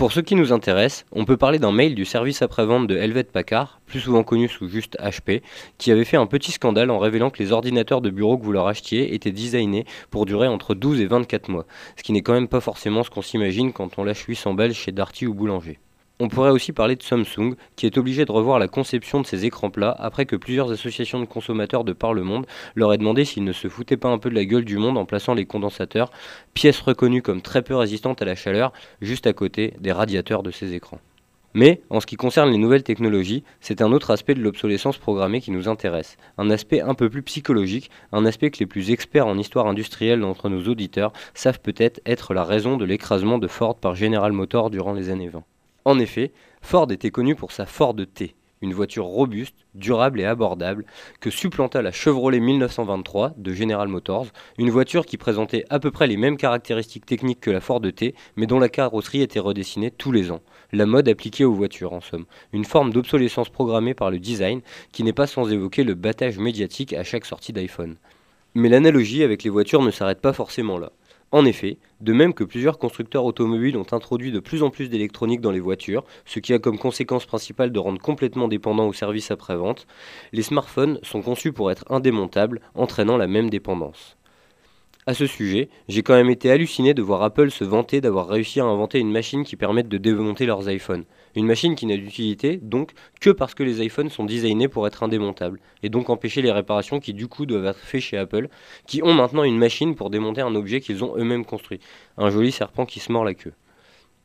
Pour 0.00 0.12
ce 0.12 0.20
qui 0.20 0.34
nous 0.34 0.50
intéresse, 0.50 1.04
on 1.12 1.26
peut 1.26 1.36
parler 1.36 1.58
d'un 1.58 1.72
mail 1.72 1.94
du 1.94 2.06
service 2.06 2.40
après-vente 2.40 2.86
de 2.86 2.96
Helvet 2.96 3.24
Packard, 3.24 3.82
plus 3.84 4.00
souvent 4.00 4.22
connu 4.22 4.48
sous 4.48 4.66
juste 4.66 4.96
HP, 4.98 5.42
qui 5.76 5.92
avait 5.92 6.06
fait 6.06 6.16
un 6.16 6.24
petit 6.24 6.52
scandale 6.52 6.90
en 6.90 6.98
révélant 6.98 7.28
que 7.28 7.42
les 7.42 7.52
ordinateurs 7.52 8.00
de 8.00 8.08
bureau 8.08 8.38
que 8.38 8.42
vous 8.42 8.52
leur 8.52 8.66
achetiez 8.66 9.14
étaient 9.14 9.30
designés 9.30 9.84
pour 10.10 10.24
durer 10.24 10.48
entre 10.48 10.74
12 10.74 11.02
et 11.02 11.06
24 11.06 11.50
mois, 11.50 11.66
ce 11.98 12.02
qui 12.02 12.12
n'est 12.12 12.22
quand 12.22 12.32
même 12.32 12.48
pas 12.48 12.60
forcément 12.60 13.02
ce 13.02 13.10
qu'on 13.10 13.20
s'imagine 13.20 13.74
quand 13.74 13.98
on 13.98 14.04
lâche 14.04 14.24
800 14.24 14.54
balles 14.54 14.72
chez 14.72 14.90
Darty 14.90 15.26
ou 15.26 15.34
Boulanger. 15.34 15.78
On 16.22 16.28
pourrait 16.28 16.50
aussi 16.50 16.72
parler 16.72 16.96
de 16.96 17.02
Samsung, 17.02 17.54
qui 17.76 17.86
est 17.86 17.96
obligé 17.96 18.26
de 18.26 18.30
revoir 18.30 18.58
la 18.58 18.68
conception 18.68 19.22
de 19.22 19.26
ses 19.26 19.46
écrans 19.46 19.70
plats 19.70 19.96
après 19.98 20.26
que 20.26 20.36
plusieurs 20.36 20.70
associations 20.70 21.18
de 21.18 21.24
consommateurs 21.24 21.82
de 21.82 21.94
par 21.94 22.12
le 22.12 22.22
monde 22.22 22.44
leur 22.74 22.92
aient 22.92 22.98
demandé 22.98 23.24
s'ils 23.24 23.42
ne 23.42 23.54
se 23.54 23.68
foutaient 23.68 23.96
pas 23.96 24.10
un 24.10 24.18
peu 24.18 24.28
de 24.28 24.34
la 24.34 24.44
gueule 24.44 24.66
du 24.66 24.76
monde 24.76 24.98
en 24.98 25.06
plaçant 25.06 25.32
les 25.32 25.46
condensateurs, 25.46 26.10
pièces 26.52 26.82
reconnues 26.82 27.22
comme 27.22 27.40
très 27.40 27.62
peu 27.62 27.74
résistantes 27.74 28.20
à 28.20 28.26
la 28.26 28.34
chaleur, 28.34 28.74
juste 29.00 29.26
à 29.26 29.32
côté 29.32 29.72
des 29.80 29.92
radiateurs 29.92 30.42
de 30.42 30.50
ces 30.50 30.74
écrans. 30.74 31.00
Mais, 31.54 31.80
en 31.88 32.00
ce 32.00 32.06
qui 32.06 32.16
concerne 32.16 32.50
les 32.50 32.58
nouvelles 32.58 32.82
technologies, 32.82 33.42
c'est 33.62 33.80
un 33.80 33.90
autre 33.90 34.10
aspect 34.10 34.34
de 34.34 34.42
l'obsolescence 34.42 34.98
programmée 34.98 35.40
qui 35.40 35.52
nous 35.52 35.68
intéresse, 35.68 36.18
un 36.36 36.50
aspect 36.50 36.82
un 36.82 36.92
peu 36.92 37.08
plus 37.08 37.22
psychologique, 37.22 37.90
un 38.12 38.26
aspect 38.26 38.50
que 38.50 38.58
les 38.58 38.66
plus 38.66 38.90
experts 38.90 39.26
en 39.26 39.38
histoire 39.38 39.68
industrielle 39.68 40.20
d'entre 40.20 40.50
nos 40.50 40.68
auditeurs 40.68 41.14
savent 41.32 41.60
peut-être 41.60 42.02
être 42.04 42.34
la 42.34 42.44
raison 42.44 42.76
de 42.76 42.84
l'écrasement 42.84 43.38
de 43.38 43.48
Ford 43.48 43.74
par 43.74 43.94
General 43.94 44.32
Motors 44.32 44.68
durant 44.68 44.92
les 44.92 45.08
années 45.08 45.30
20. 45.30 45.42
En 45.84 45.98
effet, 45.98 46.32
Ford 46.60 46.90
était 46.92 47.10
connu 47.10 47.34
pour 47.34 47.52
sa 47.52 47.64
Ford 47.64 47.96
T, 48.14 48.34
une 48.60 48.74
voiture 48.74 49.06
robuste, 49.06 49.54
durable 49.74 50.20
et 50.20 50.26
abordable, 50.26 50.84
que 51.20 51.30
supplanta 51.30 51.80
la 51.80 51.90
Chevrolet 51.90 52.40
1923 52.40 53.32
de 53.38 53.52
General 53.54 53.88
Motors, 53.88 54.26
une 54.58 54.68
voiture 54.68 55.06
qui 55.06 55.16
présentait 55.16 55.64
à 55.70 55.78
peu 55.78 55.90
près 55.90 56.06
les 56.06 56.18
mêmes 56.18 56.36
caractéristiques 56.36 57.06
techniques 57.06 57.40
que 57.40 57.50
la 57.50 57.62
Ford 57.62 57.80
T, 57.80 58.14
mais 58.36 58.46
dont 58.46 58.58
la 58.58 58.68
carrosserie 58.68 59.22
était 59.22 59.40
redessinée 59.40 59.90
tous 59.90 60.12
les 60.12 60.30
ans. 60.30 60.42
La 60.72 60.84
mode 60.84 61.08
appliquée 61.08 61.46
aux 61.46 61.54
voitures, 61.54 61.94
en 61.94 62.02
somme. 62.02 62.26
Une 62.52 62.66
forme 62.66 62.92
d'obsolescence 62.92 63.48
programmée 63.48 63.94
par 63.94 64.10
le 64.10 64.18
design, 64.18 64.60
qui 64.92 65.02
n'est 65.02 65.14
pas 65.14 65.26
sans 65.26 65.50
évoquer 65.50 65.82
le 65.82 65.94
battage 65.94 66.38
médiatique 66.38 66.92
à 66.92 67.04
chaque 67.04 67.24
sortie 67.24 67.54
d'iPhone. 67.54 67.96
Mais 68.54 68.68
l'analogie 68.68 69.22
avec 69.22 69.44
les 69.44 69.50
voitures 69.50 69.82
ne 69.82 69.90
s'arrête 69.90 70.20
pas 70.20 70.34
forcément 70.34 70.76
là. 70.76 70.92
En 71.32 71.44
effet, 71.44 71.78
de 72.00 72.12
même 72.12 72.34
que 72.34 72.42
plusieurs 72.42 72.78
constructeurs 72.78 73.24
automobiles 73.24 73.76
ont 73.76 73.86
introduit 73.92 74.32
de 74.32 74.40
plus 74.40 74.64
en 74.64 74.70
plus 74.70 74.88
d'électronique 74.88 75.40
dans 75.40 75.52
les 75.52 75.60
voitures, 75.60 76.02
ce 76.24 76.40
qui 76.40 76.52
a 76.52 76.58
comme 76.58 76.76
conséquence 76.76 77.24
principale 77.24 77.70
de 77.70 77.78
rendre 77.78 78.00
complètement 78.00 78.48
dépendants 78.48 78.88
aux 78.88 78.92
services 78.92 79.30
après-vente, 79.30 79.86
les 80.32 80.42
smartphones 80.42 80.98
sont 81.04 81.22
conçus 81.22 81.52
pour 81.52 81.70
être 81.70 81.84
indémontables, 81.88 82.60
entraînant 82.74 83.16
la 83.16 83.28
même 83.28 83.48
dépendance. 83.48 84.16
À 85.10 85.14
ce 85.14 85.26
sujet, 85.26 85.70
j'ai 85.88 86.04
quand 86.04 86.14
même 86.14 86.30
été 86.30 86.52
halluciné 86.52 86.94
de 86.94 87.02
voir 87.02 87.24
Apple 87.24 87.50
se 87.50 87.64
vanter 87.64 88.00
d'avoir 88.00 88.28
réussi 88.28 88.60
à 88.60 88.64
inventer 88.64 89.00
une 89.00 89.10
machine 89.10 89.42
qui 89.42 89.56
permette 89.56 89.88
de 89.88 89.98
démonter 89.98 90.46
leurs 90.46 90.70
iPhones. 90.70 91.02
Une 91.34 91.46
machine 91.46 91.74
qui 91.74 91.86
n'a 91.86 91.96
d'utilité, 91.96 92.60
donc, 92.62 92.92
que 93.20 93.30
parce 93.30 93.54
que 93.54 93.64
les 93.64 93.84
iPhones 93.84 94.08
sont 94.08 94.24
designés 94.24 94.68
pour 94.68 94.86
être 94.86 95.02
indémontables, 95.02 95.58
et 95.82 95.88
donc 95.88 96.10
empêcher 96.10 96.42
les 96.42 96.52
réparations 96.52 97.00
qui 97.00 97.12
du 97.12 97.26
coup 97.26 97.44
doivent 97.44 97.66
être 97.66 97.80
faites 97.80 98.02
chez 98.02 98.18
Apple, 98.18 98.50
qui 98.86 99.02
ont 99.02 99.12
maintenant 99.12 99.42
une 99.42 99.58
machine 99.58 99.96
pour 99.96 100.10
démonter 100.10 100.42
un 100.42 100.54
objet 100.54 100.80
qu'ils 100.80 101.02
ont 101.02 101.16
eux-mêmes 101.16 101.44
construit. 101.44 101.80
Un 102.16 102.30
joli 102.30 102.52
serpent 102.52 102.86
qui 102.86 103.00
se 103.00 103.10
mord 103.10 103.24
la 103.24 103.34
queue. 103.34 103.52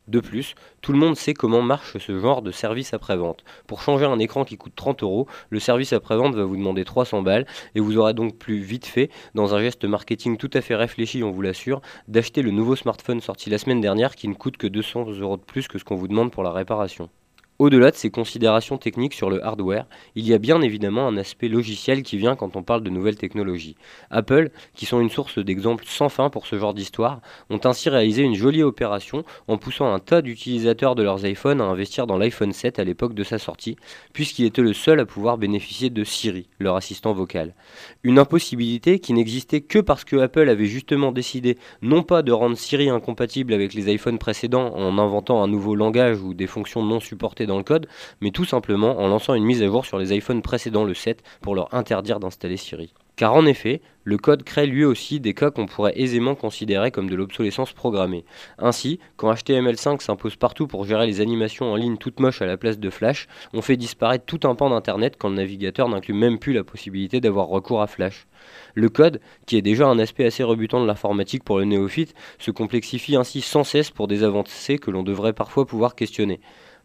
De 0.08 0.20
plus, 0.20 0.54
tout 0.82 0.92
le 0.92 0.98
monde 0.98 1.16
sait 1.16 1.34
comment 1.34 1.62
marche 1.62 1.98
ce 1.98 2.20
genre 2.20 2.40
de 2.40 2.52
service 2.52 2.94
après-vente. 2.94 3.44
Pour 3.66 3.82
changer 3.82 4.04
un 4.04 4.20
écran 4.20 4.44
qui 4.44 4.56
coûte 4.56 4.74
30 4.76 5.02
euros, 5.02 5.26
le 5.50 5.58
service 5.58 5.92
après-vente 5.92 6.36
va 6.36 6.44
vous 6.44 6.56
demander 6.56 6.84
300 6.84 7.22
balles 7.22 7.46
et 7.74 7.80
vous 7.80 7.98
aurez 7.98 8.14
donc 8.14 8.38
plus 8.38 8.58
vite 8.58 8.86
fait, 8.86 9.10
dans 9.34 9.54
un 9.54 9.60
geste 9.60 9.84
marketing 9.84 10.36
tout 10.36 10.50
à 10.52 10.60
fait 10.60 10.76
réfléchi, 10.76 11.24
on 11.24 11.32
vous 11.32 11.42
l'assure, 11.42 11.80
d'acheter 12.06 12.42
le 12.42 12.52
nouveau 12.52 12.76
smartphone 12.76 13.20
sorti 13.20 13.50
la 13.50 13.58
semaine 13.58 13.80
dernière 13.80 14.14
qui 14.14 14.28
ne 14.28 14.34
coûte 14.34 14.56
que 14.56 14.68
200 14.68 15.06
euros 15.20 15.36
de 15.36 15.42
plus 15.42 15.66
que 15.66 15.78
ce 15.78 15.84
qu'on 15.84 15.96
vous 15.96 16.08
demande 16.08 16.30
pour 16.30 16.44
la 16.44 16.52
réparation. 16.52 17.10
Au-delà 17.58 17.90
de 17.90 17.96
ces 17.96 18.10
considérations 18.10 18.76
techniques 18.76 19.14
sur 19.14 19.30
le 19.30 19.42
hardware, 19.42 19.86
il 20.14 20.28
y 20.28 20.34
a 20.34 20.38
bien 20.38 20.60
évidemment 20.60 21.08
un 21.08 21.16
aspect 21.16 21.48
logiciel 21.48 22.02
qui 22.02 22.18
vient 22.18 22.36
quand 22.36 22.54
on 22.54 22.62
parle 22.62 22.82
de 22.82 22.90
nouvelles 22.90 23.16
technologies. 23.16 23.76
Apple, 24.10 24.50
qui 24.74 24.84
sont 24.84 25.00
une 25.00 25.08
source 25.08 25.38
d'exemples 25.38 25.84
sans 25.86 26.10
fin 26.10 26.28
pour 26.28 26.46
ce 26.46 26.58
genre 26.58 26.74
d'histoire, 26.74 27.22
ont 27.48 27.60
ainsi 27.64 27.88
réalisé 27.88 28.22
une 28.22 28.34
jolie 28.34 28.62
opération 28.62 29.24
en 29.48 29.56
poussant 29.56 29.90
un 29.90 30.00
tas 30.00 30.20
d'utilisateurs 30.20 30.94
de 30.96 31.02
leurs 31.02 31.24
iPhones 31.24 31.62
à 31.62 31.64
investir 31.64 32.06
dans 32.06 32.18
l'iPhone 32.18 32.52
7 32.52 32.78
à 32.78 32.84
l'époque 32.84 33.14
de 33.14 33.24
sa 33.24 33.38
sortie, 33.38 33.76
puisqu'il 34.12 34.44
était 34.44 34.60
le 34.60 34.74
seul 34.74 35.00
à 35.00 35.06
pouvoir 35.06 35.38
bénéficier 35.38 35.88
de 35.88 36.04
Siri, 36.04 36.50
leur 36.58 36.76
assistant 36.76 37.14
vocal. 37.14 37.54
Une 38.02 38.18
impossibilité 38.18 38.98
qui 38.98 39.14
n'existait 39.14 39.62
que 39.62 39.78
parce 39.78 40.04
que 40.04 40.16
Apple 40.16 40.50
avait 40.50 40.66
justement 40.66 41.10
décidé 41.10 41.56
non 41.80 42.02
pas 42.02 42.20
de 42.20 42.32
rendre 42.32 42.58
Siri 42.58 42.90
incompatible 42.90 43.54
avec 43.54 43.72
les 43.72 43.90
iPhones 43.94 44.18
précédents 44.18 44.74
en 44.74 44.98
inventant 44.98 45.42
un 45.42 45.48
nouveau 45.48 45.74
langage 45.74 46.20
ou 46.20 46.34
des 46.34 46.46
fonctions 46.46 46.84
non 46.84 47.00
supportées 47.00 47.45
dans 47.46 47.58
le 47.58 47.64
code, 47.64 47.88
mais 48.20 48.30
tout 48.30 48.44
simplement 48.44 48.98
en 48.98 49.08
lançant 49.08 49.34
une 49.34 49.44
mise 49.44 49.62
à 49.62 49.66
jour 49.66 49.86
sur 49.86 49.98
les 49.98 50.14
iPhones 50.14 50.42
précédents 50.42 50.84
le 50.84 50.94
7 50.94 51.22
pour 51.40 51.54
leur 51.54 51.72
interdire 51.74 52.20
d'installer 52.20 52.56
Siri. 52.56 52.92
Car 53.16 53.32
en 53.32 53.46
effet, 53.46 53.80
le 54.04 54.18
code 54.18 54.42
crée 54.42 54.66
lui 54.66 54.84
aussi 54.84 55.20
des 55.20 55.32
cas 55.32 55.50
qu'on 55.50 55.64
pourrait 55.64 55.98
aisément 55.98 56.34
considérer 56.34 56.90
comme 56.90 57.08
de 57.08 57.16
l'obsolescence 57.16 57.72
programmée. 57.72 58.26
Ainsi, 58.58 59.00
quand 59.16 59.32
HTML5 59.32 60.02
s'impose 60.02 60.36
partout 60.36 60.66
pour 60.66 60.84
gérer 60.84 61.06
les 61.06 61.22
animations 61.22 61.72
en 61.72 61.76
ligne 61.76 61.96
toutes 61.96 62.20
moches 62.20 62.42
à 62.42 62.46
la 62.46 62.58
place 62.58 62.78
de 62.78 62.90
Flash, 62.90 63.26
on 63.54 63.62
fait 63.62 63.78
disparaître 63.78 64.26
tout 64.26 64.46
un 64.46 64.54
pan 64.54 64.68
d'Internet 64.68 65.16
quand 65.18 65.30
le 65.30 65.36
navigateur 65.36 65.88
n'inclut 65.88 66.12
même 66.12 66.38
plus 66.38 66.52
la 66.52 66.62
possibilité 66.62 67.22
d'avoir 67.22 67.46
recours 67.46 67.80
à 67.80 67.86
Flash. 67.86 68.26
Le 68.74 68.90
code, 68.90 69.20
qui 69.46 69.56
est 69.56 69.62
déjà 69.62 69.86
un 69.86 69.98
aspect 69.98 70.26
assez 70.26 70.42
rebutant 70.42 70.82
de 70.82 70.86
l'informatique 70.86 71.42
pour 71.42 71.58
le 71.58 71.64
néophyte, 71.64 72.14
se 72.38 72.50
complexifie 72.50 73.16
ainsi 73.16 73.40
sans 73.40 73.64
cesse 73.64 73.90
pour 73.90 74.08
des 74.08 74.24
avancées 74.24 74.78
que 74.78 74.90
l'on 74.90 75.02
devrait 75.02 75.32
parfois 75.32 75.66
pouvoir 75.66 75.94
questionner. 75.94 76.38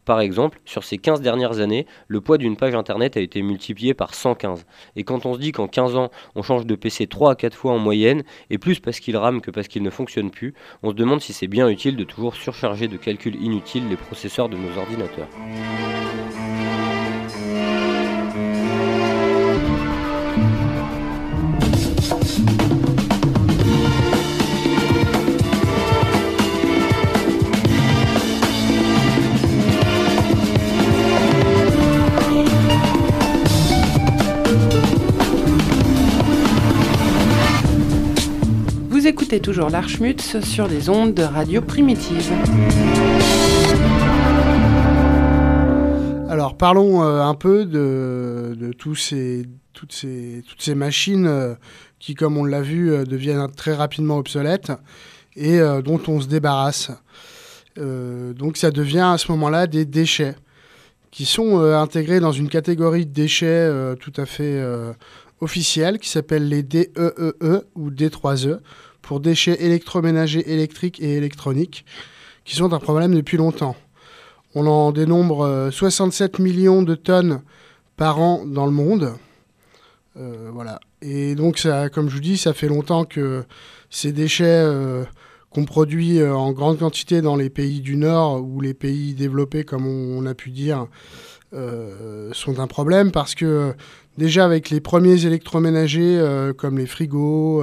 Par 0.06 0.20
exemple, 0.20 0.60
sur 0.66 0.84
ces 0.84 0.98
15 0.98 1.22
dernières 1.22 1.60
années, 1.60 1.86
le 2.08 2.22
poids 2.22 2.38
d'une 2.38 2.58
page 2.58 2.76
internet 2.76 3.18
a 3.18 3.22
été 3.22 3.42
multiplié 3.42 3.94
par 3.94 4.16
115. 4.16 4.66
Et 4.96 5.04
quand 5.04 5.26
on 5.26 5.34
se 5.36 5.40
dit 5.40 5.52
qu'en 5.52 5.68
15 5.68 5.96
ans, 5.96 6.10
on 6.36 6.42
change 6.42 6.66
de 6.66 6.76
PC 6.76 7.08
3 7.08 7.32
à 7.32 7.36
4 7.36 7.56
fois 7.56 7.72
en 7.74 7.80
moyenne, 7.80 8.24
et 8.50 8.58
plus 8.58 8.80
parce 8.80 9.00
qu'il 9.00 9.18
rame 9.18 9.42
que 9.42 9.52
parce 9.52 9.68
qu'il 9.68 9.84
ne 9.84 9.90
fonctionne 9.90 10.32
plus, 10.32 10.54
on 10.84 10.90
se 10.90 10.96
demande 10.96 11.22
si 11.22 11.34
c'est 11.34 11.48
bien 11.48 11.70
utile 11.70 11.96
de 11.96 12.04
toujours 12.04 12.36
surcharger 12.36 12.88
de 12.88 12.98
calculs 12.98 13.36
inutiles 13.36 13.88
les 13.90 13.98
processeurs 13.98 14.50
de 14.50 14.58
nos 14.58 14.78
ordinateurs. 14.78 15.30
Écoutez 39.12 39.42
toujours 39.42 39.70
l'Archmutz 39.70 40.40
sur 40.40 40.70
les 40.70 40.88
ondes 40.88 41.14
de 41.14 41.24
radio 41.24 41.62
primitive. 41.62 42.32
Alors 46.30 46.56
parlons 46.56 47.04
euh, 47.04 47.20
un 47.22 47.34
peu 47.34 47.66
de, 47.66 48.72
tous 48.78 48.96
ces, 48.96 49.46
toutes, 49.74 49.92
ces, 49.92 50.46
toutes 50.48 50.62
ces 50.62 50.76
machines 50.76 51.28
euh, 51.28 51.56
qui, 52.00 52.14
comme 52.14 52.38
on 52.38 52.46
l'a 52.46 52.62
vu, 52.62 52.90
euh, 52.94 53.04
deviennent 53.04 53.52
très 53.52 53.74
rapidement 53.74 54.18
obsolètes 54.18 54.72
et 55.36 55.60
dont 55.84 56.00
on 56.08 56.22
se 56.22 56.28
débarrasse. 56.28 56.92
Donc 57.78 58.56
ça 58.56 58.72
devient 58.72 59.10
à 59.14 59.18
ce 59.18 59.30
moment-là 59.34 59.68
des 59.68 59.84
déchets 59.86 60.36
qui 61.10 61.26
sont 61.26 61.60
intégrés 61.60 62.20
dans 62.22 62.34
une 62.34 62.50
catégorie 62.50 63.06
de 63.06 63.14
déchets 63.14 63.96
tout 64.02 64.12
à 64.18 64.26
fait 64.26 64.62
officielle 65.40 66.00
qui 66.00 66.10
s'appelle 66.10 66.50
les 66.50 66.64
DEEE 66.64 66.90
ou 67.76 67.92
D3E 67.92 68.60
pour 69.02 69.20
déchets 69.20 69.64
électroménagers 69.64 70.52
électriques 70.52 71.02
et 71.02 71.16
électroniques 71.16 71.86
qui 72.46 72.56
sont 72.56 72.74
un 72.74 72.80
problème 72.80 73.14
depuis 73.14 73.38
longtemps. 73.38 73.76
On 74.56 74.68
en 74.68 74.92
dénombre 74.92 75.42
euh, 75.42 75.72
67 75.72 76.40
millions 76.40 76.84
de 76.84 76.96
tonnes 76.96 77.42
par 77.96 78.20
an 78.20 78.46
dans 78.46 78.66
le 78.66 78.72
monde. 78.72 79.14
Euh, 80.18 80.50
voilà. 80.52 80.80
Et 81.02 81.36
donc, 81.36 81.58
ça, 81.58 81.90
comme 81.90 82.10
je 82.10 82.16
vous 82.16 82.22
dis, 82.22 82.38
ça 82.38 82.54
fait 82.54 82.68
longtemps 82.68 83.06
que 83.06 83.44
ces 83.90 84.12
déchets 84.12 84.46
euh, 84.46 85.04
qu'on 85.50 85.66
produit 85.66 86.20
euh, 86.20 86.34
en 86.34 86.52
grande 86.52 86.80
quantité 86.80 87.22
dans 87.22 87.36
les 87.36 87.50
pays 87.50 87.82
du 87.82 87.98
Nord 87.98 88.44
ou 88.44 88.62
les 88.62 88.74
pays 88.74 89.14
développés, 89.14 89.64
comme 89.64 89.88
on 89.88 90.26
a 90.26 90.34
pu 90.34 90.50
dire, 90.50 90.88
sont 92.32 92.60
un 92.60 92.68
problème 92.68 93.12
parce 93.12 93.36
que 93.36 93.74
déjà 94.18 94.46
avec 94.46 94.70
les 94.70 94.80
premiers 94.80 95.26
électroménagers 95.26 96.52
comme 96.58 96.78
les 96.78 96.86
frigos, 96.86 97.62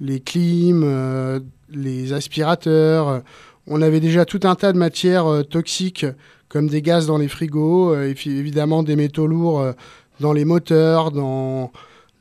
les 0.00 0.20
clims, 0.20 1.42
les 1.70 2.12
aspirateurs, 2.12 3.22
on 3.66 3.80
avait 3.80 4.00
déjà 4.00 4.24
tout 4.24 4.40
un 4.44 4.54
tas 4.54 4.72
de 4.72 4.78
matières 4.78 5.44
toxiques 5.48 6.06
comme 6.48 6.68
des 6.68 6.82
gaz 6.82 7.06
dans 7.06 7.18
les 7.18 7.28
frigos, 7.28 7.94
évidemment 7.96 8.82
des 8.82 8.96
métaux 8.96 9.26
lourds 9.26 9.72
dans 10.20 10.32
les 10.32 10.44
moteurs, 10.44 11.10
dans 11.10 11.72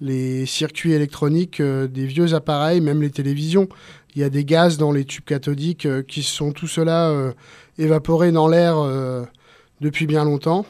les 0.01 0.45
circuits 0.45 0.93
électroniques 0.93 1.61
des 1.61 2.05
vieux 2.05 2.33
appareils, 2.33 2.81
même 2.81 3.01
les 3.01 3.11
télévisions. 3.11 3.67
Il 4.15 4.21
y 4.21 4.23
a 4.23 4.29
des 4.29 4.45
gaz 4.45 4.77
dans 4.77 4.91
les 4.91 5.05
tubes 5.05 5.25
cathodiques 5.25 5.87
qui 6.07 6.23
sont 6.23 6.51
tout 6.51 6.67
cela 6.67 7.13
évaporés 7.77 8.31
dans 8.31 8.47
l'air 8.47 8.77
depuis 9.81 10.07
bien 10.07 10.23
longtemps. 10.23 10.65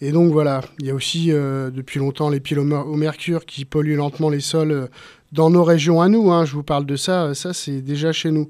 Et 0.00 0.10
donc 0.10 0.32
voilà, 0.32 0.60
il 0.80 0.86
y 0.86 0.90
a 0.90 0.94
aussi 0.94 1.30
euh, 1.30 1.70
depuis 1.70 2.00
longtemps 2.00 2.28
les 2.28 2.40
piles 2.40 2.58
au, 2.58 2.96
mercure 2.96 3.46
qui 3.46 3.64
polluent 3.64 3.96
lentement 3.96 4.28
les 4.28 4.40
sols 4.40 4.72
euh, 4.72 4.86
dans 5.34 5.50
nos 5.50 5.64
régions 5.64 6.00
à 6.00 6.08
nous. 6.08 6.30
Hein. 6.30 6.44
je 6.44 6.54
vous 6.54 6.62
parle 6.62 6.86
de 6.86 6.96
ça, 6.96 7.34
ça 7.34 7.52
c'est 7.52 7.82
déjà 7.82 8.12
chez 8.12 8.30
nous. 8.30 8.48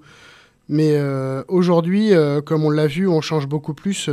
Mais 0.68 0.92
euh, 0.92 1.42
aujourd'hui, 1.48 2.12
comme 2.46 2.64
on 2.64 2.70
l'a 2.70 2.86
vu, 2.86 3.08
on 3.08 3.20
change 3.20 3.46
beaucoup 3.46 3.74
plus 3.74 4.08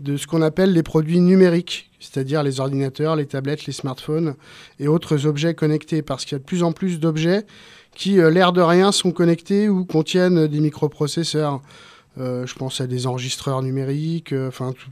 de 0.00 0.16
ce 0.16 0.26
qu'on 0.26 0.42
appelle 0.42 0.72
les 0.72 0.82
produits 0.82 1.20
numériques, 1.20 1.90
c'est-à-dire 2.00 2.42
les 2.42 2.58
ordinateurs, 2.58 3.14
les 3.16 3.26
tablettes, 3.26 3.66
les 3.66 3.72
smartphones 3.72 4.34
et 4.80 4.88
autres 4.88 5.26
objets 5.26 5.54
connectés, 5.54 6.02
parce 6.02 6.24
qu'il 6.24 6.32
y 6.32 6.36
a 6.36 6.38
de 6.38 6.44
plus 6.44 6.62
en 6.62 6.72
plus 6.72 6.98
d'objets 6.98 7.44
qui, 7.94 8.14
l'air 8.14 8.52
de 8.52 8.60
rien, 8.60 8.90
sont 8.90 9.12
connectés 9.12 9.68
ou 9.68 9.84
contiennent 9.84 10.48
des 10.48 10.60
microprocesseurs. 10.60 11.62
je 12.16 12.54
pense 12.54 12.80
à 12.80 12.88
des 12.88 13.06
enregistreurs 13.06 13.62
numériques, 13.62 14.34
enfin 14.48 14.72
tout 14.72 14.90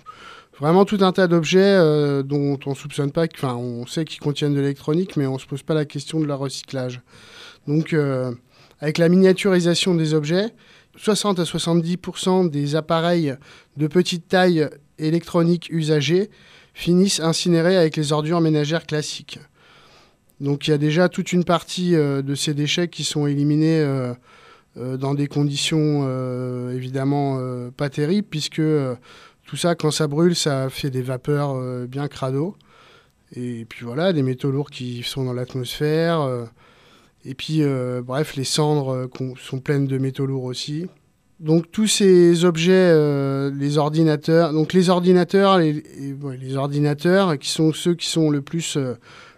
vraiment 0.63 0.85
tout 0.85 0.99
un 1.01 1.11
tas 1.11 1.27
d'objets 1.27 1.59
euh, 1.61 2.23
dont 2.23 2.57
on 2.67 2.77
soupçonne 2.77 3.11
pas, 3.11 3.27
enfin 3.35 3.57
on 3.57 3.85
sait 3.85 4.05
qu'ils 4.05 4.21
contiennent 4.21 4.55
de 4.55 4.61
l'électronique, 4.61 5.17
mais 5.17 5.27
on 5.27 5.37
se 5.37 5.45
pose 5.45 5.65
pas 5.65 5.75
la 5.75 5.85
question 5.85 6.21
de 6.21 6.25
leur 6.25 6.39
recyclage. 6.39 7.01
Donc 7.67 7.93
euh, 7.93 8.33
avec 8.79 8.99
la 8.99 9.09
miniaturisation 9.09 9.97
des 9.97 10.15
objets, 10.15 10.55
60 10.97 11.41
à 11.41 11.43
70% 11.43 12.49
des 12.49 12.77
appareils 12.77 13.35
de 13.77 13.87
petite 13.89 14.29
taille 14.29 14.69
électronique 14.99 15.69
usagés 15.73 16.31
finissent 16.75 17.19
incinérés 17.19 17.77
avec 17.77 17.97
les 17.97 18.13
ordures 18.13 18.41
ménagères 18.41 18.87
classiques. 18.87 19.41
Donc 20.39 20.69
il 20.69 20.71
y 20.71 20.75
a 20.75 20.79
déjà 20.79 21.09
toute 21.09 21.33
une 21.33 21.43
partie 21.43 21.97
euh, 21.97 22.23
de 22.23 22.37
ces 22.37 22.55
déchets 22.55 22.87
qui 22.87 23.03
sont 23.03 23.27
éliminés 23.27 23.85
dans 24.77 25.13
des 25.13 25.27
conditions 25.27 26.09
évidemment 26.71 27.39
pas 27.77 27.91
terribles, 27.91 28.27
puisque 28.31 28.63
tout 29.53 29.59
ça, 29.59 29.75
quand 29.75 29.91
ça 29.91 30.07
brûle, 30.07 30.35
ça 30.35 30.71
fait 30.71 30.89
des 30.89 31.03
vapeurs 31.03 31.51
euh, 31.55 31.87
bien 31.87 32.09
crado. 32.09 32.57
Et 33.37 33.67
puis 33.69 33.85
voilà, 33.85 34.15
des 34.15 34.23
métaux 34.23 34.51
lourds 34.51 34.71
qui 34.71 35.03
sont 35.03 35.25
dans 35.25 35.35
l'atmosphère. 35.35 36.23
Euh, 36.23 36.47
et 37.27 37.35
puis, 37.35 37.59
euh, 37.61 38.01
bref, 38.03 38.35
les 38.35 38.45
cendres 38.45 39.11
sont 39.39 39.61
pleines 39.61 39.87
de 39.87 39.99
métaux 39.99 40.25
lourds 40.25 40.45
aussi. 40.45 40.87
Donc 41.39 41.71
tous 41.71 41.87
ces 41.87 42.47
objets, 42.47 42.95
les 43.51 43.77
ordinateurs, 43.77 44.55
donc 44.55 44.73
les 44.73 44.89
ordinateurs, 44.89 45.59
les, 45.59 45.85
les, 46.41 46.57
ordinateurs 46.57 47.39
qui 47.39 47.51
sont 47.51 47.75
ceux 47.75 47.95
qui 47.95 48.07
sont 48.07 48.31
le 48.31 48.41
plus 48.41 48.79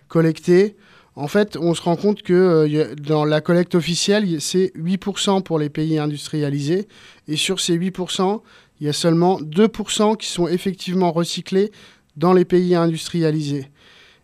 collectés, 0.07 0.77
en 1.16 1.29
fait, 1.29 1.57
on 1.57 1.74
se 1.74 1.83
rend 1.83 1.96
compte 1.96 2.22
que 2.22 2.94
dans 3.00 3.24
la 3.24 3.40
collecte 3.40 3.74
officielle, 3.74 4.40
c'est 4.40 4.72
8% 4.77 5.42
pour 5.42 5.59
les 5.59 5.70
pays 5.70 5.98
industrialisés. 5.98 6.88
Et 7.27 7.37
sur 7.37 7.61
ces 7.61 7.79
8%, 7.79 8.42
il 8.85 8.88
y 8.88 8.90
a 8.90 8.92
seulement 8.92 9.40
2% 9.40 10.18
qui 10.18 10.29
sont 10.29 10.47
effectivement 10.47 11.11
recyclés 11.11 11.73
dans 12.18 12.35
les 12.35 12.44
pays 12.44 12.75
industrialisés. 12.75 13.70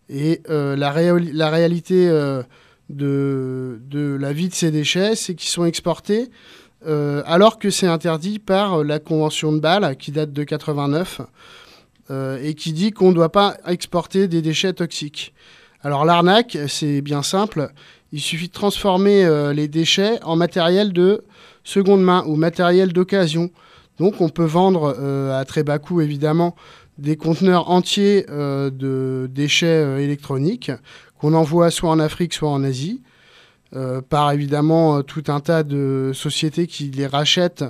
Et 0.07 0.41
euh, 0.51 0.75
la, 0.75 0.91
réalité 0.91 2.07
euh, 2.07 2.43
de, 2.91 3.81
de, 3.89 4.15
la 4.21 4.33
vie 4.33 4.49
de 4.49 4.53
ces 4.53 4.69
déchets, 4.69 5.15
c'est 5.15 5.33
qu'ils 5.33 5.49
sont 5.49 5.65
exportés 5.65 6.29
euh, 6.85 7.23
alors 7.25 7.57
que 7.57 7.71
c'est 7.71 7.87
interdit 7.87 8.37
par 8.37 8.83
la 8.83 8.99
Convention 8.99 9.51
de 9.51 9.57
Bâle 9.59 9.97
qui 9.97 10.11
date 10.11 10.31
de 10.31 10.43
89 10.43 11.21
et 12.43 12.53
qui 12.53 12.73
dit 12.73 12.91
qu'on 12.91 13.09
ne 13.09 13.15
doit 13.15 13.31
pas 13.31 13.57
exporter 13.65 14.27
des 14.27 14.43
déchets 14.43 14.73
toxiques. 14.73 15.33
Alors 15.81 16.05
l'arnaque, 16.05 16.55
c'est 16.67 17.01
bien 17.01 17.23
simple. 17.23 17.71
Il 18.11 18.19
suffit 18.19 18.49
de 18.49 18.53
transformer 18.53 19.25
les 19.55 19.69
déchets 19.69 20.21
en 20.23 20.35
matériel 20.35 20.93
de 20.93 21.23
seconde 21.63 22.03
main 22.03 22.23
ou 22.27 22.35
matériel 22.35 22.93
d'occasion. 22.93 23.49
Donc 24.01 24.19
on 24.19 24.29
peut 24.29 24.45
vendre 24.45 24.95
euh, 24.97 25.39
à 25.39 25.45
très 25.45 25.61
bas 25.61 25.77
coût 25.77 26.01
évidemment 26.01 26.55
des 26.97 27.17
conteneurs 27.17 27.69
entiers 27.69 28.25
euh, 28.31 28.71
de 28.71 29.29
déchets 29.31 29.67
euh, 29.67 29.99
électroniques 29.99 30.71
qu'on 31.19 31.35
envoie 31.35 31.69
soit 31.69 31.91
en 31.91 31.99
Afrique 31.99 32.33
soit 32.33 32.49
en 32.49 32.63
Asie. 32.63 33.03
par 34.09 34.31
évidemment 34.31 35.03
tout 35.03 35.25
un 35.27 35.39
tas 35.39 35.61
de 35.61 36.11
sociétés 36.15 36.65
qui 36.65 36.85
les 36.85 37.05
rachètent 37.05 37.63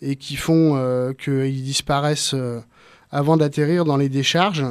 et 0.00 0.14
qui 0.14 0.36
font 0.36 1.12
qu'ils 1.18 1.64
disparaissent 1.64 2.36
avant 3.10 3.36
d'atterrir 3.36 3.84
dans 3.84 3.96
les 3.96 4.08
décharges. 4.08 4.64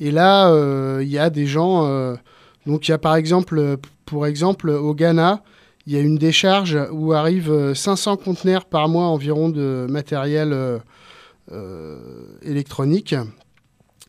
Et 0.00 0.10
là, 0.10 0.50
il 1.00 1.08
y 1.08 1.18
a 1.18 1.28
des 1.28 1.46
gens. 1.46 1.86
donc, 2.66 2.88
il 2.88 2.90
y 2.90 2.94
a 2.94 2.98
par 2.98 3.14
exemple, 3.14 3.76
pour 4.06 4.26
exemple, 4.26 4.70
au 4.70 4.94
Ghana, 4.94 5.42
il 5.88 5.94
y 5.94 5.96
a 5.96 6.00
une 6.00 6.18
décharge 6.18 6.78
où 6.92 7.14
arrivent 7.14 7.72
500 7.72 8.12
euh, 8.12 8.16
conteneurs 8.16 8.66
par 8.66 8.90
mois 8.90 9.06
environ 9.06 9.48
de 9.48 9.86
matériel 9.88 10.52
euh, 10.52 10.78
euh, 11.50 12.26
électronique. 12.42 13.14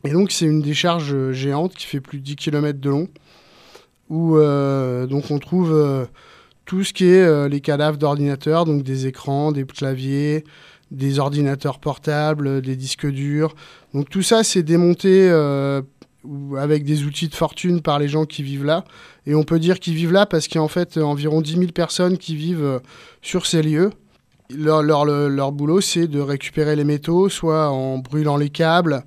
Et 0.04 0.10
donc 0.10 0.30
c'est 0.30 0.44
une 0.44 0.60
décharge 0.60 1.32
géante 1.32 1.74
qui 1.74 1.86
fait 1.86 2.02
plus 2.02 2.18
de 2.18 2.24
10 2.24 2.36
km 2.36 2.78
de 2.78 2.90
long, 2.90 3.08
où 4.10 4.36
donc 4.36 5.30
on 5.30 5.38
trouve 5.38 6.08
tout 6.64 6.84
ce 6.84 6.92
qui 6.92 7.04
est 7.04 7.48
les 7.48 7.60
cadavres 7.60 7.98
d'ordinateurs, 7.98 8.64
donc 8.64 8.82
des 8.82 9.06
écrans, 9.06 9.52
des 9.52 9.64
claviers, 9.64 10.44
des 10.90 11.18
ordinateurs 11.18 11.78
portables, 11.78 12.62
des 12.62 12.76
disques 12.76 13.10
durs. 13.10 13.54
Donc 13.92 14.08
tout 14.08 14.22
ça 14.22 14.42
c'est 14.42 14.62
démonté 14.62 15.30
avec 16.58 16.84
des 16.84 17.04
outils 17.04 17.28
de 17.28 17.34
fortune 17.34 17.82
par 17.82 17.98
les 17.98 18.08
gens 18.08 18.24
qui 18.24 18.42
vivent 18.42 18.64
là. 18.64 18.84
Et 19.26 19.34
on 19.34 19.42
peut 19.42 19.58
dire 19.58 19.80
qu'ils 19.80 19.94
vivent 19.94 20.12
là 20.12 20.26
parce 20.26 20.48
qu'il 20.48 20.56
y 20.56 20.58
a 20.58 20.62
en 20.62 20.68
fait 20.68 20.96
environ 20.98 21.40
10 21.40 21.56
000 21.56 21.72
personnes 21.72 22.18
qui 22.18 22.36
vivent 22.36 22.64
euh, 22.64 22.78
sur 23.22 23.46
ces 23.46 23.62
lieux. 23.62 23.90
Leur, 24.50 25.52
boulot, 25.52 25.80
c'est 25.80 26.08
de 26.08 26.18
récupérer 26.20 26.74
les 26.74 26.84
métaux, 26.84 27.28
soit 27.28 27.68
en 27.68 27.98
brûlant 27.98 28.36
les 28.36 28.50
câbles, 28.50 29.04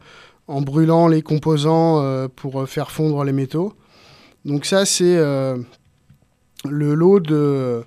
en 0.47 0.61
brûlant 0.61 1.07
les 1.07 1.21
composants 1.21 2.01
euh, 2.01 2.27
pour 2.33 2.61
euh, 2.61 2.65
faire 2.65 2.91
fondre 2.91 3.23
les 3.25 3.33
métaux. 3.33 3.73
Donc 4.45 4.65
ça, 4.65 4.85
c'est 4.85 5.15
le 5.15 6.93
lot 6.93 7.19
de... 7.19 7.83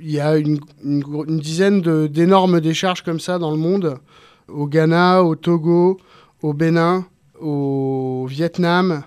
Il 0.00 0.10
y 0.10 0.20
a 0.20 0.36
une, 0.36 0.60
une 0.84 1.40
dizaine 1.40 1.80
d'énormes 2.06 2.60
décharges 2.60 3.02
comme 3.02 3.18
ça 3.18 3.38
dans 3.38 3.50
le 3.50 3.56
monde, 3.56 3.98
au 4.46 4.66
Ghana, 4.66 5.24
au 5.24 5.34
Togo, 5.34 5.98
au 6.42 6.52
Bénin, 6.52 7.06
au 7.40 8.26
Vietnam, 8.28 9.02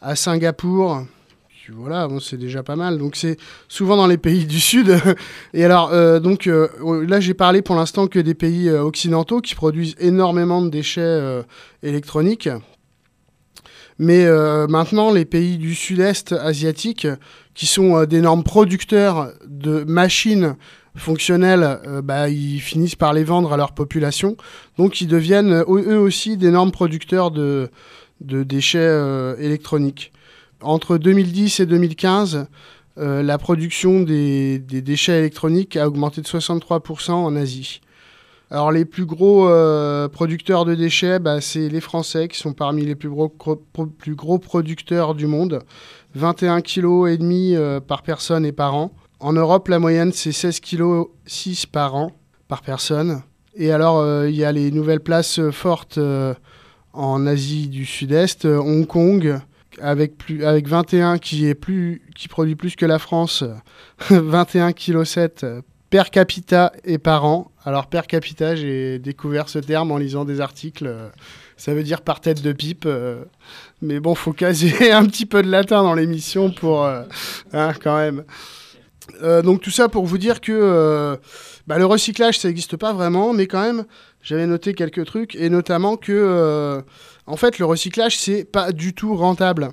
à 0.00 0.16
Singapour. 0.16 1.02
Voilà, 1.70 2.08
c'est 2.20 2.38
déjà 2.38 2.62
pas 2.62 2.76
mal. 2.76 2.98
Donc 2.98 3.16
c'est 3.16 3.36
souvent 3.68 3.96
dans 3.96 4.06
les 4.06 4.18
pays 4.18 4.46
du 4.46 4.60
Sud. 4.60 4.96
Et 5.54 5.64
alors, 5.64 5.90
euh, 5.92 6.18
donc 6.18 6.46
euh, 6.46 6.68
là, 7.06 7.20
j'ai 7.20 7.34
parlé 7.34 7.62
pour 7.62 7.76
l'instant 7.76 8.06
que 8.06 8.18
des 8.18 8.34
pays 8.34 8.68
euh, 8.68 8.82
occidentaux 8.82 9.40
qui 9.40 9.54
produisent 9.54 9.94
énormément 9.98 10.62
de 10.62 10.68
déchets 10.70 11.42
électroniques. 11.82 12.48
Mais 13.98 14.26
maintenant, 14.68 15.12
les 15.12 15.24
pays 15.24 15.58
du 15.58 15.74
Sud-Est 15.74 16.32
asiatique, 16.32 17.06
qui 17.54 17.66
sont 17.66 18.04
d'énormes 18.04 18.42
producteurs 18.42 19.32
de 19.46 19.84
machines 19.84 20.56
fonctionnels, 20.96 21.80
euh, 21.86 22.02
bah, 22.02 22.28
ils 22.28 22.60
finissent 22.60 22.96
par 22.96 23.12
les 23.12 23.24
vendre 23.24 23.52
à 23.52 23.56
leur 23.56 23.72
population. 23.72 24.36
Donc 24.78 25.00
ils 25.00 25.06
deviennent 25.06 25.64
eux 25.68 25.98
aussi 25.98 26.36
d'énormes 26.36 26.72
producteurs 26.72 27.30
de, 27.30 27.70
déchets 28.20 28.98
électroniques. 29.38 30.12
Entre 30.62 30.98
2010 30.98 31.60
et 31.60 31.66
2015, 31.66 32.46
euh, 32.98 33.22
la 33.22 33.38
production 33.38 34.00
des, 34.00 34.58
déchets 34.58 35.18
électroniques 35.18 35.76
a 35.76 35.86
augmenté 35.86 36.20
de 36.20 36.26
63% 36.26 37.12
en 37.12 37.36
Asie. 37.36 37.80
Alors 38.50 38.70
les 38.70 38.84
plus 38.84 39.06
gros 39.06 39.48
producteurs 40.10 40.66
de 40.66 40.74
déchets, 40.74 41.18
bah, 41.18 41.40
c'est 41.40 41.70
les 41.70 41.80
Français 41.80 42.28
qui 42.28 42.36
sont 42.36 42.52
parmi 42.52 42.84
les 42.84 42.94
plus 42.94 43.08
gros, 43.08 44.38
producteurs 44.38 45.14
du 45.14 45.26
monde. 45.26 45.60
21 46.14 46.60
kg 46.60 47.08
et 47.08 47.16
demi 47.16 47.56
par 47.88 48.02
personne 48.02 48.44
et 48.44 48.52
par 48.52 48.74
an. 48.74 48.92
En 49.20 49.32
Europe, 49.32 49.68
la 49.68 49.78
moyenne, 49.78 50.12
c'est 50.12 50.30
16,6 50.30 51.62
kg 51.62 51.70
par 51.70 51.94
an, 51.94 52.10
par 52.48 52.60
personne. 52.60 53.22
Et 53.54 53.70
alors, 53.70 53.98
euh, 53.98 54.28
il 54.28 54.34
y 54.34 54.44
a 54.44 54.50
les 54.50 54.72
nouvelles 54.72 55.00
places 55.00 55.38
euh, 55.38 55.52
fortes 55.52 55.98
euh, 55.98 56.34
en 56.92 57.24
Asie 57.26 57.68
du 57.68 57.84
Sud-Est, 57.84 58.46
Hong 58.46 58.84
Kong, 58.84 59.38
avec, 59.82 60.16
plus, 60.16 60.44
avec 60.44 60.68
21 60.68 61.18
qui, 61.18 61.46
est 61.46 61.54
plus, 61.54 62.02
qui 62.14 62.28
produit 62.28 62.56
plus 62.56 62.76
que 62.76 62.86
la 62.86 62.98
France, 62.98 63.44
21,7 64.10 65.28
kg 65.28 65.62
per 65.90 66.04
capita 66.10 66.72
et 66.84 66.96
par 66.96 67.26
an. 67.26 67.50
Alors, 67.64 67.86
per 67.86 68.02
capita, 68.08 68.56
j'ai 68.56 68.98
découvert 68.98 69.48
ce 69.50 69.58
terme 69.58 69.92
en 69.92 69.98
lisant 69.98 70.24
des 70.24 70.40
articles 70.40 70.90
Ça 71.58 71.74
veut 71.74 71.82
dire 71.82 72.00
par 72.00 72.20
tête 72.20 72.40
de 72.42 72.52
pipe. 72.52 72.86
euh, 72.86 73.24
mais 73.82 74.00
bon, 74.00 74.14
faut 74.14 74.32
caser 74.32 74.90
un 74.92 75.04
petit 75.04 75.26
peu 75.26 75.42
de 75.42 75.50
latin 75.50 75.82
dans 75.82 75.94
l'émission 75.94 76.50
pour. 76.50 76.84
euh, 76.84 77.02
hein, 77.52 77.74
quand 77.82 77.96
même. 77.98 78.24
Euh, 79.22 79.42
donc 79.42 79.60
tout 79.60 79.70
ça 79.70 79.88
pour 79.88 80.06
vous 80.06 80.18
dire 80.18 80.40
que 80.40 80.52
euh, 80.52 81.16
bah, 81.66 81.78
le 81.78 81.86
recyclage, 81.86 82.38
ça 82.38 82.48
n'existe 82.48 82.76
pas 82.76 82.92
vraiment, 82.92 83.32
mais 83.32 83.46
quand 83.46 83.62
même, 83.62 83.84
j'avais 84.22 84.46
noté 84.46 84.74
quelques 84.74 85.04
trucs, 85.04 85.34
et 85.34 85.50
notamment 85.50 85.96
que, 85.96 86.12
euh, 86.12 86.80
en 87.26 87.36
fait, 87.36 87.58
le 87.58 87.66
recyclage, 87.66 88.18
c'est 88.18 88.44
pas 88.44 88.72
du 88.72 88.94
tout 88.94 89.14
rentable. 89.16 89.70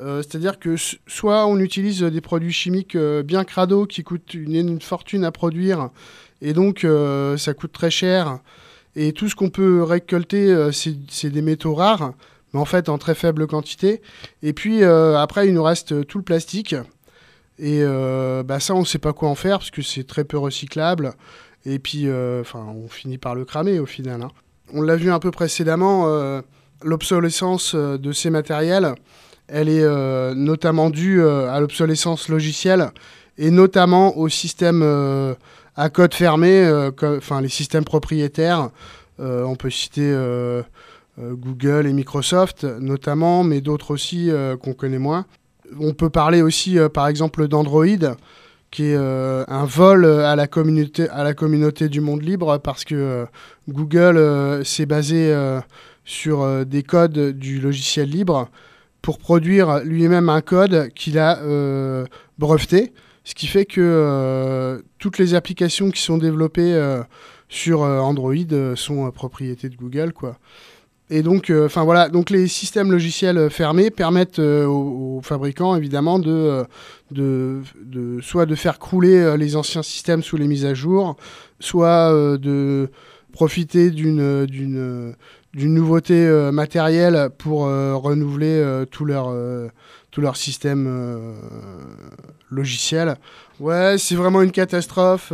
Euh, 0.00 0.22
C'est-à-dire 0.22 0.58
que 0.58 0.74
soit 1.06 1.46
on 1.46 1.58
utilise 1.58 2.02
des 2.02 2.20
produits 2.20 2.52
chimiques 2.52 2.96
euh, 2.96 3.22
bien 3.22 3.44
crado 3.44 3.86
qui 3.86 4.02
coûtent 4.02 4.34
une, 4.34 4.54
une 4.54 4.80
fortune 4.80 5.24
à 5.24 5.30
produire, 5.30 5.90
et 6.42 6.52
donc 6.52 6.84
euh, 6.84 7.36
ça 7.36 7.54
coûte 7.54 7.72
très 7.72 7.90
cher, 7.90 8.40
et 8.96 9.12
tout 9.12 9.28
ce 9.28 9.36
qu'on 9.36 9.50
peut 9.50 9.82
récolter, 9.82 10.70
c'est 10.72 11.30
des 11.30 11.42
métaux 11.42 11.74
rares, 11.74 12.12
mais 12.52 12.60
en 12.60 12.64
fait 12.64 12.88
en 12.88 12.98
très 12.98 13.14
faible 13.14 13.46
quantité. 13.46 14.02
Et 14.42 14.52
puis 14.52 14.84
après, 14.84 15.48
il 15.48 15.54
nous 15.54 15.64
reste 15.64 16.06
tout 16.06 16.18
le 16.18 16.24
plastique. 16.24 16.76
Et 17.58 17.82
bah 18.44 18.60
ça, 18.60 18.74
on 18.76 18.80
ne 18.80 18.84
sait 18.84 19.00
pas 19.00 19.12
quoi 19.12 19.28
en 19.28 19.34
faire 19.34 19.58
parce 19.58 19.72
que 19.72 19.82
c'est 19.82 20.04
très 20.04 20.22
peu 20.22 20.38
recyclable. 20.38 21.14
Et 21.64 21.80
puis, 21.80 22.06
enfin, 22.40 22.64
on 22.72 22.88
finit 22.88 23.18
par 23.18 23.34
le 23.34 23.44
cramer 23.44 23.80
au 23.80 23.86
final. 23.86 24.22
hein. 24.22 24.30
On 24.72 24.80
l'a 24.80 24.94
vu 24.94 25.10
un 25.10 25.18
peu 25.18 25.32
précédemment, 25.32 26.06
l'obsolescence 26.84 27.74
euh, 27.74 27.98
de 27.98 28.12
ces 28.12 28.30
matériels, 28.30 28.94
elle 29.48 29.68
est 29.68 29.82
euh, 29.82 30.34
notamment 30.34 30.90
due 30.90 31.20
euh, 31.20 31.52
à 31.52 31.60
l'obsolescence 31.60 32.28
logicielle 32.28 32.90
et 33.36 33.50
notamment 33.50 34.16
au 34.16 34.28
système 34.28 34.80
euh, 34.82 35.34
à 35.76 35.90
code 35.90 36.14
fermé, 36.14 36.70
enfin 37.02 37.40
les 37.40 37.48
systèmes 37.48 37.82
propriétaires. 37.82 38.70
On 39.18 39.56
peut 39.56 39.70
citer 39.70 40.16
Google 41.18 41.88
et 41.88 41.92
Microsoft 41.92 42.62
notamment, 42.62 43.42
mais 43.42 43.60
d'autres 43.60 43.90
aussi 43.90 44.30
qu'on 44.62 44.72
connaît 44.72 45.00
moins. 45.00 45.26
On 45.80 45.92
peut 45.92 46.10
parler 46.10 46.42
aussi, 46.42 46.78
par 46.92 47.08
exemple, 47.08 47.48
d'Android, 47.48 48.14
qui 48.70 48.84
est 48.84 48.96
un 48.96 49.64
vol 49.64 50.04
à 50.04 50.36
la, 50.36 50.46
communauté, 50.46 51.08
à 51.08 51.24
la 51.24 51.34
communauté 51.34 51.88
du 51.88 52.00
monde 52.00 52.22
libre, 52.22 52.58
parce 52.58 52.84
que 52.84 53.26
Google 53.68 54.64
s'est 54.64 54.86
basé 54.86 55.34
sur 56.04 56.42
euh, 56.42 56.64
des 56.64 56.82
codes 56.82 57.30
du 57.30 57.60
logiciel 57.60 58.08
libre 58.08 58.48
pour 59.02 59.18
produire 59.18 59.80
lui-même 59.84 60.28
un 60.28 60.40
code 60.40 60.90
qu'il 60.94 61.18
a 61.18 61.38
euh, 61.40 62.06
breveté, 62.38 62.92
ce 63.24 63.34
qui 63.34 63.46
fait 63.46 63.64
que 63.64 63.80
euh, 63.80 64.80
toutes 64.98 65.18
les 65.18 65.34
applications 65.34 65.90
qui 65.90 66.00
sont 66.00 66.18
développées 66.18 66.78
sur 67.48 67.80
Android 67.82 68.34
sont 68.76 69.10
propriété 69.10 69.68
de 69.68 69.76
Google. 69.76 70.12
Et 71.10 71.22
donc, 71.22 71.50
voilà, 71.50 72.08
donc 72.08 72.30
les 72.30 72.48
systèmes 72.48 72.90
logiciels 72.90 73.50
fermés 73.50 73.90
permettent 73.90 74.38
aux, 74.38 75.20
fabricants 75.22 75.76
évidemment 75.76 76.18
de, 76.18 76.64
soit 78.22 78.46
de 78.46 78.54
faire 78.54 78.78
crouler 78.78 79.36
les 79.36 79.54
anciens 79.54 79.82
systèmes 79.82 80.22
sous 80.22 80.38
les 80.38 80.48
mises 80.48 80.64
à 80.64 80.72
jour, 80.72 81.16
soit 81.60 82.10
de 82.38 82.88
profiter 83.32 83.90
d'une 83.90 84.46
d'une 85.54 85.74
nouveauté 85.74 86.14
euh, 86.14 86.50
matérielle 86.50 87.30
pour 87.38 87.66
euh, 87.66 87.94
renouveler 87.94 88.58
euh, 88.58 88.84
tout 88.86 89.04
leur 89.04 90.36
système 90.36 91.34
logiciel. 92.50 93.16
Ouais, 93.60 93.96
c'est 93.98 94.16
vraiment 94.16 94.42
une 94.42 94.50
catastrophe. 94.50 95.32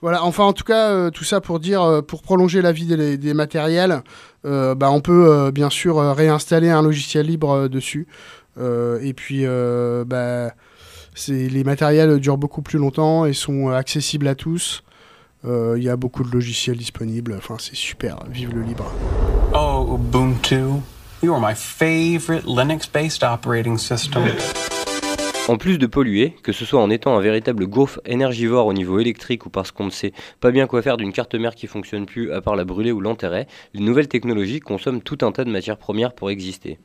voilà, 0.00 0.24
enfin 0.24 0.44
en 0.44 0.52
tout 0.52 0.64
cas, 0.64 1.10
tout 1.10 1.24
ça 1.24 1.40
pour 1.40 1.60
dire, 1.60 2.02
pour 2.06 2.22
prolonger 2.22 2.62
la 2.62 2.72
vie 2.72 2.86
des, 2.86 3.16
des 3.16 3.34
matériels, 3.34 4.02
bah, 4.44 4.90
on 4.90 5.00
peut 5.00 5.50
bien 5.50 5.70
sûr 5.70 5.96
réinstaller 6.14 6.70
un 6.70 6.82
logiciel 6.82 7.26
libre 7.26 7.68
dessus. 7.68 8.06
Et 8.58 9.14
puis, 9.14 9.46
bah, 10.06 10.52
les 11.28 11.64
matériels 11.64 12.18
durent 12.20 12.38
beaucoup 12.38 12.62
plus 12.62 12.78
longtemps 12.78 13.24
et 13.24 13.32
sont 13.32 13.68
accessibles 13.70 14.28
à 14.28 14.34
tous. 14.34 14.82
Euh, 15.46 15.74
Il 15.76 15.84
y 15.84 15.88
a 15.88 15.96
beaucoup 15.96 16.22
de 16.24 16.30
logiciels 16.30 16.76
disponibles. 16.76 17.34
Enfin, 17.36 17.56
c'est 17.58 17.76
super. 17.76 18.18
Vive 18.30 18.54
le 18.54 18.62
libre. 18.62 18.90
Oh, 19.54 19.96
Ubuntu. 19.98 20.80
You 21.22 21.32
are 21.32 21.40
my 21.40 21.54
favorite 21.54 22.44
Linux 22.46 22.88
based 22.92 23.22
operating 23.22 23.78
system. 23.78 24.22
En 25.46 25.58
plus 25.58 25.76
de 25.76 25.86
polluer, 25.86 26.34
que 26.42 26.52
ce 26.52 26.64
soit 26.64 26.80
en 26.80 26.88
étant 26.88 27.16
un 27.16 27.20
véritable 27.20 27.66
gouffre 27.66 28.00
énergivore 28.06 28.66
au 28.66 28.72
niveau 28.72 28.98
électrique 28.98 29.44
ou 29.44 29.50
parce 29.50 29.72
qu'on 29.72 29.84
ne 29.84 29.90
sait 29.90 30.12
pas 30.40 30.50
bien 30.50 30.66
quoi 30.66 30.80
faire 30.80 30.96
d'une 30.96 31.12
carte 31.12 31.34
mère 31.34 31.54
qui 31.54 31.66
fonctionne 31.66 32.06
plus 32.06 32.32
à 32.32 32.40
part 32.40 32.56
la 32.56 32.64
brûler 32.64 32.92
ou 32.92 33.00
l'enterrer, 33.00 33.46
les 33.74 33.80
nouvelles 33.80 34.08
technologies 34.08 34.60
consomment 34.60 35.02
tout 35.02 35.18
un 35.20 35.32
tas 35.32 35.44
de 35.44 35.50
matières 35.50 35.76
premières 35.76 36.14
pour 36.14 36.30
exister. 36.30 36.78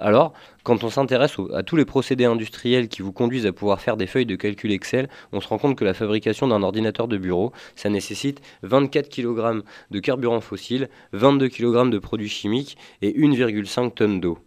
Alors, 0.00 0.32
quand 0.62 0.84
on 0.84 0.90
s'intéresse 0.90 1.36
à 1.54 1.62
tous 1.64 1.74
les 1.74 1.84
procédés 1.84 2.24
industriels 2.24 2.88
qui 2.88 3.02
vous 3.02 3.12
conduisent 3.12 3.46
à 3.46 3.52
pouvoir 3.52 3.80
faire 3.80 3.96
des 3.96 4.06
feuilles 4.06 4.26
de 4.26 4.36
calcul 4.36 4.70
Excel, 4.70 5.08
on 5.32 5.40
se 5.40 5.48
rend 5.48 5.58
compte 5.58 5.76
que 5.76 5.84
la 5.84 5.94
fabrication 5.94 6.46
d'un 6.46 6.62
ordinateur 6.62 7.08
de 7.08 7.16
bureau, 7.16 7.52
ça 7.74 7.88
nécessite 7.88 8.40
24 8.62 9.08
kg 9.08 9.62
de 9.90 9.98
carburant 9.98 10.40
fossile, 10.40 10.88
22 11.12 11.48
kg 11.48 11.90
de 11.90 11.98
produits 11.98 12.28
chimiques 12.28 12.78
et 13.02 13.12
1,5 13.18 13.94
tonnes 13.94 14.20
d'eau. 14.20 14.38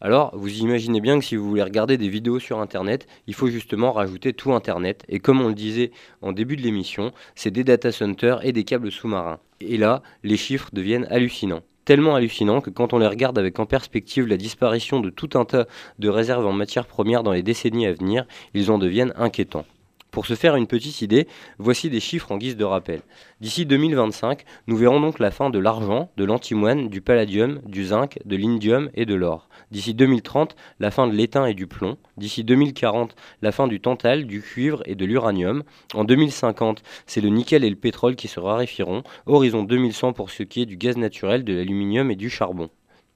Alors, 0.00 0.36
vous 0.36 0.58
imaginez 0.58 1.00
bien 1.00 1.18
que 1.18 1.24
si 1.24 1.36
vous 1.36 1.48
voulez 1.48 1.62
regarder 1.62 1.96
des 1.96 2.08
vidéos 2.08 2.38
sur 2.38 2.60
Internet, 2.60 3.06
il 3.26 3.34
faut 3.34 3.48
justement 3.48 3.92
rajouter 3.92 4.32
tout 4.32 4.52
Internet. 4.52 5.02
Et 5.08 5.18
comme 5.18 5.40
on 5.40 5.48
le 5.48 5.54
disait 5.54 5.92
en 6.20 6.32
début 6.32 6.56
de 6.56 6.62
l'émission, 6.62 7.12
c'est 7.34 7.50
des 7.50 7.64
data 7.64 7.92
centers 7.92 8.44
et 8.44 8.52
des 8.52 8.64
câbles 8.64 8.92
sous-marins. 8.92 9.38
Et 9.60 9.76
là, 9.76 10.02
les 10.22 10.36
chiffres 10.36 10.70
deviennent 10.72 11.06
hallucinants. 11.10 11.62
Tellement 11.84 12.14
hallucinants 12.14 12.62
que 12.62 12.70
quand 12.70 12.94
on 12.94 12.98
les 12.98 13.06
regarde 13.06 13.38
avec 13.38 13.58
en 13.58 13.66
perspective 13.66 14.26
la 14.26 14.38
disparition 14.38 15.00
de 15.00 15.10
tout 15.10 15.30
un 15.34 15.44
tas 15.44 15.66
de 15.98 16.08
réserves 16.08 16.46
en 16.46 16.52
matières 16.52 16.86
premières 16.86 17.22
dans 17.22 17.32
les 17.32 17.42
décennies 17.42 17.86
à 17.86 17.92
venir, 17.92 18.26
ils 18.54 18.70
en 18.70 18.78
deviennent 18.78 19.12
inquiétants. 19.16 19.66
Pour 20.14 20.26
se 20.26 20.36
faire 20.36 20.54
une 20.54 20.68
petite 20.68 21.02
idée, 21.02 21.26
voici 21.58 21.90
des 21.90 21.98
chiffres 21.98 22.30
en 22.30 22.36
guise 22.36 22.56
de 22.56 22.62
rappel. 22.62 23.00
D'ici 23.40 23.66
2025, 23.66 24.44
nous 24.68 24.76
verrons 24.76 25.00
donc 25.00 25.18
la 25.18 25.32
fin 25.32 25.50
de 25.50 25.58
l'argent, 25.58 26.08
de 26.16 26.24
l'antimoine, 26.24 26.88
du 26.88 27.00
palladium, 27.00 27.60
du 27.66 27.86
zinc, 27.86 28.20
de 28.24 28.36
l'indium 28.36 28.90
et 28.94 29.06
de 29.06 29.14
l'or. 29.16 29.48
D'ici 29.72 29.92
2030, 29.92 30.54
la 30.78 30.92
fin 30.92 31.08
de 31.08 31.14
l'étain 31.14 31.46
et 31.46 31.54
du 31.54 31.66
plomb. 31.66 31.96
D'ici 32.16 32.44
2040, 32.44 33.16
la 33.42 33.50
fin 33.50 33.66
du 33.66 33.80
tantal, 33.80 34.26
du 34.26 34.40
cuivre 34.40 34.84
et 34.86 34.94
de 34.94 35.04
l'uranium. 35.04 35.64
En 35.94 36.04
2050, 36.04 36.84
c'est 37.06 37.20
le 37.20 37.30
nickel 37.30 37.64
et 37.64 37.70
le 37.70 37.74
pétrole 37.74 38.14
qui 38.14 38.28
se 38.28 38.38
raréfieront. 38.38 39.02
Horizon 39.26 39.64
2100 39.64 40.12
pour 40.12 40.30
ce 40.30 40.44
qui 40.44 40.62
est 40.62 40.66
du 40.66 40.76
gaz 40.76 40.96
naturel, 40.96 41.42
de 41.42 41.54
l'aluminium 41.54 42.12
et 42.12 42.16
du 42.16 42.30
charbon. 42.30 42.70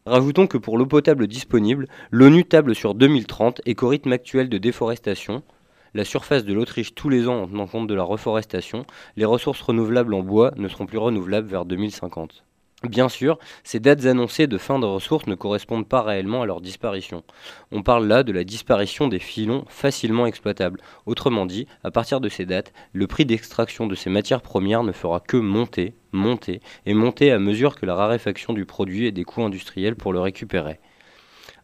Rajoutons 0.04 0.48
que 0.48 0.58
pour 0.58 0.78
l'eau 0.78 0.86
potable 0.86 1.28
disponible, 1.28 1.86
l'ONU 2.10 2.44
table 2.44 2.74
sur 2.74 2.94
2030 2.94 3.60
et 3.66 3.76
qu'au 3.76 3.86
rythme 3.86 4.10
actuel 4.10 4.48
de 4.48 4.58
déforestation, 4.58 5.44
la 5.98 6.04
surface 6.04 6.44
de 6.44 6.54
l'Autriche 6.54 6.94
tous 6.94 7.08
les 7.08 7.26
ans 7.26 7.42
en 7.42 7.48
tenant 7.48 7.66
compte 7.66 7.88
de 7.88 7.94
la 7.94 8.04
reforestation, 8.04 8.86
les 9.16 9.24
ressources 9.24 9.60
renouvelables 9.60 10.14
en 10.14 10.22
bois 10.22 10.52
ne 10.56 10.68
seront 10.68 10.86
plus 10.86 10.96
renouvelables 10.96 11.48
vers 11.48 11.64
2050. 11.64 12.44
Bien 12.84 13.08
sûr, 13.08 13.36
ces 13.64 13.80
dates 13.80 14.06
annoncées 14.06 14.46
de 14.46 14.58
fin 14.58 14.78
de 14.78 14.86
ressources 14.86 15.26
ne 15.26 15.34
correspondent 15.34 15.88
pas 15.88 16.02
réellement 16.02 16.42
à 16.42 16.46
leur 16.46 16.60
disparition. 16.60 17.24
On 17.72 17.82
parle 17.82 18.06
là 18.06 18.22
de 18.22 18.30
la 18.30 18.44
disparition 18.44 19.08
des 19.08 19.18
filons 19.18 19.64
facilement 19.66 20.26
exploitables. 20.26 20.80
Autrement 21.04 21.46
dit, 21.46 21.66
à 21.82 21.90
partir 21.90 22.20
de 22.20 22.28
ces 22.28 22.46
dates, 22.46 22.72
le 22.92 23.08
prix 23.08 23.26
d'extraction 23.26 23.88
de 23.88 23.96
ces 23.96 24.08
matières 24.08 24.42
premières 24.42 24.84
ne 24.84 24.92
fera 24.92 25.18
que 25.18 25.36
monter, 25.36 25.94
monter 26.12 26.60
et 26.86 26.94
monter 26.94 27.32
à 27.32 27.40
mesure 27.40 27.74
que 27.74 27.86
la 27.86 27.96
raréfaction 27.96 28.52
du 28.52 28.66
produit 28.66 29.06
et 29.06 29.12
des 29.12 29.24
coûts 29.24 29.42
industriels 29.42 29.96
pour 29.96 30.12
le 30.12 30.20
récupérer. 30.20 30.78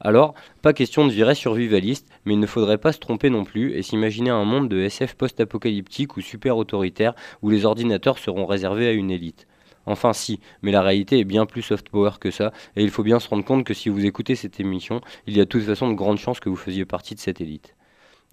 Alors, 0.06 0.34
pas 0.60 0.74
question 0.74 1.06
de 1.06 1.12
virer 1.12 1.34
survivaliste, 1.34 2.06
mais 2.26 2.34
il 2.34 2.38
ne 2.38 2.46
faudrait 2.46 2.76
pas 2.76 2.92
se 2.92 2.98
tromper 2.98 3.30
non 3.30 3.44
plus 3.44 3.72
et 3.72 3.80
s'imaginer 3.80 4.28
un 4.28 4.44
monde 4.44 4.68
de 4.68 4.78
SF 4.80 5.14
post-apocalyptique 5.14 6.18
ou 6.18 6.20
super 6.20 6.58
autoritaire 6.58 7.14
où 7.40 7.48
les 7.48 7.64
ordinateurs 7.64 8.18
seront 8.18 8.44
réservés 8.44 8.86
à 8.86 8.92
une 8.92 9.10
élite. 9.10 9.46
Enfin 9.86 10.12
si, 10.12 10.40
mais 10.60 10.72
la 10.72 10.82
réalité 10.82 11.18
est 11.18 11.24
bien 11.24 11.46
plus 11.46 11.62
soft 11.62 11.88
power 11.88 12.12
que 12.20 12.30
ça, 12.30 12.52
et 12.76 12.82
il 12.82 12.90
faut 12.90 13.02
bien 13.02 13.18
se 13.18 13.30
rendre 13.30 13.46
compte 13.46 13.64
que 13.64 13.72
si 13.72 13.88
vous 13.88 14.04
écoutez 14.04 14.34
cette 14.34 14.60
émission, 14.60 15.00
il 15.26 15.38
y 15.38 15.40
a 15.40 15.44
de 15.44 15.48
toute 15.48 15.64
façon 15.64 15.88
de 15.88 15.94
grandes 15.94 16.18
chances 16.18 16.40
que 16.40 16.50
vous 16.50 16.56
faisiez 16.56 16.84
partie 16.84 17.14
de 17.14 17.20
cette 17.20 17.40
élite. 17.40 17.74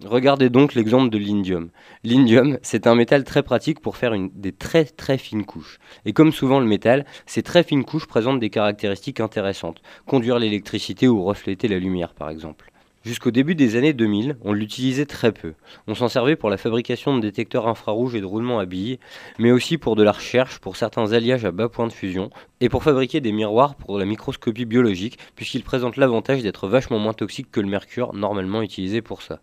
Regardez 0.04 0.50
donc 0.50 0.74
l'exemple 0.74 1.10
de 1.10 1.18
l'indium. 1.18 1.70
L'indium, 2.02 2.58
c'est 2.62 2.86
un 2.86 2.94
métal 2.94 3.22
très 3.22 3.42
pratique 3.42 3.80
pour 3.80 3.96
faire 3.96 4.14
des 4.34 4.52
très 4.52 4.84
très 4.84 5.16
fines 5.16 5.44
couches. 5.44 5.78
Et 6.04 6.12
comme 6.12 6.32
souvent 6.32 6.58
le 6.58 6.66
métal, 6.66 7.04
ces 7.26 7.42
très 7.42 7.62
fines 7.62 7.84
couches 7.84 8.06
présentent 8.06 8.40
des 8.40 8.50
caractéristiques 8.50 9.20
intéressantes. 9.20 9.80
Conduire 10.06 10.38
l'électricité 10.38 11.06
ou 11.06 11.22
refléter 11.22 11.68
la 11.68 11.78
lumière 11.78 12.14
par 12.14 12.30
exemple. 12.30 12.72
Jusqu'au 13.04 13.32
début 13.32 13.56
des 13.56 13.74
années 13.74 13.92
2000, 13.92 14.36
on 14.42 14.52
l'utilisait 14.52 15.06
très 15.06 15.32
peu. 15.32 15.54
On 15.88 15.94
s'en 15.94 16.08
servait 16.08 16.36
pour 16.36 16.50
la 16.50 16.56
fabrication 16.56 17.16
de 17.16 17.20
détecteurs 17.20 17.66
infrarouges 17.66 18.14
et 18.14 18.20
de 18.20 18.26
roulements 18.26 18.60
à 18.60 18.64
billes, 18.64 19.00
mais 19.40 19.50
aussi 19.50 19.76
pour 19.76 19.96
de 19.96 20.04
la 20.04 20.12
recherche, 20.12 20.60
pour 20.60 20.76
certains 20.76 21.12
alliages 21.12 21.44
à 21.44 21.50
bas 21.50 21.68
point 21.68 21.88
de 21.88 21.92
fusion, 21.92 22.30
et 22.60 22.68
pour 22.68 22.84
fabriquer 22.84 23.20
des 23.20 23.32
miroirs 23.32 23.74
pour 23.74 23.98
la 23.98 24.04
microscopie 24.04 24.66
biologique, 24.66 25.18
puisqu'ils 25.34 25.64
présentent 25.64 25.96
l'avantage 25.96 26.42
d'être 26.42 26.68
vachement 26.68 27.00
moins 27.00 27.12
toxiques 27.12 27.50
que 27.50 27.60
le 27.60 27.68
mercure 27.68 28.14
normalement 28.14 28.62
utilisé 28.62 29.02
pour 29.02 29.22
ça. 29.22 29.40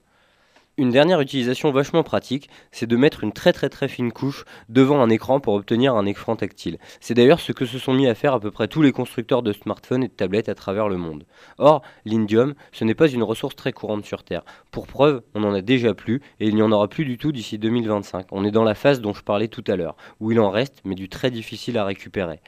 Une 0.80 0.92
dernière 0.92 1.20
utilisation 1.20 1.72
vachement 1.72 2.04
pratique, 2.04 2.50
c'est 2.72 2.88
de 2.88 2.96
mettre 2.96 3.26
une 3.26 3.34
très 3.34 3.52
très 3.52 3.68
très 3.68 3.90
fine 3.90 4.14
couche 4.14 4.46
devant 4.70 5.02
un 5.02 5.10
écran 5.10 5.42
pour 5.42 5.56
obtenir 5.56 5.94
un 5.96 6.06
écran 6.06 6.38
tactile. 6.38 6.78
C'est 7.02 7.16
d'ailleurs 7.16 7.42
ce 7.42 7.52
que 7.52 7.66
se 7.66 7.78
sont 7.78 7.94
mis 7.94 8.08
à 8.08 8.16
faire 8.16 8.34
à 8.34 8.40
peu 8.40 8.50
près 8.50 8.70
tous 8.70 8.82
les 8.82 8.94
constructeurs 8.94 9.44
de 9.44 9.52
smartphones 9.52 10.06
et 10.06 10.08
de 10.08 10.14
tablettes 10.14 10.48
à 10.48 10.56
travers 10.56 10.88
le 10.88 10.96
monde. 10.96 11.26
Or, 11.58 11.82
l'indium, 12.06 12.54
ce 12.72 12.86
n'est 12.86 12.96
pas 12.96 13.10
une 13.10 13.24
ressource 13.24 13.58
très 13.58 13.74
courante 13.74 14.06
sur 14.06 14.24
Terre. 14.24 14.46
Pour 14.72 14.88
preuve, 14.88 15.22
on 15.36 15.44
en 15.44 15.54
a 15.54 15.60
déjà 15.60 15.94
plus 15.94 16.22
et 16.40 16.48
il 16.48 16.56
n'y 16.56 16.62
en 16.62 16.72
aura 16.72 16.88
plus 16.88 17.04
du 17.04 17.18
tout 17.18 17.34
d'ici 17.34 17.58
2025. 17.58 18.28
On 18.32 18.46
est 18.46 18.52
dans 18.52 18.64
la 18.64 18.74
phase 18.74 19.02
dont 19.02 19.14
je 19.14 19.22
parlais 19.22 19.50
tout 19.50 19.66
à 19.68 19.76
l'heure, 19.76 19.98
où 20.22 20.32
il 20.32 20.40
en 20.40 20.50
reste, 20.50 20.80
mais 20.86 20.96
du 20.96 21.10
très 21.10 21.30
difficile 21.30 21.78
à 21.78 21.84
récupérer. 21.84 22.40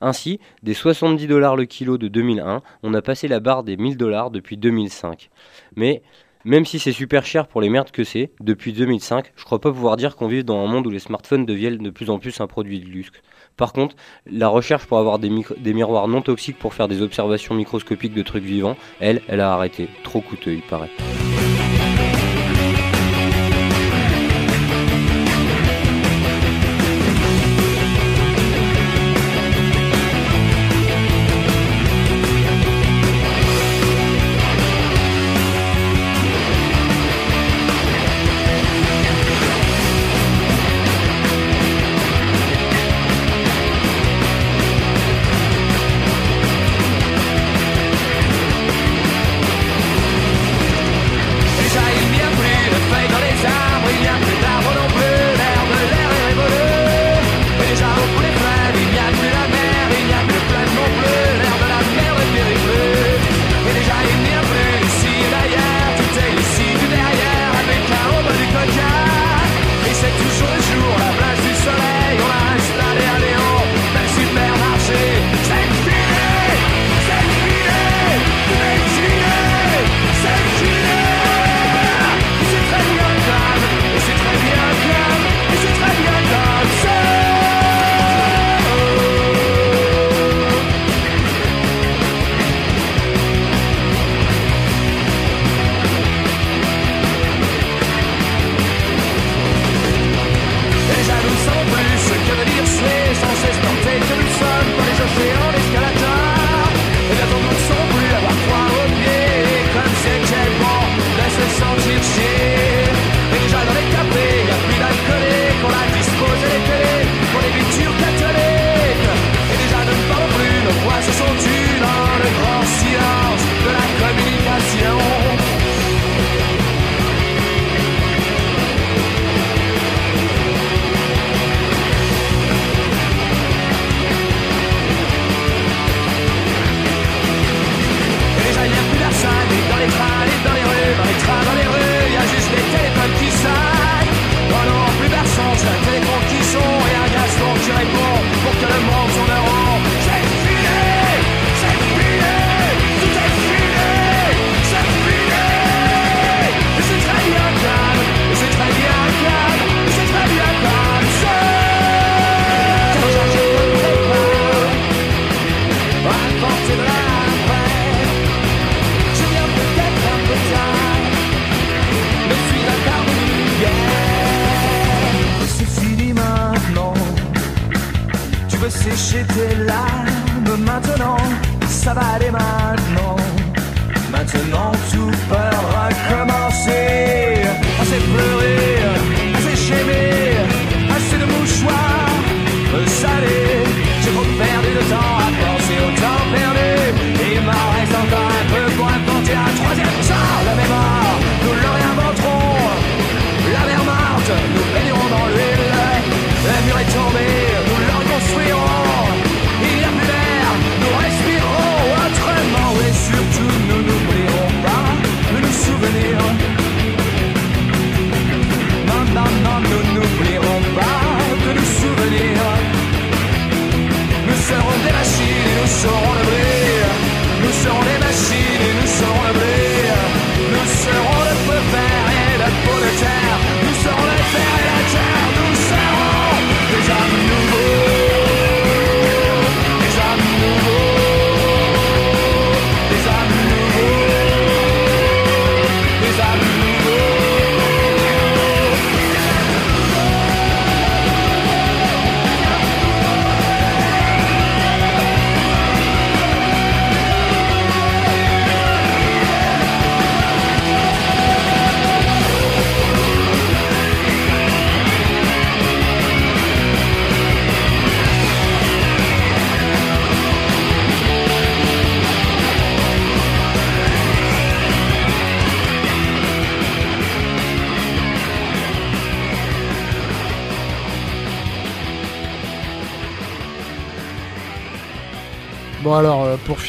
Ainsi, 0.00 0.38
des 0.62 0.74
70 0.74 1.26
dollars 1.26 1.56
le 1.56 1.64
kilo 1.64 1.98
de 1.98 2.06
2001, 2.06 2.62
on 2.84 2.94
a 2.94 3.02
passé 3.02 3.26
la 3.26 3.40
barre 3.40 3.64
des 3.64 3.76
1000 3.76 3.96
dollars 3.96 4.30
depuis 4.30 4.56
2005. 4.56 5.28
Mais 5.74 6.04
même 6.44 6.64
si 6.64 6.78
c'est 6.78 6.92
super 6.92 7.24
cher 7.24 7.46
pour 7.46 7.60
les 7.60 7.68
merdes 7.68 7.90
que 7.90 8.04
c'est, 8.04 8.30
depuis 8.40 8.72
2005, 8.72 9.32
je 9.36 9.44
crois 9.44 9.60
pas 9.60 9.72
pouvoir 9.72 9.96
dire 9.96 10.16
qu'on 10.16 10.28
vit 10.28 10.44
dans 10.44 10.58
un 10.64 10.66
monde 10.66 10.86
où 10.86 10.90
les 10.90 10.98
smartphones 10.98 11.46
deviennent 11.46 11.78
de 11.78 11.90
plus 11.90 12.10
en 12.10 12.18
plus 12.18 12.40
un 12.40 12.46
produit 12.46 12.80
de 12.80 12.86
luxe. 12.86 13.22
Par 13.56 13.72
contre, 13.72 13.96
la 14.26 14.48
recherche 14.48 14.86
pour 14.86 14.98
avoir 14.98 15.18
des, 15.18 15.30
des 15.58 15.74
miroirs 15.74 16.08
non 16.08 16.22
toxiques 16.22 16.58
pour 16.58 16.74
faire 16.74 16.88
des 16.88 17.02
observations 17.02 17.54
microscopiques 17.54 18.14
de 18.14 18.22
trucs 18.22 18.44
vivants, 18.44 18.76
elle, 19.00 19.20
elle 19.28 19.40
a 19.40 19.52
arrêté. 19.52 19.88
Trop 20.02 20.20
coûteux, 20.20 20.54
il 20.54 20.62
paraît. 20.62 20.90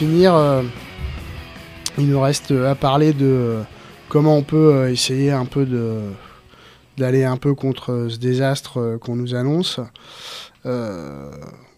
Euh, 0.04 0.64
il 1.98 2.10
nous 2.10 2.20
reste 2.20 2.52
à 2.52 2.74
parler 2.76 3.14
de 3.14 3.26
euh, 3.26 3.62
comment 4.10 4.36
on 4.36 4.42
peut 4.44 4.74
euh, 4.74 4.92
essayer 4.92 5.32
un 5.32 5.46
peu 5.46 5.66
de 5.66 6.00
d'aller 6.98 7.24
un 7.24 7.38
peu 7.38 7.54
contre 7.54 7.92
euh, 7.92 8.10
ce 8.10 8.18
désastre 8.18 8.80
euh, 8.80 8.98
qu'on 8.98 9.16
nous 9.16 9.36
annonce. 9.36 9.80
Euh, 10.66 11.32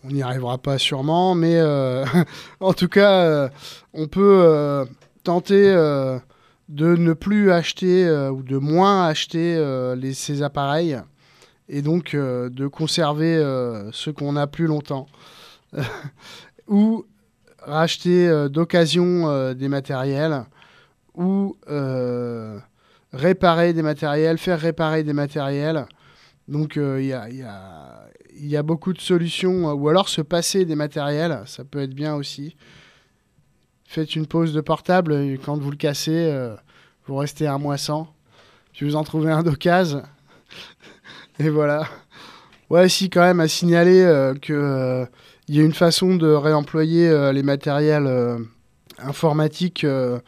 on 0.04 0.10
n'y 0.10 0.22
arrivera 0.22 0.58
pas 0.58 0.78
sûrement, 0.78 1.36
mais 1.36 1.58
euh, 1.58 2.06
en 2.60 2.74
tout 2.74 2.88
cas, 2.88 3.12
euh, 3.24 3.50
on 3.94 4.08
peut 4.08 4.42
euh, 4.44 4.86
tenter 5.24 5.72
euh, 5.72 6.18
de 6.70 6.96
ne 6.96 7.14
plus 7.14 7.52
acheter 7.52 8.06
euh, 8.06 8.32
ou 8.32 8.42
de 8.42 8.58
moins 8.58 9.06
acheter 9.06 9.56
euh, 9.58 9.96
les, 9.96 10.14
ces 10.14 10.44
appareils 10.44 11.00
et 11.68 11.82
donc 11.82 12.14
euh, 12.14 12.50
de 12.50 12.68
conserver 12.68 13.36
euh, 13.36 13.92
ceux 13.92 14.14
qu'on 14.14 14.36
a 14.38 14.48
plus 14.48 14.68
longtemps. 14.68 15.08
ou 16.68 17.06
racheter 17.66 18.28
euh, 18.28 18.50
d'occasion 18.50 19.30
euh, 19.30 19.54
des 19.54 19.68
matériels 19.68 20.46
ou 21.16 21.56
euh, 21.70 22.60
réparer 23.12 23.74
des 23.74 23.84
matériels, 23.84 24.38
faire 24.38 24.60
réparer 24.60 25.04
des 25.04 25.14
matériels. 25.14 25.86
Donc 26.48 26.76
il 26.76 27.06
y, 27.06 28.56
a, 28.58 28.64
beaucoup 28.64 28.92
de 28.92 29.00
solutions, 29.00 29.72
ou 29.72 29.88
alors 29.88 30.10
se 30.10 30.22
passer 30.22 30.66
des 30.66 30.76
matériels, 30.76 31.42
ça 31.46 31.64
peut 31.64 31.80
être 31.80 31.94
bien 31.94 32.16
aussi. 32.16 32.58
Faites 33.86 34.16
une 34.16 34.26
pause 34.26 34.54
de 34.54 34.60
portable, 34.60 35.38
quand 35.46 35.58
vous 35.58 35.72
le 35.72 35.78
cassez, 35.78 36.52
vous 37.06 37.16
restez 37.16 37.48
un 37.48 37.60
mois 37.60 37.78
sans. 37.78 38.14
Puis 38.74 38.86
vous 38.86 38.98
en 38.98 39.04
trouvez 39.06 39.32
un 39.32 39.42
d'occasion. 39.42 40.04
et 41.40 41.48
voilà. 41.48 41.88
Ouais, 42.70 42.90
si, 42.90 43.10
quand 43.10 43.22
même, 43.22 43.40
à 43.40 43.48
signaler 43.48 44.34
que 44.42 45.08
il 45.48 45.56
y 45.56 45.60
a 45.60 45.64
une 45.64 45.74
façon 45.74 46.16
de 46.16 46.28
réemployer 46.28 47.08
euh, 47.10 47.32
les 47.32 47.44
matériels 47.44 48.08
euh, 48.08 48.38
informatiques 49.00 49.84
euh, 49.84 50.20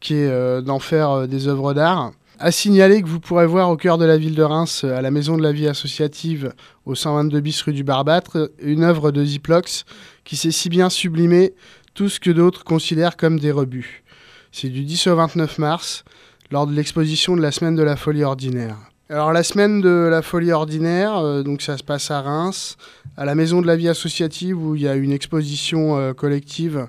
qui 0.00 0.14
est 0.14 0.62
d'en 0.62 0.78
faire 0.78 1.26
des 1.26 1.48
œuvres 1.48 1.74
d'art. 1.74 2.12
À 2.38 2.52
signaler 2.52 3.00
que 3.02 3.08
vous 3.08 3.18
pourrez 3.18 3.46
voir 3.46 3.70
au 3.70 3.76
cœur 3.76 3.96
de 3.96 4.04
la 4.04 4.18
ville 4.18 4.34
de 4.34 4.42
Reims, 4.42 4.84
à 4.84 5.00
la 5.00 5.10
Maison 5.10 5.38
de 5.38 5.42
la 5.42 5.52
Vie 5.52 5.66
Associative, 5.66 6.52
au 6.84 6.94
122 6.94 7.40
bis 7.40 7.62
rue 7.62 7.72
du 7.72 7.82
Barbâtre, 7.82 8.52
une 8.60 8.84
œuvre 8.84 9.10
de 9.10 9.24
Ziplox 9.24 9.84
qui 10.24 10.36
sait 10.36 10.50
si 10.50 10.68
bien 10.68 10.90
sublimer 10.90 11.54
tout 11.94 12.10
ce 12.10 12.20
que 12.20 12.30
d'autres 12.30 12.62
considèrent 12.62 13.16
comme 13.16 13.40
des 13.40 13.50
rebuts. 13.50 14.04
C'est 14.52 14.68
du 14.68 14.84
10 14.84 15.06
au 15.08 15.16
29 15.16 15.58
mars, 15.58 16.04
lors 16.50 16.66
de 16.66 16.74
l'exposition 16.74 17.34
de 17.34 17.42
la 17.42 17.50
Semaine 17.50 17.74
de 17.74 17.82
la 17.82 17.96
Folie 17.96 18.22
Ordinaire. 18.22 18.76
Alors 19.08 19.32
la 19.32 19.44
Semaine 19.44 19.80
de 19.80 20.08
la 20.10 20.20
Folie 20.20 20.50
Ordinaire, 20.50 21.16
euh, 21.16 21.44
donc 21.44 21.62
ça 21.62 21.78
se 21.78 21.84
passe 21.84 22.10
à 22.10 22.22
Reims, 22.22 22.76
à 23.16 23.24
la 23.24 23.36
Maison 23.36 23.62
de 23.62 23.66
la 23.68 23.76
Vie 23.76 23.88
Associative, 23.88 24.60
où 24.60 24.74
il 24.74 24.82
y 24.82 24.88
a 24.88 24.96
une 24.96 25.12
exposition 25.12 25.96
euh, 25.96 26.12
collective 26.12 26.88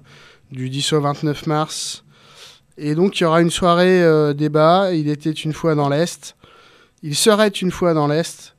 du 0.52 0.68
10 0.68 0.94
au 0.94 1.02
29 1.02 1.46
mars. 1.46 2.04
Et 2.80 2.96
donc 2.96 3.20
il 3.20 3.24
y 3.24 3.26
aura 3.28 3.44
une 3.44 3.52
soirée 3.52 4.02
euh, 4.02 4.34
débat, 4.34 4.94
il 4.96 5.10
était 5.10 5.30
une 5.30 5.54
fois 5.54 5.76
dans 5.76 5.90
l'Est, 5.90 6.36
il 7.04 7.16
serait 7.16 7.50
une 7.50 7.70
fois 7.70 7.94
dans 7.94 8.08
l'Est, 8.08 8.56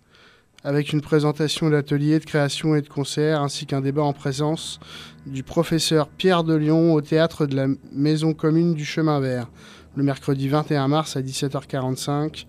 avec 0.63 0.93
une 0.93 1.01
présentation 1.01 1.69
d'ateliers, 1.69 2.21
de 2.21 2.27
création 2.27 2.77
et 2.77 2.81
de 2.81 2.89
concerts, 2.89 3.43
ainsi 3.43 3.67
qu'un 3.67 3.81
débat 3.81 4.05
en 4.05 4.13
présence 4.13 4.79
du 5.27 5.43
professeur 5.43 6.07
Pierre 6.07 6.45
de 6.45 6.55
Lyon 6.55 6.95
au 6.95 7.01
théâtre 7.01 7.45
de 7.45 7.57
la 7.57 7.67
Maison 7.93 8.35
commune 8.35 8.75
du 8.75 8.85
Chemin 8.85 9.19
Vert, 9.19 9.49
le 9.97 10.05
mercredi 10.05 10.49
21 10.49 10.87
mars 10.87 11.17
à 11.17 11.23
17h45, 11.23 12.47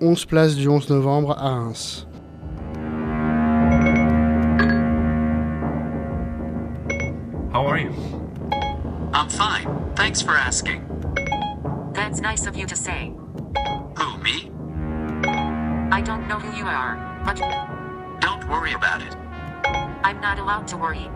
11 0.00 0.26
place 0.26 0.54
du 0.54 0.68
11 0.68 0.88
novembre 0.90 1.36
à 1.38 1.58
Reims. 1.58 2.06
How 7.52 7.66
are 7.66 7.78
you? 7.78 7.90
I'm 9.12 9.28
fine. 9.28 9.66
Thanks 9.96 10.22
for 10.22 10.36
asking. 10.36 10.82
That's 11.92 12.20
nice 12.20 12.46
of 12.46 12.56
you 12.56 12.66
to 12.66 12.76
say. 12.76 13.12
Who, 13.96 14.18
me? 14.18 14.52
I 15.90 16.00
don't 16.00 16.28
know 16.28 16.38
who 16.38 16.56
you 16.56 16.64
are, 16.66 16.96
but 17.24 17.40
Don't 18.20 18.48
worry 18.48 18.72
about 18.72 19.02
it. 19.02 19.16
I'm 20.04 20.20
not 20.20 20.38
allowed 20.38 20.68
to 20.68 20.76
worry. 20.76 21.10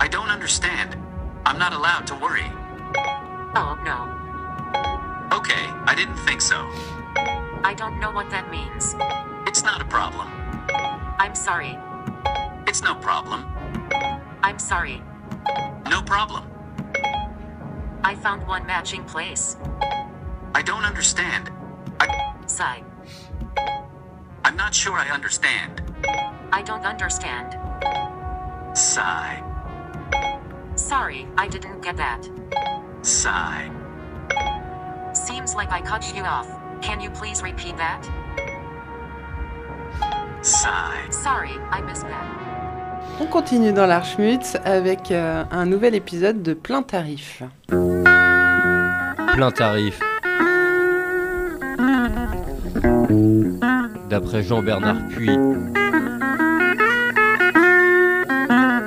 I 0.00 0.08
don't 0.08 0.30
understand. 0.30 0.96
I'm 1.46 1.58
not 1.58 1.72
allowed 1.72 2.06
to 2.08 2.14
worry. 2.16 2.50
Oh 3.54 3.78
no. 3.84 5.36
Okay, 5.36 5.64
I 5.86 5.94
didn't 5.94 6.16
think 6.16 6.40
so. 6.40 6.66
I 7.64 7.74
don't 7.74 7.98
know 8.00 8.10
what 8.10 8.30
that 8.30 8.50
means. 8.50 8.94
It's 9.46 9.62
not 9.62 9.80
a 9.80 9.84
problem. 9.84 10.28
I'm 11.18 11.34
sorry. 11.34 11.78
It's 12.66 12.82
no 12.82 12.94
problem. 12.94 13.46
I'm 14.42 14.58
sorry. 14.58 15.02
No 15.88 16.02
problem. 16.02 16.44
I 18.04 18.14
found 18.14 18.46
one 18.46 18.66
matching 18.66 19.04
place. 19.04 19.56
I 20.54 20.62
don't 20.62 20.84
understand. 20.84 21.50
I. 22.00 22.34
Sigh. 22.46 22.82
I'm 24.44 24.56
not 24.56 24.74
sure 24.74 24.92
I 24.92 25.08
understand. 25.10 25.82
I 26.52 26.62
don't 26.62 26.84
understand. 26.84 27.58
Sigh. 28.76 29.42
Sorry, 30.76 31.26
I 31.36 31.48
didn't 31.48 31.82
get 31.82 31.96
that. 31.96 32.28
Sigh. 33.02 33.70
Seems 35.12 35.54
like 35.54 35.72
I 35.72 35.80
cut 35.80 36.14
you 36.14 36.22
off. 36.22 36.48
Can 36.82 37.00
you 37.00 37.10
please 37.10 37.42
repeat 37.42 37.76
that? 37.76 38.02
Sigh. 40.42 41.06
Sorry, 41.10 41.52
I 41.70 41.80
missed 41.82 42.06
that. 42.06 42.48
On 43.20 43.26
continue 43.26 43.72
dans 43.72 43.86
l'Archmutz 43.86 44.56
avec 44.64 45.10
euh, 45.10 45.44
un 45.50 45.66
nouvel 45.66 45.94
épisode 45.94 46.42
de 46.42 46.54
Plein 46.54 46.82
Tarif. 46.82 47.42
Plein 47.68 49.50
tarif. 49.50 50.00
D'après 54.08 54.42
Jean-Bernard 54.42 55.08
Puy. 55.08 55.36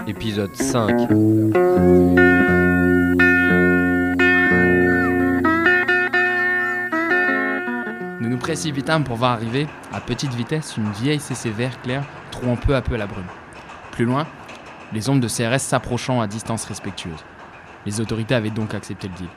Épisode 0.08 0.56
5. 0.56 1.08
Précipitâmes 8.42 9.04
pour 9.04 9.16
voir 9.16 9.32
arriver, 9.32 9.68
à 9.94 10.02
petite 10.02 10.34
vitesse, 10.34 10.76
une 10.76 10.92
vieille 10.92 11.20
CC 11.20 11.50
vert 11.52 11.80
clair 11.82 12.04
trouant 12.32 12.56
peu 12.56 12.76
à 12.76 12.82
peu 12.82 12.98
la 12.98 13.06
brume. 13.06 13.26
Plus 13.92 14.06
loin, 14.06 14.26
les 14.94 15.10
ombres 15.10 15.22
de 15.22 15.28
CRS 15.28 15.60
s'approchant 15.60 16.22
à 16.22 16.28
distance 16.28 16.66
respectueuse. 16.66 17.24
Les 17.86 18.02
autorités 18.02 18.36
avaient 18.36 18.50
donc 18.50 18.74
accepté 18.74 19.08
le 19.08 19.14
deal. 19.14 19.28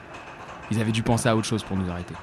Ils 0.71 0.81
avaient 0.81 0.91
dû 0.91 1.03
penser 1.03 1.29
à 1.29 1.35
autre 1.35 1.47
chose 1.47 1.63
pour 1.63 1.77
nous 1.77 1.89
arrêter. 1.89 2.15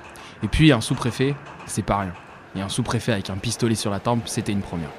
Et 0.43 0.49
puis 0.49 0.73
un 0.73 0.81
sous-préfet, 0.81 1.35
c'est 1.67 1.85
pas 1.85 1.99
rien. 1.99 2.13
Et 2.57 2.61
un 2.61 2.69
sous-préfet 2.69 3.13
avec 3.13 3.31
un 3.31 3.37
pistolet 3.37 3.77
sur 3.77 3.91
la 3.91 4.01
tempe, 4.01 4.27
c'était 4.27 4.53
une 4.53 4.63
première. 4.63 4.91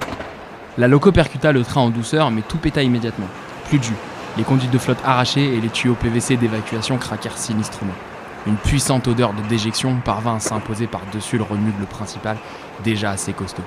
La 0.78 0.88
loco 0.88 1.12
percuta 1.12 1.52
le 1.52 1.64
train 1.64 1.82
en 1.82 1.90
douceur, 1.90 2.32
mais 2.32 2.42
tout 2.42 2.58
péta 2.58 2.82
immédiatement. 2.82 3.28
Plus 3.68 3.80
de. 3.80 3.86
Les 4.38 4.44
conduites 4.44 4.72
de 4.72 4.78
flotte 4.80 4.98
arrachées 5.06 5.54
et 5.54 5.62
les 5.62 5.70
tuyaux 5.70 5.96
PVC 5.96 6.38
d'évacuation 6.38 6.98
craquèrent 6.98 7.38
sinistrement. 7.38 7.94
Une 8.46 8.58
puissante 8.58 9.08
odeur 9.08 9.34
de 9.34 9.42
déjection 9.48 9.96
parvint 10.04 10.36
à 10.36 10.40
s'imposer 10.40 10.88
par-dessus 10.88 11.38
le 11.38 11.44
remugle 11.44 11.86
principal, 11.86 12.38
déjà 12.84 13.12
assez 13.12 13.32
costaud. 13.32 13.64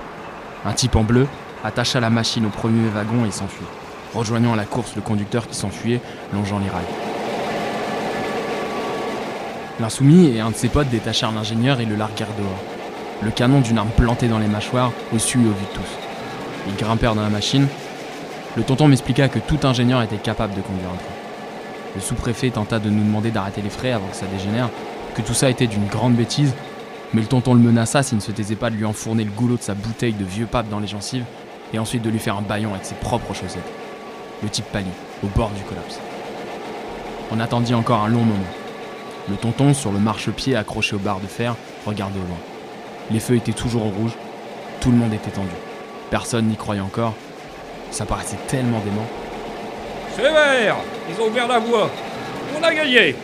Un 0.67 0.73
type 0.73 0.97
en 0.97 1.03
bleu 1.03 1.27
attacha 1.65 1.99
la 1.99 2.11
machine 2.11 2.45
au 2.45 2.51
premier 2.51 2.89
wagon 2.91 3.25
et 3.25 3.31
s'enfuit, 3.31 3.65
rejoignant 4.15 4.53
à 4.53 4.57
la 4.57 4.65
course 4.65 4.95
le 4.95 5.01
conducteur 5.01 5.49
qui 5.49 5.57
s'enfuyait, 5.57 6.01
longeant 6.35 6.59
les 6.59 6.69
rails. 6.69 6.85
L'insoumis 9.81 10.35
et 10.35 10.41
un 10.41 10.51
de 10.51 10.57
ses 10.57 10.69
potes 10.69 10.89
détachèrent 10.89 11.33
l'ingénieur 11.33 11.81
et 11.81 11.87
le 11.87 11.97
larguèrent 11.97 12.35
dehors. 12.39 12.63
Le 13.23 13.31
canon 13.31 13.61
d'une 13.61 13.79
arme 13.79 13.91
plantée 13.97 14.29
dans 14.29 14.39
les 14.39 14.47
mâchoires, 14.47 14.93
au 15.15 15.19
su 15.19 15.39
et 15.39 15.41
au 15.41 15.53
vu 15.53 15.65
de 15.65 15.75
tous. 15.75 16.69
Ils 16.69 16.77
grimpèrent 16.77 17.15
dans 17.15 17.23
la 17.23 17.31
machine. 17.31 17.67
Le 18.57 18.63
tonton 18.63 18.89
m'expliqua 18.89 19.29
que 19.29 19.39
tout 19.39 19.59
ingénieur 19.65 20.03
était 20.03 20.17
capable 20.17 20.55
de 20.55 20.61
conduire 20.61 20.91
un 20.91 20.97
train. 20.97 21.16
Le 21.97 22.03
sous-préfet 22.03 22.51
tenta 22.51 22.79
de 22.79 22.91
nous 22.91 23.03
demander 23.03 23.31
d'arrêter 23.31 23.63
les 23.63 23.71
frais 23.71 23.91
avant 23.91 24.07
que 24.09 24.17
ça 24.17 24.27
dégénère, 24.27 24.69
que 25.15 25.23
tout 25.23 25.33
ça 25.33 25.49
était 25.49 25.67
d'une 25.67 25.87
grande 25.87 26.15
bêtise, 26.15 26.53
mais 27.15 27.23
le 27.23 27.27
tonton 27.27 27.55
le 27.55 27.61
menaça 27.61 28.03
s'il 28.03 28.19
ne 28.19 28.23
se 28.23 28.33
taisait 28.33 28.55
pas 28.55 28.69
de 28.69 28.77
lui 28.77 28.85
enfourner 28.85 29.25
le 29.25 29.31
goulot 29.31 29.57
de 29.57 29.63
sa 29.63 29.73
bouteille 29.73 30.13
de 30.13 30.25
vieux 30.27 30.45
pape 30.45 30.69
dans 30.69 30.79
les 30.79 30.87
gencives 30.87 31.25
et 31.73 31.79
ensuite 31.79 32.03
de 32.03 32.11
lui 32.11 32.19
faire 32.19 32.37
un 32.37 32.43
baillon 32.43 32.75
avec 32.75 32.85
ses 32.85 32.97
propres 32.97 33.33
chaussettes. 33.33 33.73
Le 34.43 34.51
type 34.51 34.67
pâlit, 34.67 34.87
au 35.25 35.29
bord 35.29 35.49
du 35.51 35.63
collapse. 35.63 35.99
On 37.33 37.41
attendit 37.41 37.75
encore 37.75 38.03
un 38.03 38.09
long 38.09 38.25
moment. 38.25 38.45
Le 39.31 39.37
tonton, 39.37 39.73
sur 39.73 39.91
le 39.91 39.99
marchepied 39.99 40.55
accroché 40.55 40.97
aux 40.97 41.01
barres 41.01 41.21
de 41.21 41.27
fer, 41.27 41.57
regardait 41.87 42.21
au 42.21 42.29
loin. 42.29 42.39
Les 43.11 43.21
feux 43.21 43.37
étaient 43.37 43.53
toujours 43.53 43.87
au 43.87 43.91
rouge, 43.91 44.13
tout 44.81 44.91
le 44.91 44.99
monde 44.99 45.15
était 45.15 45.31
tendu. 45.31 45.49
Personne 46.11 46.49
n'y 46.49 46.57
croyait 46.57 46.83
encore. 46.83 47.15
Ça 47.91 48.05
paraissait 48.05 48.37
tellement 48.49 48.81
dément. 48.81 49.07
Sévère 50.17 50.77
Ils 51.11 51.23
ont 51.23 51.29
ouvert 51.29 51.47
la 51.47 51.59
voie. 51.59 51.91
On 52.59 52.65
a 52.65 52.75
gagné 52.75 53.15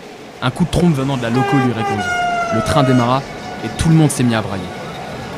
Un 0.43 0.51
coup 0.51 0.64
de 0.64 0.70
trompe 0.70 0.95
venant 0.95 1.16
de 1.16 1.22
la 1.22 1.30
loco 1.30 1.57
lui 1.57 1.72
répondit. 1.72 2.09
Le 2.55 2.61
train 2.61 2.82
démarra 2.82 3.22
et 3.64 3.68
tout 3.78 3.88
le 3.88 3.95
monde 3.95 4.11
s'est 4.11 4.22
mis 4.22 4.34
à 4.34 4.43
brailler. 4.43 4.62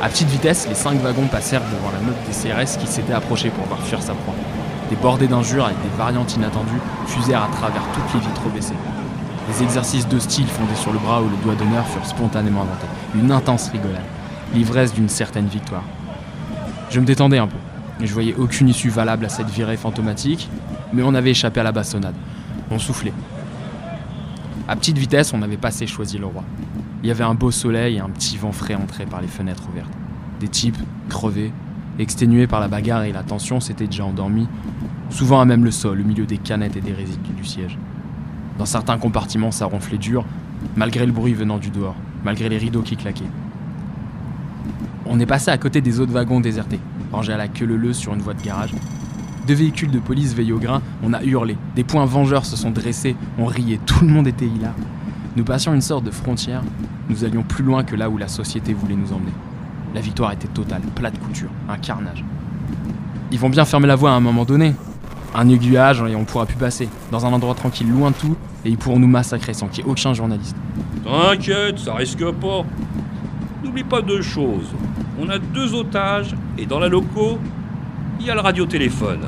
À 0.03 0.09
petite 0.09 0.29
vitesse, 0.29 0.67
les 0.69 0.75
cinq 0.75 1.01
wagons 1.01 1.29
passèrent 1.29 1.61
devant 1.61 1.93
la 1.93 2.01
meute 2.01 2.17
des 2.27 2.33
CRS 2.33 2.77
qui 2.77 2.89
s'était 2.89 3.13
approchée 3.13 3.51
pour 3.51 3.67
voir 3.67 3.81
fuir 3.83 4.03
sa 4.03 4.15
proie. 4.15 4.35
des 4.91 4.97
bordées 4.97 5.29
d'injures 5.29 5.67
avec 5.67 5.81
des 5.81 5.97
variantes 5.97 6.35
inattendues 6.35 6.81
fusèrent 7.07 7.45
à 7.45 7.49
travers 7.57 7.83
toutes 7.95 8.15
les 8.15 8.27
vitres 8.27 8.49
baissées. 8.53 8.75
Les 9.49 9.63
exercices 9.63 10.09
de 10.09 10.19
style 10.19 10.49
fondés 10.49 10.75
sur 10.75 10.93
le 10.93 10.99
bras 10.99 11.23
ou 11.23 11.29
le 11.29 11.37
doigt 11.45 11.55
d'honneur 11.55 11.87
furent 11.87 12.07
spontanément 12.07 12.63
inventés. 12.63 12.89
Une 13.15 13.31
intense 13.31 13.69
rigolade, 13.69 14.03
l'ivresse 14.55 14.93
d'une 14.93 15.09
certaine 15.09 15.47
victoire. 15.47 15.85
Je 16.91 16.99
me 16.99 17.07
détendais 17.07 17.39
un 17.39 17.47
peu, 17.47 17.57
et 18.01 18.07
je 18.07 18.13
voyais 18.13 18.35
aucune 18.35 18.69
issue 18.69 18.89
valable 18.89 19.25
à 19.25 19.29
cette 19.29 19.51
virée 19.51 19.77
fantomatique, 19.77 20.49
mais 20.95 21.03
on 21.03 21.15
avait 21.15 21.31
échappé 21.31 21.61
à 21.61 21.63
la 21.63 21.73
bastonnade. 21.73 22.15
On 22.71 22.79
soufflait. 22.79 23.13
À 24.67 24.77
petite 24.77 24.97
vitesse, 24.97 25.35
on 25.35 25.43
avait 25.43 25.59
passé 25.59 25.87
Choisy-le-Roi. 25.87 26.43
Il 27.03 27.09
y 27.09 27.11
avait 27.11 27.25
un 27.25 27.35
beau 27.35 27.51
soleil 27.51 27.97
et 27.97 28.01
un 28.01 28.09
petit 28.09 28.39
vent 28.39 28.53
frais 28.53 28.75
entré 28.75 29.05
par 29.05 29.21
les 29.21 29.29
fenêtres 29.29 29.69
ouvertes. 29.69 29.93
Des 30.41 30.49
types, 30.49 30.79
crevés, 31.11 31.53
exténués 31.99 32.47
par 32.47 32.61
la 32.61 32.69
bagarre 32.69 33.03
et 33.05 33.13
la 33.13 33.23
tension, 33.23 33.61
s'étaient 33.61 33.87
déjà 33.87 34.07
endormis, 34.07 34.49
souvent 35.11 35.41
à 35.41 35.45
même 35.45 35.65
le 35.65 35.71
sol, 35.71 36.01
au 36.01 36.05
milieu 36.05 36.25
des 36.25 36.39
canettes 36.39 36.77
et 36.77 36.81
des 36.81 36.93
résidues 36.93 37.33
du 37.37 37.45
siège. 37.45 37.79
Dans 38.59 38.65
certains 38.65 38.99
compartiments, 38.99 39.51
ça 39.51 39.67
ronflait 39.67 39.99
dur, 39.99 40.25
malgré 40.77 41.05
le 41.05 41.13
bruit 41.13 41.35
venant 41.35 41.59
du 41.59 41.71
dehors, 41.71 41.97
malgré 42.25 42.49
les 42.49 42.59
rideaux 42.59 42.83
qui 42.83 42.97
claquaient. 42.97 43.25
On 45.07 45.21
est 45.21 45.27
passé 45.27 45.51
à 45.51 45.59
côté 45.59 45.83
des 45.83 46.01
autres 46.01 46.13
wagons 46.13 46.41
désertés, 46.41 46.81
rangés 47.13 47.35
à 47.35 47.37
la 47.37 47.49
queue 47.49 47.67
leu 47.67 47.93
sur 47.93 48.15
une 48.15 48.23
voie 48.23 48.35
de 48.35 48.43
garage. 48.43 48.73
Deux 49.47 49.55
véhicules 49.55 49.91
de 49.91 49.99
police 49.99 50.35
veillent 50.35 50.53
au 50.53 50.59
grain, 50.59 50.81
on 51.03 51.13
a 51.13 51.23
hurlé, 51.23 51.59
des 51.77 51.85
poings 51.85 52.07
vengeurs 52.07 52.47
se 52.47 52.57
sont 52.57 52.71
dressés, 52.71 53.15
on 53.39 53.45
riait, 53.45 53.79
tout 53.85 54.03
le 54.03 54.11
monde 54.11 54.27
était 54.27 54.47
hilar. 54.47 54.73
Nous 55.37 55.45
passions 55.45 55.75
une 55.75 55.83
sorte 55.83 56.05
de 56.05 56.11
frontière, 56.11 56.63
nous 57.11 57.25
allions 57.25 57.43
plus 57.43 57.63
loin 57.63 57.85
que 57.85 57.95
là 57.95 58.09
où 58.09 58.17
la 58.17 58.29
société 58.29 58.73
voulait 58.73 58.97
nous 58.97 59.13
emmener. 59.13 59.33
La 59.95 60.01
victoire 60.01 60.33
était 60.33 60.49
totale, 60.49 60.81
plat 60.95 61.11
de 61.11 61.19
couture, 61.19 61.51
un 61.69 61.77
carnage. 61.77 62.25
Ils 63.33 63.39
vont 63.39 63.51
bien 63.51 63.67
fermer 63.67 63.87
la 63.87 63.97
voie 63.97 64.13
à 64.13 64.15
un 64.15 64.21
moment 64.21 64.45
donné. 64.45 64.75
Un 65.35 65.49
aiguillage 65.49 66.03
et 66.09 66.15
on 66.15 66.25
pourra 66.25 66.47
plus 66.47 66.57
passer, 66.57 66.89
dans 67.11 67.27
un 67.27 67.33
endroit 67.33 67.55
tranquille, 67.55 67.91
loin 67.91 68.13
de 68.13 68.17
tout, 68.17 68.37
et 68.65 68.71
ils 68.71 68.79
pourront 68.79 68.99
nous 68.99 69.09
massacrer 69.09 69.53
sans 69.53 69.67
qu'il 69.67 69.85
y 69.85 69.87
ait 69.87 69.91
aucun 69.91 70.15
journaliste. 70.15 70.57
T'inquiète, 71.05 71.81
ça 71.81 71.95
risque 71.95 72.25
pas. 72.33 72.65
N'oublie 73.63 73.85
pas 73.85 74.01
deux 74.01 74.23
choses. 74.23 74.71
On 75.21 75.29
a 75.29 75.39
deux 75.39 75.75
otages, 75.75 76.35
et 76.57 76.65
dans 76.65 76.79
la 76.79 76.89
loco, 76.89 77.39
il 78.25 78.29
y 78.29 78.31
a 78.31 78.35
le 78.35 78.41
radiotéléphone. 78.41 79.21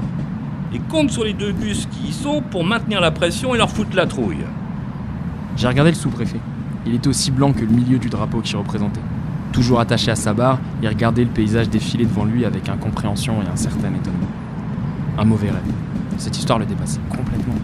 Et 0.73 0.79
compte 0.79 1.11
sur 1.11 1.23
les 1.23 1.35
deux 1.35 1.53
gus 1.53 1.87
qui 1.91 2.09
y 2.09 2.13
sont 2.13 2.41
pour 2.41 2.65
maintenir 2.65 2.99
la 3.03 3.11
pression 3.11 3.55
et 3.55 3.59
leur 3.59 3.69
foutre 3.69 3.95
la 3.95 4.07
trouille. 4.07 4.45
J'ai 5.55 5.69
regardé 5.69 5.91
le 5.91 5.97
sous-préfet. 5.97 6.41
Il 6.87 6.95
était 6.95 7.09
aussi 7.09 7.31
blanc 7.31 7.53
que 7.53 7.61
le 7.61 7.67
milieu 7.67 7.99
du 7.99 8.09
drapeau 8.09 8.41
qu'il 8.41 8.57
représentait. 8.57 9.03
Toujours 9.53 9.81
attaché 9.81 10.11
à 10.11 10.17
sa 10.17 10.33
barre, 10.33 10.59
il 10.83 10.89
regardait 10.89 11.25
le 11.25 11.31
paysage 11.31 11.69
défiler 11.69 12.07
devant 12.07 12.25
lui 12.25 12.47
avec 12.47 12.71
incompréhension 12.71 13.43
et 13.43 13.47
un 13.47 13.57
certain 13.57 13.89
étonnement. 13.89 14.31
Un 15.19 15.25
mauvais 15.27 15.51
rêve. 15.51 15.61
Cette 16.17 16.39
histoire 16.39 16.59
le 16.59 16.65
dépassait 16.65 17.01
complètement. 17.11 17.55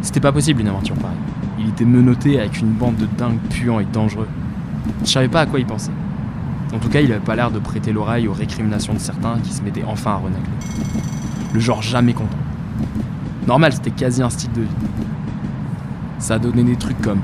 C'était 0.00 0.20
pas 0.20 0.32
possible 0.32 0.62
une 0.62 0.68
aventure 0.68 0.96
pareille. 0.96 1.18
Il 1.58 1.68
était 1.68 1.84
menotté 1.84 2.40
avec 2.40 2.58
une 2.58 2.72
bande 2.72 2.96
de 2.96 3.06
dingues 3.18 3.40
puants 3.50 3.80
et 3.80 3.86
dangereux. 3.92 4.28
Je 5.04 5.10
savais 5.10 5.28
pas 5.28 5.42
à 5.42 5.46
quoi 5.46 5.60
il 5.60 5.66
pensait. 5.66 5.92
En 6.74 6.78
tout 6.78 6.88
cas, 6.88 7.00
il 7.00 7.10
avait 7.12 7.24
pas 7.24 7.34
l'air 7.34 7.50
de 7.50 7.58
prêter 7.58 7.92
l'oreille 7.92 8.28
aux 8.28 8.32
récriminations 8.32 8.92
de 8.92 8.98
certains 8.98 9.38
qui 9.40 9.52
se 9.52 9.62
mettaient 9.62 9.84
enfin 9.84 10.12
à 10.12 10.16
renacler. 10.16 10.52
Le 11.54 11.60
genre 11.60 11.80
jamais 11.80 12.12
content. 12.12 12.36
Normal, 13.46 13.72
c'était 13.72 13.90
quasi 13.90 14.22
un 14.22 14.28
style 14.28 14.52
de 14.52 14.62
vie. 14.62 14.68
Ça 16.18 16.34
a 16.34 16.38
donné 16.38 16.62
des 16.62 16.76
trucs 16.76 17.00
comme 17.00 17.20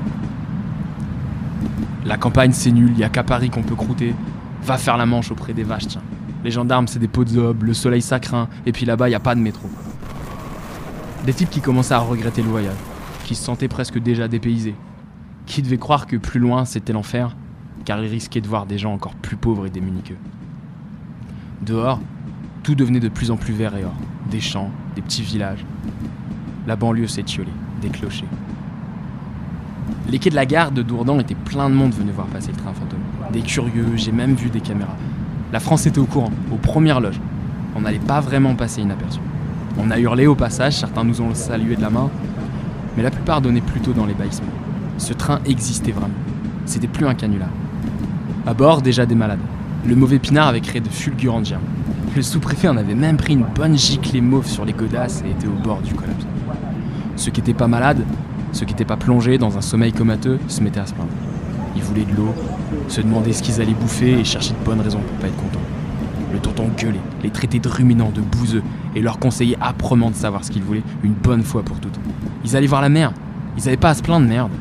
La 2.05 2.17
campagne 2.17 2.53
c'est 2.53 2.71
nul, 2.71 2.97
y 2.97 3.03
a 3.03 3.09
qu'à 3.09 3.23
Paris 3.23 3.49
qu'on 3.49 3.61
peut 3.61 3.75
croûter. 3.75 4.15
Va 4.63 4.77
faire 4.77 4.97
la 4.97 5.05
manche 5.05 5.31
auprès 5.31 5.53
des 5.53 5.63
vaches, 5.63 5.87
tiens. 5.87 6.01
Les 6.43 6.49
gendarmes 6.49 6.87
c'est 6.87 6.99
des 6.99 7.07
pots 7.07 7.23
de 7.23 7.55
le 7.59 7.73
soleil 7.73 8.01
ça 8.01 8.19
craint, 8.19 8.47
et 8.65 8.71
puis 8.71 8.85
là-bas 8.85 9.09
y 9.09 9.15
a 9.15 9.19
pas 9.19 9.35
de 9.35 9.41
métro. 9.41 9.69
Des 11.25 11.33
types 11.33 11.49
qui 11.49 11.61
commençaient 11.61 11.93
à 11.93 11.99
regretter 11.99 12.41
le 12.41 12.49
voyage, 12.49 12.75
qui 13.25 13.35
se 13.35 13.43
sentaient 13.43 13.67
presque 13.67 13.99
déjà 13.99 14.27
dépaysés, 14.27 14.75
qui 15.45 15.61
devaient 15.61 15.77
croire 15.77 16.07
que 16.07 16.17
plus 16.17 16.39
loin 16.39 16.65
c'était 16.65 16.93
l'enfer, 16.93 17.35
car 17.85 18.03
ils 18.03 18.09
risquaient 18.09 18.41
de 18.41 18.47
voir 18.47 18.65
des 18.65 18.77
gens 18.77 18.93
encore 18.93 19.13
plus 19.13 19.37
pauvres 19.37 19.67
et 19.67 19.69
démunis 19.69 20.01
qu'eux. 20.01 20.17
Dehors, 21.61 21.99
tout 22.63 22.75
devenait 22.75 22.99
de 22.99 23.09
plus 23.09 23.31
en 23.31 23.37
plus 23.37 23.53
vert 23.53 23.77
et 23.77 23.85
or. 23.85 23.93
Des 24.29 24.41
champs, 24.41 24.71
des 24.95 25.01
petits 25.01 25.21
villages. 25.21 25.63
La 26.67 26.75
banlieue 26.75 27.07
s'étiolait, 27.07 27.47
des 27.81 27.89
clochers. 27.89 28.25
Les 30.09 30.17
quais 30.17 30.31
de 30.31 30.35
la 30.35 30.47
gare 30.47 30.71
de 30.71 30.81
Dourdan 30.81 31.19
étaient 31.19 31.35
pleins 31.35 31.69
de 31.69 31.75
monde 31.75 31.93
venu 31.93 32.11
voir 32.11 32.27
passer 32.27 32.51
le 32.51 32.57
train 32.57 32.73
fantôme. 32.73 32.99
Des 33.31 33.41
curieux, 33.41 33.95
j'ai 33.95 34.11
même 34.11 34.33
vu 34.33 34.49
des 34.49 34.61
caméras. 34.61 34.97
La 35.53 35.59
France 35.59 35.85
était 35.85 35.99
au 35.99 36.05
courant, 36.05 36.31
aux 36.51 36.57
premières 36.57 36.99
loges. 36.99 37.19
On 37.75 37.81
n'allait 37.81 37.99
pas 37.99 38.19
vraiment 38.19 38.55
passer 38.55 38.81
inaperçu. 38.81 39.19
On 39.77 39.91
a 39.91 39.99
hurlé 39.99 40.25
au 40.25 40.35
passage, 40.35 40.77
certains 40.77 41.03
nous 41.03 41.21
ont 41.21 41.35
salué 41.35 41.75
de 41.75 41.81
la 41.81 41.89
main, 41.89 42.09
mais 42.97 43.03
la 43.03 43.11
plupart 43.11 43.41
donnaient 43.41 43.61
plutôt 43.61 43.93
dans 43.93 44.05
les. 44.05 44.15
Ce 44.97 45.13
train 45.13 45.39
existait 45.45 45.91
vraiment. 45.91 46.13
C'était 46.65 46.87
plus 46.87 47.05
un 47.05 47.13
canular. 47.13 47.49
À 48.47 48.53
bord, 48.53 48.83
déjà 48.83 49.07
des 49.07 49.15
malades. 49.15 49.39
Le 49.87 49.95
mauvais 49.95 50.19
pinard 50.19 50.47
avait 50.47 50.61
créé 50.61 50.79
de 50.79 50.87
fulgurantes 50.87 51.45
germes. 51.45 51.63
Le 52.15 52.21
sous-préfet 52.21 52.67
en 52.67 52.77
avait 52.77 52.93
même 52.93 53.17
pris 53.17 53.33
une 53.33 53.45
bonne 53.55 53.75
giclée 53.75 54.21
mauve 54.21 54.45
sur 54.45 54.65
les 54.65 54.73
godasses 54.73 55.23
et 55.25 55.31
était 55.31 55.47
au 55.47 55.63
bord 55.63 55.81
du 55.81 55.95
collapse. 55.95 56.27
Ceux 57.15 57.31
qui 57.31 57.41
n'étaient 57.41 57.55
pas 57.55 57.67
malades, 57.67 58.05
ceux 58.51 58.67
qui 58.67 58.73
n'étaient 58.73 58.85
pas 58.85 58.97
plongés 58.97 59.39
dans 59.39 59.57
un 59.57 59.61
sommeil 59.61 59.93
comateux, 59.93 60.39
se 60.47 60.61
mettaient 60.61 60.79
à 60.79 60.85
se 60.85 60.93
plaindre. 60.93 61.09
Ils 61.75 61.81
voulaient 61.81 62.05
de 62.05 62.15
l'eau, 62.15 62.35
se 62.87 63.01
demandaient 63.01 63.33
ce 63.33 63.41
qu'ils 63.41 63.59
allaient 63.61 63.73
bouffer 63.73 64.19
et 64.19 64.23
cherchaient 64.23 64.53
de 64.53 64.63
bonnes 64.63 64.81
raisons 64.81 64.99
pour 64.99 65.17
pas 65.17 65.27
être 65.27 65.37
contents. 65.37 65.59
Le 66.31 66.37
tonton 66.37 66.69
gueulait, 66.77 67.01
les 67.23 67.31
traitait 67.31 67.59
de 67.59 67.67
ruminants, 67.67 68.11
de 68.13 68.21
bouseux, 68.21 68.63
et 68.95 69.01
leur 69.01 69.17
conseillait 69.17 69.57
âprement 69.59 70.11
de 70.11 70.15
savoir 70.15 70.43
ce 70.45 70.51
qu'ils 70.51 70.63
voulaient 70.63 70.83
une 71.03 71.13
bonne 71.13 71.43
fois 71.43 71.63
pour 71.63 71.79
toutes. 71.79 71.99
Ils 72.43 72.55
allaient 72.55 72.67
voir 72.67 72.81
la 72.81 72.89
mer, 72.89 73.11
ils 73.57 73.67
avaient 73.67 73.75
pas 73.75 73.89
à 73.89 73.95
se 73.95 74.03
plaindre, 74.03 74.27
merde. 74.27 74.51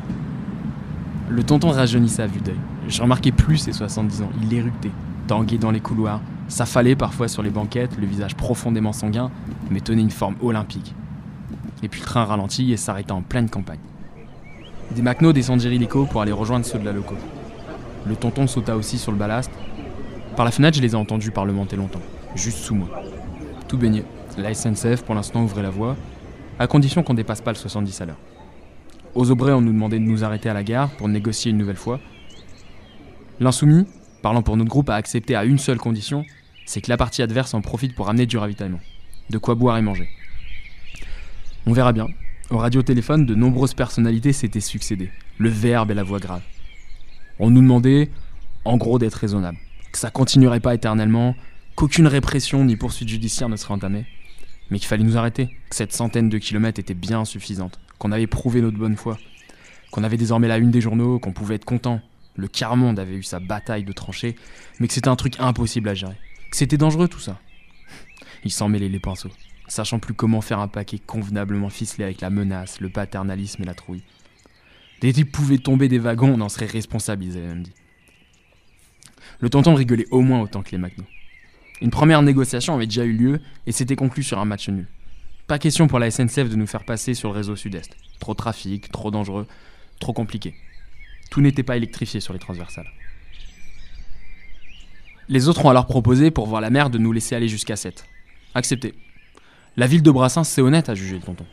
Le 1.28 1.42
tonton 1.42 1.68
rajeunissait 1.68 2.22
à 2.22 2.26
vue 2.26 2.40
d'œil. 2.40 2.56
Je 2.88 3.00
remarquais 3.02 3.32
plus 3.32 3.58
ses 3.58 3.72
70 3.72 4.22
ans, 4.22 4.30
il 4.42 4.52
éructait, 4.52 4.90
tanguait 5.26 5.58
dans 5.58 5.70
les 5.70 5.80
couloirs, 5.80 6.20
s'affalait 6.48 6.96
parfois 6.96 7.28
sur 7.28 7.42
les 7.42 7.50
banquettes, 7.50 7.96
le 7.98 8.06
visage 8.06 8.34
profondément 8.34 8.92
sanguin, 8.92 9.30
mais 9.70 9.80
tenait 9.80 10.02
une 10.02 10.10
forme 10.10 10.36
olympique. 10.42 10.94
Et 11.82 11.88
puis 11.88 12.00
le 12.00 12.06
train 12.06 12.24
ralentit 12.24 12.72
et 12.72 12.76
s'arrêta 12.76 13.14
en 13.14 13.22
pleine 13.22 13.48
campagne. 13.48 13.78
Des 14.94 15.02
macnos 15.02 15.32
descendirent 15.32 15.70
l'hélico 15.70 16.04
pour 16.04 16.20
aller 16.20 16.32
rejoindre 16.32 16.66
ceux 16.66 16.78
de 16.78 16.84
la 16.84 16.92
loco. 16.92 17.14
Le 18.06 18.16
tonton 18.16 18.46
sauta 18.46 18.76
aussi 18.76 18.98
sur 18.98 19.12
le 19.12 19.18
ballast. 19.18 19.50
Par 20.36 20.44
la 20.44 20.50
fenêtre, 20.50 20.76
je 20.76 20.82
les 20.82 20.92
ai 20.92 20.96
entendus 20.96 21.30
parlementer 21.30 21.76
longtemps, 21.76 22.02
juste 22.34 22.58
sous 22.58 22.74
moi. 22.74 22.88
Tout 23.66 23.78
baigné. 23.78 24.04
La 24.36 24.52
SNCF 24.52 25.02
pour 25.04 25.14
l'instant 25.14 25.42
ouvrait 25.42 25.62
la 25.62 25.70
voie, 25.70 25.96
à 26.58 26.66
condition 26.66 27.02
qu'on 27.02 27.14
dépasse 27.14 27.40
pas 27.40 27.52
le 27.52 27.56
70 27.56 28.00
à 28.00 28.06
l'heure. 28.06 28.18
Aux 29.14 29.30
Aubrais, 29.30 29.52
on 29.52 29.60
nous 29.60 29.72
demandait 29.72 29.98
de 29.98 30.04
nous 30.04 30.24
arrêter 30.24 30.48
à 30.48 30.54
la 30.54 30.64
gare 30.64 30.90
pour 30.90 31.08
négocier 31.08 31.52
une 31.52 31.58
nouvelle 31.58 31.76
fois. 31.76 32.00
L'insoumis, 33.40 33.86
parlant 34.22 34.42
pour 34.42 34.56
notre 34.56 34.70
groupe, 34.70 34.90
a 34.90 34.94
accepté 34.94 35.34
à 35.34 35.44
une 35.44 35.58
seule 35.58 35.78
condition, 35.78 36.24
c'est 36.66 36.80
que 36.80 36.88
la 36.88 36.96
partie 36.96 37.22
adverse 37.22 37.52
en 37.54 37.60
profite 37.60 37.94
pour 37.94 38.08
amener 38.08 38.26
du 38.26 38.38
ravitaillement. 38.38 38.80
De 39.30 39.38
quoi 39.38 39.54
boire 39.54 39.76
et 39.76 39.82
manger. 39.82 40.08
On 41.66 41.72
verra 41.72 41.92
bien. 41.92 42.06
Au 42.50 42.58
radiotéléphone, 42.58 43.26
de 43.26 43.34
nombreuses 43.34 43.74
personnalités 43.74 44.32
s'étaient 44.32 44.60
succédées. 44.60 45.10
Le 45.38 45.48
verbe 45.48 45.90
et 45.90 45.94
la 45.94 46.02
voix 46.02 46.20
grave. 46.20 46.42
On 47.38 47.50
nous 47.50 47.62
demandait, 47.62 48.10
en 48.64 48.76
gros, 48.76 48.98
d'être 48.98 49.14
raisonnable. 49.14 49.58
Que 49.90 49.98
ça 49.98 50.10
continuerait 50.10 50.60
pas 50.60 50.74
éternellement, 50.74 51.34
qu'aucune 51.74 52.06
répression 52.06 52.64
ni 52.64 52.76
poursuite 52.76 53.08
judiciaire 53.08 53.48
ne 53.48 53.56
serait 53.56 53.74
entamée. 53.74 54.06
Mais 54.70 54.78
qu'il 54.78 54.88
fallait 54.88 55.04
nous 55.04 55.16
arrêter, 55.16 55.48
que 55.68 55.76
cette 55.76 55.92
centaine 55.92 56.28
de 56.28 56.38
kilomètres 56.38 56.78
était 56.78 56.94
bien 56.94 57.24
suffisante, 57.24 57.80
qu'on 57.98 58.12
avait 58.12 58.26
prouvé 58.26 58.60
notre 58.60 58.78
bonne 58.78 58.96
foi, 58.96 59.18
qu'on 59.90 60.04
avait 60.04 60.16
désormais 60.16 60.48
la 60.48 60.58
une 60.58 60.70
des 60.70 60.80
journaux, 60.80 61.18
qu'on 61.18 61.32
pouvait 61.32 61.56
être 61.56 61.64
content. 61.64 62.00
Le 62.36 62.48
quart-monde 62.48 62.98
avait 62.98 63.14
eu 63.14 63.22
sa 63.22 63.38
bataille 63.38 63.84
de 63.84 63.92
tranchées, 63.92 64.36
mais 64.80 64.88
que 64.88 64.94
c'était 64.94 65.08
un 65.08 65.16
truc 65.16 65.38
impossible 65.38 65.88
à 65.88 65.94
gérer. 65.94 66.16
Que 66.50 66.56
c'était 66.56 66.76
dangereux 66.76 67.08
tout 67.08 67.20
ça. 67.20 67.38
Il 68.44 68.50
s'en 68.50 68.68
mêlait 68.68 68.88
les 68.88 68.98
pinceaux, 68.98 69.30
sachant 69.68 69.98
plus 69.98 70.14
comment 70.14 70.40
faire 70.40 70.58
un 70.58 70.68
paquet 70.68 70.98
convenablement 70.98 71.70
ficelé 71.70 72.04
avec 72.04 72.20
la 72.20 72.30
menace, 72.30 72.80
le 72.80 72.90
paternalisme 72.90 73.62
et 73.62 73.66
la 73.66 73.74
trouille. 73.74 74.02
Des 75.00 75.12
types 75.12 75.30
pouvaient 75.30 75.58
tomber 75.58 75.88
des 75.88 75.98
wagons, 75.98 76.34
on 76.34 76.40
en 76.40 76.48
serait 76.48 76.66
responsable, 76.66 77.24
ils 77.24 77.36
avaient 77.36 77.46
même 77.46 77.62
dit. 77.62 77.72
Le 79.40 79.50
tonton 79.50 79.74
rigolait 79.74 80.06
au 80.10 80.20
moins 80.20 80.40
autant 80.40 80.62
que 80.62 80.70
les 80.72 80.78
McNo. 80.78 81.04
Une 81.80 81.90
première 81.90 82.22
négociation 82.22 82.74
avait 82.74 82.86
déjà 82.86 83.04
eu 83.04 83.12
lieu 83.12 83.40
et 83.66 83.72
s'était 83.72 83.96
conclue 83.96 84.22
sur 84.22 84.38
un 84.38 84.44
match 84.44 84.68
nul. 84.68 84.86
Pas 85.46 85.58
question 85.58 85.86
pour 85.86 85.98
la 85.98 86.10
SNCF 86.10 86.48
de 86.48 86.56
nous 86.56 86.66
faire 86.66 86.84
passer 86.84 87.14
sur 87.14 87.30
le 87.30 87.36
réseau 87.36 87.56
sud-est. 87.56 87.96
Trop 88.20 88.34
trafic, 88.34 88.90
trop 88.90 89.10
dangereux, 89.10 89.46
trop 90.00 90.12
compliqué. 90.12 90.54
Tout 91.34 91.40
n'était 91.40 91.64
pas 91.64 91.76
électrifié 91.76 92.20
sur 92.20 92.32
les 92.32 92.38
transversales. 92.38 92.86
Les 95.28 95.48
autres 95.48 95.64
ont 95.64 95.68
alors 95.68 95.86
proposé, 95.86 96.30
pour 96.30 96.46
voir 96.46 96.60
la 96.60 96.70
mer, 96.70 96.90
de 96.90 96.98
nous 96.98 97.10
laisser 97.10 97.34
aller 97.34 97.48
jusqu'à 97.48 97.74
7. 97.74 98.04
Accepté. 98.54 98.94
La 99.76 99.88
ville 99.88 100.04
de 100.04 100.12
Brassens, 100.12 100.44
c'est 100.44 100.60
honnête, 100.60 100.88
a 100.88 100.94
jugé 100.94 101.16
le 101.16 101.22
tonton. 101.22 101.44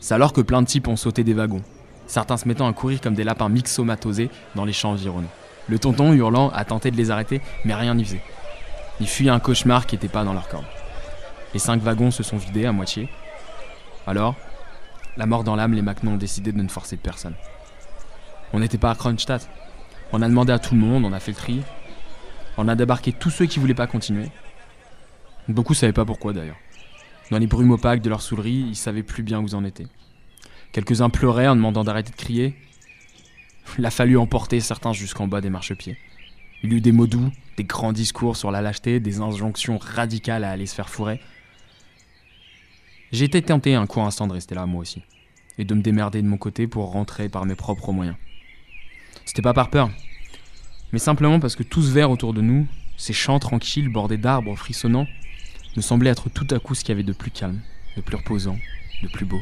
C'est 0.00 0.14
alors 0.14 0.32
que 0.32 0.40
plein 0.40 0.60
de 0.60 0.66
types 0.66 0.88
ont 0.88 0.96
sauté 0.96 1.22
des 1.22 1.34
wagons, 1.34 1.62
certains 2.08 2.36
se 2.36 2.48
mettant 2.48 2.66
à 2.66 2.72
courir 2.72 3.00
comme 3.00 3.14
des 3.14 3.22
lapins 3.22 3.48
myxomatosés 3.48 4.28
dans 4.56 4.64
les 4.64 4.72
champs 4.72 4.90
environnants. 4.90 5.30
Le 5.68 5.78
tonton, 5.78 6.12
hurlant, 6.12 6.50
a 6.50 6.64
tenté 6.64 6.90
de 6.90 6.96
les 6.96 7.12
arrêter, 7.12 7.40
mais 7.64 7.74
rien 7.74 7.94
n'y 7.94 8.04
faisait. 8.04 8.22
Ils 8.98 9.06
fuyaient 9.06 9.30
un 9.30 9.38
cauchemar 9.38 9.86
qui 9.86 9.94
n'était 9.94 10.08
pas 10.08 10.24
dans 10.24 10.32
leur 10.32 10.48
corde. 10.48 10.66
Les 11.54 11.60
cinq 11.60 11.80
wagons 11.80 12.10
se 12.10 12.24
sont 12.24 12.38
vidés 12.38 12.66
à 12.66 12.72
moitié. 12.72 13.08
Alors, 14.08 14.34
la 15.16 15.26
mort 15.26 15.44
dans 15.44 15.54
l'âme, 15.54 15.74
les 15.74 15.82
Macnons 15.82 16.14
ont 16.14 16.16
décidé 16.16 16.50
de 16.50 16.60
ne 16.60 16.66
forcer 16.66 16.96
personne. 16.96 17.34
On 18.52 18.60
n'était 18.60 18.78
pas 18.78 18.90
à 18.90 18.94
Kronstadt. 18.94 19.48
On 20.12 20.22
a 20.22 20.28
demandé 20.28 20.52
à 20.52 20.58
tout 20.58 20.74
le 20.74 20.80
monde, 20.80 21.04
on 21.04 21.12
a 21.12 21.20
fait 21.20 21.32
le 21.32 21.36
tri. 21.36 21.62
On 22.56 22.68
a 22.68 22.74
débarqué 22.74 23.12
tous 23.12 23.30
ceux 23.30 23.46
qui 23.46 23.58
voulaient 23.60 23.74
pas 23.74 23.86
continuer. 23.86 24.28
Beaucoup 25.48 25.74
savaient 25.74 25.92
pas 25.92 26.04
pourquoi 26.04 26.32
d'ailleurs. 26.32 26.58
Dans 27.30 27.38
les 27.38 27.46
brumes 27.46 27.70
opaques 27.70 28.02
de 28.02 28.10
leur 28.10 28.22
soulerie, 28.22 28.66
ils 28.68 28.76
savaient 28.76 29.04
plus 29.04 29.22
bien 29.22 29.40
où 29.40 29.46
ils 29.46 29.54
en 29.54 29.64
étaient. 29.64 29.86
Quelques-uns 30.72 31.10
pleuraient 31.10 31.48
en 31.48 31.56
demandant 31.56 31.84
d'arrêter 31.84 32.10
de 32.10 32.16
crier. 32.16 32.54
Il 33.78 33.86
a 33.86 33.90
fallu 33.90 34.18
emporter 34.18 34.60
certains 34.60 34.92
jusqu'en 34.92 35.28
bas 35.28 35.40
des 35.40 35.50
marchepieds. 35.50 35.96
Il 36.62 36.72
y 36.72 36.76
eut 36.76 36.80
des 36.80 36.92
mots 36.92 37.06
doux, 37.06 37.30
des 37.56 37.64
grands 37.64 37.92
discours 37.92 38.36
sur 38.36 38.50
la 38.50 38.60
lâcheté, 38.60 39.00
des 39.00 39.20
injonctions 39.20 39.78
radicales 39.78 40.44
à 40.44 40.50
aller 40.50 40.66
se 40.66 40.74
faire 40.74 40.88
fourrer. 40.88 41.20
J'ai 43.12 43.24
été 43.24 43.42
tenté 43.42 43.74
un 43.74 43.86
court 43.86 44.04
instant 44.04 44.26
de 44.26 44.32
rester 44.32 44.54
là, 44.54 44.66
moi 44.66 44.82
aussi, 44.82 45.02
et 45.58 45.64
de 45.64 45.74
me 45.74 45.82
démerder 45.82 46.22
de 46.22 46.28
mon 46.28 46.36
côté 46.36 46.66
pour 46.66 46.92
rentrer 46.92 47.28
par 47.28 47.46
mes 47.46 47.54
propres 47.54 47.92
moyens. 47.92 48.16
C'était 49.24 49.42
pas 49.42 49.54
par 49.54 49.70
peur, 49.70 49.90
mais 50.92 50.98
simplement 50.98 51.40
parce 51.40 51.56
que 51.56 51.62
tout 51.62 51.82
ce 51.82 51.92
vert 51.92 52.10
autour 52.10 52.34
de 52.34 52.40
nous, 52.40 52.66
ces 52.96 53.12
champs 53.12 53.38
tranquilles 53.38 53.88
bordés 53.88 54.18
d'arbres 54.18 54.56
frissonnants, 54.56 55.06
me 55.76 55.82
semblaient 55.82 56.10
être 56.10 56.28
tout 56.28 56.46
à 56.50 56.58
coup 56.58 56.74
ce 56.74 56.80
qu'il 56.80 56.90
y 56.90 56.92
avait 56.92 57.02
de 57.02 57.12
plus 57.12 57.30
calme, 57.30 57.60
de 57.96 58.02
plus 58.02 58.16
reposant, 58.16 58.58
de 59.02 59.08
plus 59.08 59.24
beau. 59.24 59.40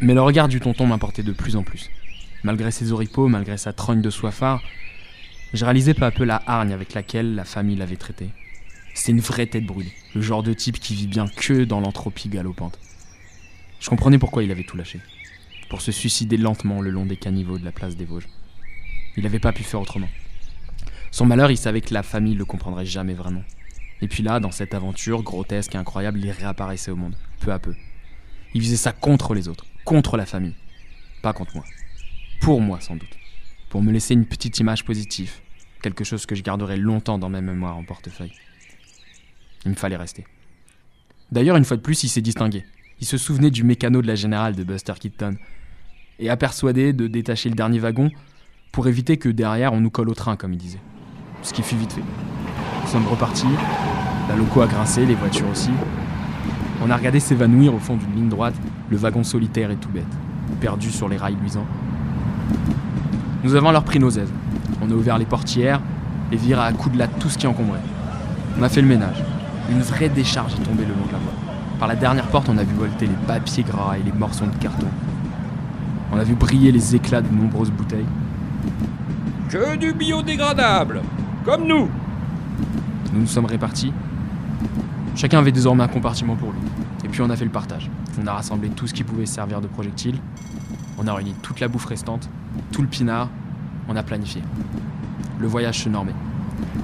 Mais 0.00 0.14
le 0.14 0.22
regard 0.22 0.48
du 0.48 0.60
tonton 0.60 0.86
m'importait 0.86 1.22
de 1.22 1.32
plus 1.32 1.56
en 1.56 1.62
plus. 1.62 1.90
Malgré 2.44 2.70
ses 2.70 2.92
oripeaux, 2.92 3.28
malgré 3.28 3.58
sa 3.58 3.72
trogne 3.72 4.00
de 4.00 4.10
soifard, 4.10 4.62
je 5.52 5.64
réalisais 5.64 5.94
peu 5.94 6.04
à 6.04 6.10
peu 6.10 6.24
la 6.24 6.42
hargne 6.46 6.72
avec 6.72 6.94
laquelle 6.94 7.34
la 7.34 7.44
famille 7.44 7.76
l'avait 7.76 7.96
traité. 7.96 8.30
C'est 8.94 9.12
une 9.12 9.20
vraie 9.20 9.46
tête 9.46 9.66
brûlée, 9.66 9.92
le 10.14 10.22
genre 10.22 10.42
de 10.42 10.52
type 10.52 10.78
qui 10.78 10.94
vit 10.94 11.06
bien 11.06 11.26
que 11.28 11.64
dans 11.64 11.80
l'entropie 11.80 12.28
galopante. 12.28 12.78
Je 13.80 13.88
comprenais 13.88 14.18
pourquoi 14.18 14.42
il 14.42 14.50
avait 14.50 14.64
tout 14.64 14.76
lâché. 14.76 15.00
Pour 15.68 15.80
se 15.80 15.92
suicider 15.92 16.36
lentement 16.36 16.80
le 16.80 16.90
long 16.90 17.06
des 17.06 17.16
caniveaux 17.16 17.58
de 17.58 17.64
la 17.64 17.72
place 17.72 17.96
des 17.96 18.04
Vosges. 18.04 18.28
Il 19.20 19.24
n'avait 19.24 19.38
pas 19.38 19.52
pu 19.52 19.64
faire 19.64 19.82
autrement. 19.82 20.08
Son 21.10 21.26
malheur, 21.26 21.50
il 21.50 21.58
savait 21.58 21.82
que 21.82 21.92
la 21.92 22.02
famille 22.02 22.34
le 22.34 22.46
comprendrait 22.46 22.86
jamais 22.86 23.12
vraiment. 23.12 23.42
Et 24.00 24.08
puis 24.08 24.22
là, 24.22 24.40
dans 24.40 24.50
cette 24.50 24.72
aventure 24.72 25.22
grotesque 25.22 25.74
et 25.74 25.78
incroyable, 25.78 26.18
il 26.20 26.30
réapparaissait 26.30 26.90
au 26.90 26.96
monde, 26.96 27.14
peu 27.40 27.52
à 27.52 27.58
peu. 27.58 27.74
Il 28.54 28.62
faisait 28.62 28.76
ça 28.76 28.92
contre 28.92 29.34
les 29.34 29.46
autres, 29.46 29.66
contre 29.84 30.16
la 30.16 30.24
famille. 30.24 30.54
Pas 31.20 31.34
contre 31.34 31.54
moi. 31.54 31.66
Pour 32.40 32.62
moi, 32.62 32.80
sans 32.80 32.96
doute. 32.96 33.14
Pour 33.68 33.82
me 33.82 33.92
laisser 33.92 34.14
une 34.14 34.24
petite 34.24 34.58
image 34.58 34.86
positive. 34.86 35.32
Quelque 35.82 36.02
chose 36.02 36.24
que 36.24 36.34
je 36.34 36.42
garderai 36.42 36.78
longtemps 36.78 37.18
dans 37.18 37.28
ma 37.28 37.42
mémoire 37.42 37.76
en 37.76 37.84
portefeuille. 37.84 38.32
Il 39.66 39.72
me 39.72 39.76
fallait 39.76 39.96
rester. 39.96 40.24
D'ailleurs, 41.30 41.56
une 41.56 41.66
fois 41.66 41.76
de 41.76 41.82
plus, 41.82 42.04
il 42.04 42.08
s'est 42.08 42.22
distingué. 42.22 42.64
Il 43.00 43.06
se 43.06 43.18
souvenait 43.18 43.50
du 43.50 43.64
mécano 43.64 44.00
de 44.00 44.06
la 44.06 44.14
générale 44.14 44.56
de 44.56 44.64
Buster 44.64 44.94
Keaton. 44.98 45.36
Et 46.18 46.30
a 46.30 46.38
persuadé 46.38 46.94
de 46.94 47.06
détacher 47.06 47.50
le 47.50 47.54
dernier 47.54 47.80
wagon 47.80 48.10
pour 48.72 48.86
éviter 48.88 49.16
que 49.16 49.28
derrière 49.28 49.72
on 49.72 49.80
nous 49.80 49.90
colle 49.90 50.08
au 50.08 50.14
train, 50.14 50.36
comme 50.36 50.52
il 50.52 50.58
disait. 50.58 50.80
Ce 51.42 51.52
qui 51.52 51.62
fut 51.62 51.76
vite 51.76 51.92
fait. 51.92 52.02
Nous 52.82 52.88
sommes 52.88 53.06
repartis, 53.06 53.46
la 54.28 54.36
loco 54.36 54.60
a 54.60 54.66
grincé, 54.66 55.06
les 55.06 55.14
voitures 55.14 55.48
aussi. 55.50 55.70
On 56.82 56.90
a 56.90 56.96
regardé 56.96 57.20
s'évanouir 57.20 57.74
au 57.74 57.78
fond 57.78 57.96
d'une 57.96 58.14
ligne 58.14 58.28
droite 58.28 58.54
le 58.90 58.96
wagon 58.96 59.22
solitaire 59.22 59.70
et 59.70 59.76
tout 59.76 59.90
bête, 59.90 60.04
perdu 60.60 60.90
sur 60.90 61.08
les 61.08 61.16
rails 61.16 61.36
luisants. 61.40 61.66
Nous 63.42 63.54
avons 63.54 63.68
alors 63.68 63.84
pris 63.84 63.98
nos 63.98 64.10
aises. 64.10 64.32
On 64.82 64.90
a 64.90 64.94
ouvert 64.94 65.18
les 65.18 65.24
portières 65.24 65.80
et 66.32 66.36
viré 66.36 66.62
à 66.62 66.72
coups 66.72 66.94
de 66.94 66.98
latte 66.98 67.18
tout 67.18 67.28
ce 67.28 67.38
qui 67.38 67.46
encombrait. 67.46 67.80
On 68.58 68.62
a 68.62 68.68
fait 68.68 68.82
le 68.82 68.88
ménage. 68.88 69.22
Une 69.70 69.80
vraie 69.80 70.08
décharge 70.08 70.54
est 70.54 70.62
tombée 70.62 70.84
le 70.84 70.94
long 70.94 71.06
de 71.06 71.12
la 71.12 71.18
voie. 71.18 71.32
Par 71.78 71.88
la 71.88 71.96
dernière 71.96 72.26
porte, 72.26 72.48
on 72.48 72.58
a 72.58 72.64
vu 72.64 72.74
volter 72.74 73.06
les 73.06 73.26
papiers 73.26 73.62
gras 73.62 73.96
et 73.98 74.02
les 74.02 74.12
morceaux 74.12 74.44
de 74.44 74.62
carton. 74.62 74.86
On 76.12 76.18
a 76.18 76.24
vu 76.24 76.34
briller 76.34 76.72
les 76.72 76.94
éclats 76.96 77.22
de 77.22 77.32
nombreuses 77.34 77.70
bouteilles. 77.70 78.06
Que 79.50 79.76
du 79.76 79.92
biodégradable 79.92 81.02
Comme 81.44 81.66
nous 81.66 81.88
Nous 83.12 83.20
nous 83.22 83.26
sommes 83.26 83.46
répartis. 83.46 83.92
Chacun 85.16 85.40
avait 85.40 85.50
désormais 85.50 85.82
un 85.82 85.88
compartiment 85.88 86.36
pour 86.36 86.52
lui. 86.52 86.60
Et 87.04 87.08
puis 87.08 87.20
on 87.20 87.28
a 87.30 87.34
fait 87.34 87.46
le 87.46 87.50
partage. 87.50 87.90
On 88.22 88.28
a 88.28 88.32
rassemblé 88.32 88.68
tout 88.68 88.86
ce 88.86 88.94
qui 88.94 89.02
pouvait 89.02 89.26
servir 89.26 89.60
de 89.60 89.66
projectile. 89.66 90.20
On 90.98 91.08
a 91.08 91.14
réuni 91.14 91.34
toute 91.42 91.58
la 91.58 91.66
bouffe 91.66 91.86
restante, 91.86 92.30
tout 92.70 92.80
le 92.80 92.86
pinard. 92.86 93.28
On 93.88 93.96
a 93.96 94.04
planifié. 94.04 94.40
Le 95.40 95.48
voyage 95.48 95.80
se 95.80 95.88
normait. 95.88 96.14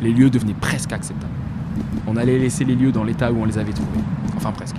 Les 0.03 0.11
lieux 0.11 0.29
devenaient 0.29 0.57
presque 0.61 0.93
acceptables. 0.93 1.33
On 2.09 2.17
allait 2.17 2.37
laisser 2.37 2.65
les 2.65 2.75
lieux 2.75 2.91
dans 2.91 3.05
l'état 3.05 3.31
où 3.31 3.43
on 3.43 3.45
les 3.45 3.59
avait 3.59 3.75
trouvés. 3.75 4.01
Enfin 4.37 4.51
presque. 4.51 4.77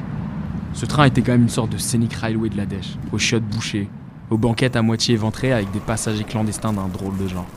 Ce 0.73 0.85
train 0.85 1.05
était 1.05 1.21
quand 1.21 1.31
même 1.31 1.43
une 1.43 1.47
sorte 1.47 1.71
de 1.71 1.77
scénic 1.77 2.15
railway 2.15 2.49
de 2.49 2.57
la 2.57 2.65
dèche, 2.65 2.97
aux 3.13 3.17
chiottes 3.17 3.45
bouchées, 3.45 3.87
aux 4.29 4.37
banquettes 4.37 4.75
à 4.75 4.81
moitié 4.81 5.13
éventrées 5.13 5.53
avec 5.53 5.71
des 5.71 5.79
passagers 5.79 6.25
clandestins 6.25 6.73
d'un 6.73 6.89
drôle 6.89 7.15
de 7.15 7.29
genre. 7.29 7.47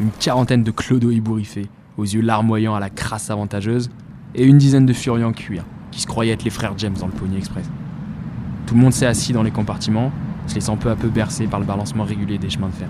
Une 0.00 0.10
quarantaine 0.10 0.62
de 0.62 0.70
clodos 0.70 1.10
ébouriffés, 1.10 1.66
aux 1.96 2.04
yeux 2.04 2.20
larmoyants 2.20 2.76
à 2.76 2.80
la 2.80 2.88
crasse 2.88 3.30
avantageuse, 3.30 3.90
et 4.36 4.44
une 4.44 4.56
dizaine 4.56 4.86
de 4.86 4.92
furieux 4.92 5.26
en 5.26 5.32
cuir, 5.32 5.64
qui 5.90 6.00
se 6.00 6.06
croyaient 6.06 6.32
être 6.32 6.44
les 6.44 6.50
frères 6.50 6.74
James 6.76 6.94
dans 7.00 7.06
le 7.06 7.12
Pony 7.12 7.36
Express. 7.36 7.68
Tout 8.66 8.74
le 8.74 8.80
monde 8.80 8.92
s'est 8.92 9.06
assis 9.06 9.32
dans 9.32 9.42
les 9.42 9.50
compartiments, 9.50 10.12
se 10.46 10.54
laissant 10.54 10.76
peu 10.76 10.90
à 10.90 10.96
peu 10.96 11.08
bercer 11.08 11.48
par 11.48 11.58
le 11.58 11.66
balancement 11.66 12.04
régulier 12.04 12.38
des 12.38 12.48
chemins 12.48 12.68
de 12.68 12.74
fer. 12.74 12.88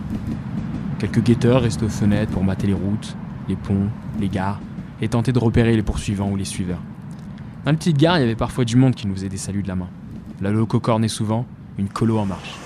Quelques 0.98 1.22
guetteurs 1.22 1.62
restent 1.62 1.82
aux 1.82 1.88
fenêtres 1.88 2.32
pour 2.32 2.44
mater 2.44 2.66
les 2.66 2.74
routes, 2.74 3.16
les 3.48 3.56
ponts, 3.56 3.88
les 4.20 4.28
gares, 4.28 4.60
et 5.00 5.08
tenter 5.08 5.32
de 5.32 5.38
repérer 5.38 5.76
les 5.76 5.82
poursuivants 5.82 6.30
ou 6.30 6.36
les 6.36 6.44
suiveurs. 6.44 6.82
Dans 7.64 7.70
les 7.70 7.76
petites 7.78 7.96
gares, 7.96 8.18
il 8.18 8.20
y 8.20 8.24
avait 8.24 8.34
parfois 8.34 8.66
du 8.66 8.76
monde 8.76 8.94
qui 8.94 9.06
nous 9.06 9.14
faisait 9.14 9.28
des 9.30 9.38
saluts 9.38 9.62
de 9.62 9.68
la 9.68 9.76
main. 9.76 9.88
La 10.42 10.50
loco 10.50 10.78
cornait 10.78 11.08
souvent, 11.08 11.46
une 11.78 11.88
colo 11.88 12.18
en 12.18 12.26
marche. 12.26 12.58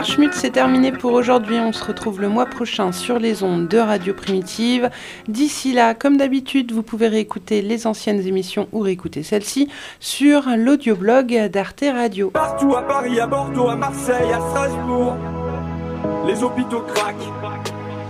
L'Archmut, 0.00 0.32
c'est 0.32 0.52
terminé 0.52 0.92
pour 0.92 1.12
aujourd'hui. 1.12 1.58
On 1.58 1.74
se 1.74 1.84
retrouve 1.84 2.22
le 2.22 2.30
mois 2.30 2.46
prochain 2.46 2.90
sur 2.90 3.18
les 3.18 3.42
ondes 3.42 3.68
de 3.68 3.76
Radio 3.76 4.14
Primitive. 4.14 4.88
D'ici 5.28 5.74
là, 5.74 5.92
comme 5.92 6.16
d'habitude, 6.16 6.72
vous 6.72 6.82
pouvez 6.82 7.06
réécouter 7.08 7.60
les 7.60 7.86
anciennes 7.86 8.26
émissions 8.26 8.66
ou 8.72 8.80
réécouter 8.80 9.22
celle-ci 9.22 9.68
sur 10.00 10.44
l'audioblog 10.56 11.50
d'Arte 11.50 11.84
Radio. 11.92 12.30
Partout 12.30 12.74
à 12.74 12.80
Paris, 12.80 13.20
à 13.20 13.26
Bordeaux, 13.26 13.68
à 13.68 13.76
Marseille, 13.76 14.32
à 14.32 14.40
Strasbourg, 14.40 15.18
les 16.26 16.42
hôpitaux 16.42 16.80
craquent, 16.80 17.16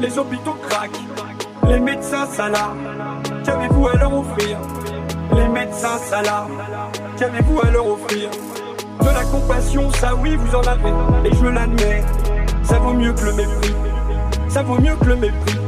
les 0.01 0.17
hôpitaux 0.17 0.57
craquent, 0.69 1.01
les 1.69 1.81
médecins 1.81 2.27
s'alarment. 2.27 3.21
Qu'avez-vous 3.45 3.89
à 3.89 3.97
leur 3.97 4.15
offrir? 4.17 4.59
Les 5.35 5.49
médecins 5.49 5.99
s'alarment. 5.99 6.63
Qu'avez-vous 7.19 7.61
à 7.63 7.71
leur 7.73 7.89
offrir? 7.89 8.31
La 9.13 9.25
compassion, 9.27 9.91
ça 9.93 10.15
oui, 10.15 10.37
vous 10.37 10.55
en 10.57 10.63
avez, 10.63 10.91
et 11.29 11.35
je 11.35 11.47
l'admets. 11.47 12.03
Ça 12.63 12.79
vaut 12.79 12.95
mieux 12.95 13.13
que 13.13 13.27
le 13.27 13.33
mépris. 13.35 13.75
Ça 14.49 14.63
vaut 14.63 14.81
mieux 14.81 14.95
que 14.97 15.05
le 15.05 15.17
mépris. 15.17 15.59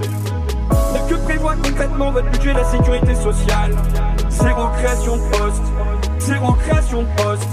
Mais 0.93 1.01
que 1.09 1.15
prévoit 1.23 1.55
concrètement 1.57 2.11
votre 2.11 2.31
budget 2.31 2.55
de 2.55 2.59
la 2.59 2.65
sécurité 2.65 3.15
sociale? 3.15 3.75
Zéro 4.31 4.69
création 4.79 5.17
de 5.17 5.23
poste, 5.37 5.63
zéro 6.19 6.53
création 6.53 7.03
de 7.03 7.23
poste. 7.23 7.49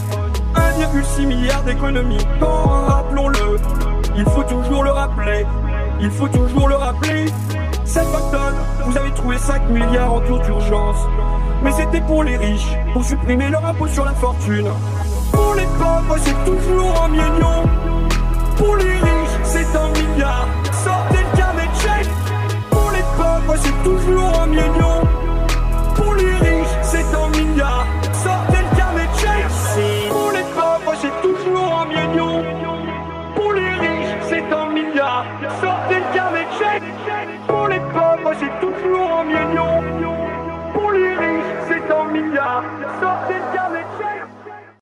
1,6 0.55 1.25
milliard 1.25 1.63
d'économies. 1.63 2.25
Rappelons-le, 2.39 3.57
il 4.15 4.25
faut 4.25 4.43
toujours 4.43 4.83
le 4.83 4.91
rappeler. 4.91 5.45
Il 6.01 6.11
faut 6.11 6.29
toujours 6.29 6.69
le 6.69 6.75
rappeler. 6.75 7.25
Cet 7.83 8.07
automne, 8.07 8.55
vous 8.85 8.97
avez 8.97 9.11
trouvé 9.11 9.37
5 9.37 9.69
milliards 9.69 10.13
en 10.13 10.21
tour 10.21 10.39
d'urgence. 10.39 10.97
Mais 11.63 11.71
c'était 11.71 12.01
pour 12.01 12.23
les 12.23 12.37
riches, 12.37 12.77
pour 12.93 13.03
supprimer 13.03 13.49
leur 13.49 13.65
impôt 13.65 13.87
sur 13.87 14.05
la 14.05 14.13
fortune. 14.13 14.69
Pour 15.32 15.53
les 15.55 15.67
pauvres, 15.77 16.17
c'est 16.23 16.45
toujours 16.45 17.03
un 17.03 17.09
million. 17.09 17.63
Pour 18.57 18.75
les 18.77 18.93
riches, 18.93 19.38
c'est 19.43 19.75
un 19.75 19.89
milliard. 19.89 20.47
Sortez 20.84 21.23
le 21.32 21.38
carnet 21.38 21.67
de 21.67 21.77
chèques. 21.82 22.13
Pour 22.69 22.91
les 22.91 23.05
pauvres, 23.17 23.55
c'est 23.63 23.84
toujours 23.84 24.41
un 24.41 24.47
million. 24.47 25.01
Pour 25.95 26.13
les 26.15 26.34
riches, 26.36 26.75
c'est 26.84 27.05
un 27.15 27.30
milliard. 27.30 27.86